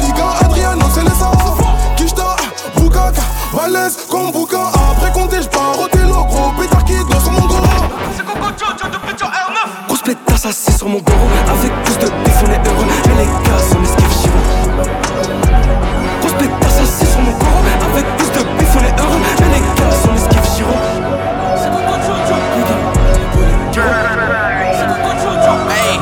Liga, 0.00 0.45
C'est 0.94 1.02
les 1.02 1.10
savants. 1.10 1.56
Kishta, 1.96 2.36
Bukaka, 2.76 3.20
Valès, 3.52 3.96
comme 4.10 4.30
Bouka. 4.32 4.58
Après 4.90 5.12
compter, 5.12 5.42
j'pars 5.42 5.78
au 5.78 5.88
télo, 5.88 6.24
gros 6.24 6.50
pétard 6.58 6.84
qui 6.84 6.94
danse 7.10 7.22
sur 7.22 7.32
mon 7.32 7.46
goro. 7.46 7.62
C'est 8.16 8.24
Coco 8.24 8.48
Jojo 8.58 8.88
depuis 8.90 9.14
ton 9.14 9.26
R9. 9.26 9.86
Grosse 9.88 10.02
pétasse 10.02 10.46
assis 10.46 10.72
sur 10.72 10.88
mon 10.88 10.98
goro 10.98 11.28
Avec 11.50 11.72
plus 11.84 11.98
de 11.98 12.06
bif 12.24 12.42
on 12.42 12.50
est 12.50 12.68
heureux 12.68 12.86
Mais 13.06 13.14
les 13.24 13.26
gars 13.26 13.58
sont 13.58 13.82
esquive 13.82 14.12
chiro 14.20 14.38
Grosse 16.20 16.32
pétasse 16.34 16.80
assis 16.80 17.06
sur 17.06 17.20
mon 17.20 17.32
goro 17.32 17.60
Avec 17.92 18.06
plus 18.16 18.30
de 18.30 18.44
bif 18.58 18.68
on 18.74 18.84
est 18.84 19.00
heureux 19.00 19.20
Mais 19.40 19.48
les 19.54 19.60
gars 19.60 19.96
sont 20.02 20.14
esquive 20.14 20.56
chiro 20.56 20.72
Hey. 25.68 25.98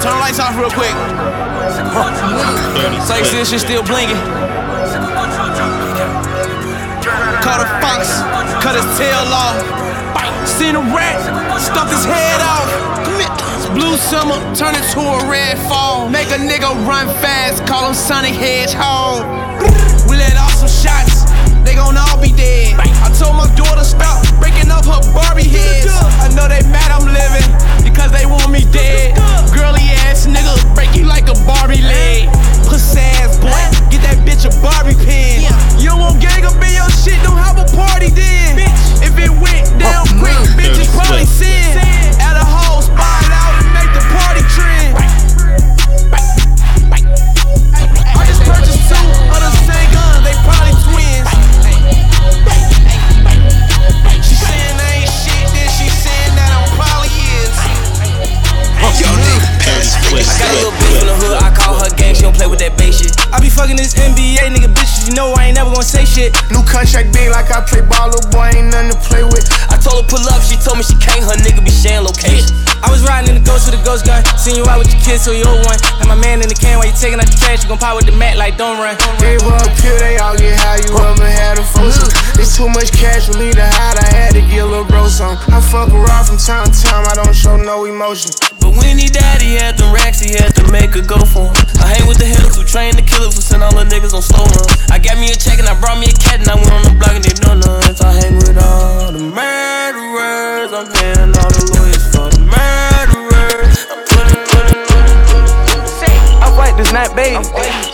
Turn 0.00 0.14
the 0.14 0.20
lights 0.20 0.38
off 0.40 0.56
real 0.56 0.70
quick. 0.70 1.09
So 2.80 3.12
you 3.16 3.24
see 3.24 3.36
this 3.36 3.50
shit 3.50 3.60
still 3.60 3.82
blinking. 3.84 4.16
Caught 7.44 7.60
a 7.60 7.68
fox, 7.84 8.08
cut 8.64 8.72
his 8.72 8.88
tail 8.96 9.20
off. 9.28 9.60
Seen 10.48 10.76
a 10.76 10.80
rat, 10.88 11.20
stuck 11.60 11.92
his 11.92 12.04
head 12.08 12.40
off. 12.40 12.68
Blue 13.76 13.96
summer, 13.96 14.40
turn 14.56 14.72
it 14.72 14.84
to 14.96 15.00
a 15.00 15.28
red 15.28 15.58
fall. 15.68 16.08
Make 16.08 16.28
a 16.28 16.40
nigga 16.40 16.72
run 16.88 17.06
fast, 17.20 17.66
call 17.66 17.88
him 17.88 17.94
Sonic 17.94 18.32
Hedgehog. 18.32 19.28
We 20.08 20.16
let 20.16 20.36
off 20.40 20.56
some 20.56 20.72
shots, 20.72 21.28
they 21.64 21.74
gon' 21.74 21.96
all 22.00 22.16
be 22.16 22.32
dead. 22.32 22.80
I 22.80 23.12
told 23.12 23.36
my 23.36 23.52
daughter 23.56 23.84
stop 23.84 24.24
breaking 24.40 24.70
up 24.70 24.86
her 24.88 25.04
Barbie 25.12 25.44
heads. 25.44 25.92
I 26.24 26.32
know 26.32 26.48
they 26.48 26.64
mad 26.72 26.88
I'm 26.88 27.04
living 27.04 27.44
because 27.84 28.10
they 28.10 28.24
want 28.24 28.50
me 28.50 28.64
dead. 28.72 29.20
Girly 29.52 29.84
ass 30.08 30.26
nigga, 30.26 30.56
break 30.74 30.96
you 30.96 31.04
like 31.04 31.28
a 31.28 31.36
Barbie 31.44 31.82
leg. 31.84 32.28
Pussy 32.70 33.00
ass 33.00 33.36
boy, 33.38 33.50
get 33.90 34.00
that 34.06 34.22
bitch 34.22 34.46
a 34.46 34.50
Barbie 34.62 34.94
pin. 34.94 35.42
You 35.82 35.90
don't 35.90 35.98
want 35.98 36.22
gang 36.22 36.44
up 36.46 36.54
in 36.62 36.70
your 36.70 36.88
shit, 36.88 37.18
don't 37.26 37.36
have 37.36 37.58
a 37.58 37.66
party 37.74 38.10
then. 38.10 38.62
If 39.02 39.18
it 39.18 39.30
went 39.42 39.66
down 39.82 40.06
quick, 40.22 40.38
bitches 40.54 40.86
probably 40.94 41.26
sin. 41.26 41.59
Shit. 66.20 66.36
New 66.52 66.62
contract 66.64 67.12
big 67.12 67.30
like 67.30 67.50
I 67.50 67.64
play 67.64 67.80
ball, 67.80 68.12
little 68.12 68.30
boy 68.30 68.52
ain't 68.52 68.68
nothing 68.68 68.92
to 68.92 69.00
play 69.08 69.24
with. 69.24 69.48
I 69.80 69.82
told 69.82 70.04
her 70.04 70.08
pull 70.12 70.20
up, 70.28 70.44
she 70.44 70.60
told 70.60 70.76
me 70.76 70.84
she 70.84 70.92
can't, 71.00 71.24
her 71.24 71.40
nigga 71.40 71.64
be 71.64 71.72
sharing 71.72 72.04
location. 72.04 72.52
I 72.84 72.92
was 72.92 73.00
riding 73.00 73.32
in 73.32 73.40
the 73.40 73.44
ghost 73.48 73.64
with 73.64 73.80
a 73.80 73.82
ghost 73.84 74.04
gun, 74.04 74.20
seen 74.36 74.60
you 74.60 74.68
out 74.68 74.76
with 74.76 74.92
your 74.92 75.00
kids, 75.00 75.24
so 75.24 75.32
you 75.32 75.48
old 75.48 75.64
one. 75.64 75.80
And 75.96 76.08
my 76.08 76.20
man 76.20 76.44
in 76.44 76.52
the 76.52 76.58
can 76.58 76.76
while 76.76 76.84
you 76.84 76.92
taking 76.92 77.16
out 77.16 77.24
the 77.24 77.36
trash, 77.40 77.64
you 77.64 77.68
gon' 77.72 77.80
pop 77.80 77.96
with 77.96 78.04
the 78.04 78.12
mat 78.12 78.36
like 78.36 78.60
don't 78.60 78.76
run. 78.76 78.92
Gave 79.16 79.40
up 79.48 79.72
here, 79.80 79.96
they 79.96 80.20
all 80.20 80.36
get 80.36 80.52
how 80.60 80.76
you 80.76 80.92
ever 81.00 81.24
had 81.24 81.56
a 81.56 81.64
function. 81.64 82.12
man. 82.12 82.44
Mm. 82.44 82.56
Too 82.60 82.68
much 82.68 82.92
cash 82.92 83.24
for 83.24 83.40
me 83.40 83.56
to 83.56 83.64
hide, 83.64 83.96
I 83.96 84.08
had 84.12 84.36
to 84.36 84.44
get 84.44 84.60
a 84.60 84.68
little 84.68 84.84
bro 84.84 85.08
some. 85.08 85.40
I 85.48 85.64
fuck 85.64 85.88
around 85.96 86.28
from 86.28 86.36
time 86.36 86.68
to 86.68 86.76
time, 86.76 87.08
I 87.08 87.16
don't 87.16 87.32
show 87.32 87.56
no 87.56 87.88
emotion. 87.88 88.36
But 88.60 88.76
when 88.76 89.00
he 89.00 89.08
died, 89.08 89.40
he 89.40 89.56
had 89.56 89.80
the 89.80 89.88
racks, 89.96 90.20
he 90.20 90.36
had 90.36 90.52
to 90.60 90.64
make 90.68 90.92
a 90.92 91.00
go 91.00 91.24
for 91.24 91.48
him. 91.48 91.56
I 91.80 91.96
hang 91.96 92.04
with 92.04 92.20
the 92.20 92.28
hitters 92.28 92.52
who 92.52 92.68
train 92.68 93.00
the 93.00 93.06
killers 93.06 93.32
who 93.32 93.40
send 93.40 93.64
all 93.64 93.72
the 93.72 93.88
niggas 93.88 94.12
on 94.12 94.20
slow 94.20 94.44
run. 94.44 94.68
I 94.92 95.00
got 95.00 95.16
me 95.16 95.32
a 95.32 95.36
check 95.40 95.56
and 95.56 95.64
I 95.64 95.72
brought 95.80 95.96
me 95.96 96.12
a 96.12 96.16
cat 96.20 96.44
and 96.44 96.52
I 96.52 96.60
went 96.60 96.68
on 96.68 96.84
the 96.84 96.92
block 97.00 97.16
and 97.16 97.24
they 97.24 97.32
know 97.40 97.56
none. 97.56 97.80
If 97.88 98.04
I 98.04 98.12
hang 98.12 98.36
with 98.36 98.60
all 98.60 99.12
the 99.12 99.24
murderers, 99.70 100.72
I'm 100.74 100.86
paying 100.90 101.30
all 101.38 101.50
the 101.54 101.62
lawyers 101.70 102.04
for 102.10 102.26
the 102.26 102.42
murderers. 102.42 103.86
I'm 103.86 104.02
putting, 104.02 104.42
putting, 104.50 104.82
putting, 104.90 105.22
putting. 105.30 106.42
I 106.42 106.48
fight 106.58 106.74
this 106.74 106.90
night, 106.90 107.14
babe. 107.14 107.38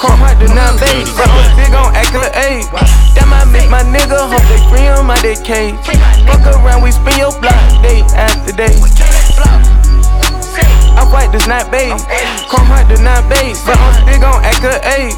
Chrome 0.00 0.16
heart 0.16 0.40
do 0.40 0.48
not 0.56 0.80
I'm 0.80 1.52
big 1.56 1.72
on 1.76 1.92
accolade. 1.92 2.64
That 3.12 3.28
might 3.28 3.48
make 3.52 3.68
my 3.68 3.84
nigga 3.84 4.16
hope 4.16 4.44
they 4.48 4.60
free 4.72 4.88
him 4.88 5.12
out 5.12 5.20
their 5.20 5.36
cage. 5.36 5.76
Fuck 6.24 6.48
around, 6.48 6.80
we 6.80 6.92
spin 6.92 7.20
your 7.20 7.32
block 7.44 7.60
day 7.84 8.00
after 8.16 8.56
day. 8.56 8.72
I 10.96 11.04
fight 11.12 11.28
this 11.28 11.44
night, 11.44 11.68
babe. 11.68 11.92
Chrome 12.48 12.68
heart 12.72 12.88
do 12.88 12.96
not 13.04 13.28
babe. 13.28 13.56
But 13.68 13.76
I'm 13.76 14.00
big 14.08 14.24
on 14.24 14.40
accolade. 14.40 15.12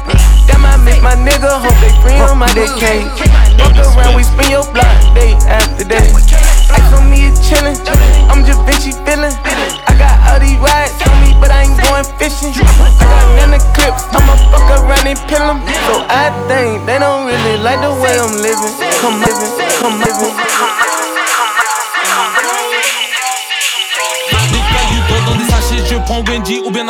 That 0.51 0.59
might 0.59 0.83
make 0.83 0.99
my 0.99 1.15
nigga 1.15 1.47
hope 1.63 1.77
they 1.79 1.93
free 2.03 2.19
him 2.19 2.43
out 2.43 2.51
their 2.51 2.67
cage. 2.75 3.07
Fuck 3.55 3.79
around, 3.79 4.15
we 4.19 4.27
spin 4.27 4.51
your 4.51 4.67
block 4.75 4.91
day. 5.15 5.39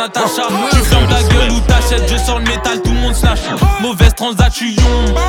Natacha. 0.00 0.48
Tu 0.70 0.78
fermes 0.78 1.06
ta 1.08 1.22
gueule 1.22 1.50
ou 1.52 1.60
t'achètes, 1.60 2.10
je 2.10 2.16
sors 2.16 2.38
le 2.38 2.44
métal, 2.44 2.80
tout 2.82 2.90
le 2.90 3.00
monde 3.00 3.14
slash. 3.14 3.40
Mauvaise 3.82 4.14
transaction, 4.14 4.66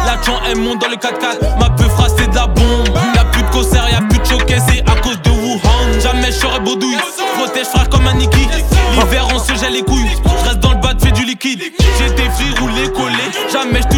l'argent 0.06 0.40
elle 0.50 0.60
monte 0.60 0.80
dans 0.80 0.88
le 0.88 0.96
4x4. 0.96 1.60
Ma 1.60 1.70
peu 1.72 1.84
c'est 2.18 2.30
de 2.30 2.36
la 2.36 2.48
bombe. 2.48 2.88
Y'a 3.14 3.26
plus 3.26 3.44
de 3.44 3.50
concert, 3.50 3.86
y'a 3.92 4.00
plus 4.08 4.20
de 4.20 4.26
showcase, 4.26 4.64
c'est 4.70 4.80
à 4.90 4.96
cause 5.02 5.22
de 5.24 5.30
Wuhan. 5.30 6.00
Jamais 6.02 6.28
je 6.28 6.40
serai 6.40 6.60
baudouille, 6.62 6.96
protège 7.38 7.66
frère 7.66 7.90
comme 7.90 8.08
un 8.08 8.14
Niki. 8.14 8.48
L'hiver 8.94 9.28
on 9.34 9.40
se 9.40 9.54
gèle 9.60 9.74
les 9.74 9.84
couilles, 9.84 10.10
je 10.26 10.48
reste 10.48 10.60
dans 10.60 10.72
le 10.72 10.78
bas, 10.80 10.94
fais 10.98 11.12
du 11.12 11.26
liquide. 11.26 11.62
J'ai 12.00 12.10
des 12.12 12.30
fris 12.30 12.58
roulés, 12.58 12.90
collés, 12.92 13.32
jamais 13.52 13.82
je 13.82 13.91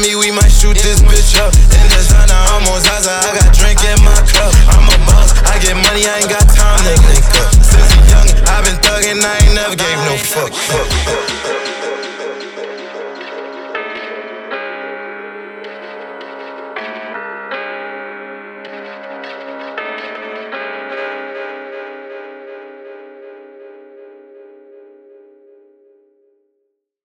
me, 0.00 0.16
we 0.16 0.30
might 0.30 0.43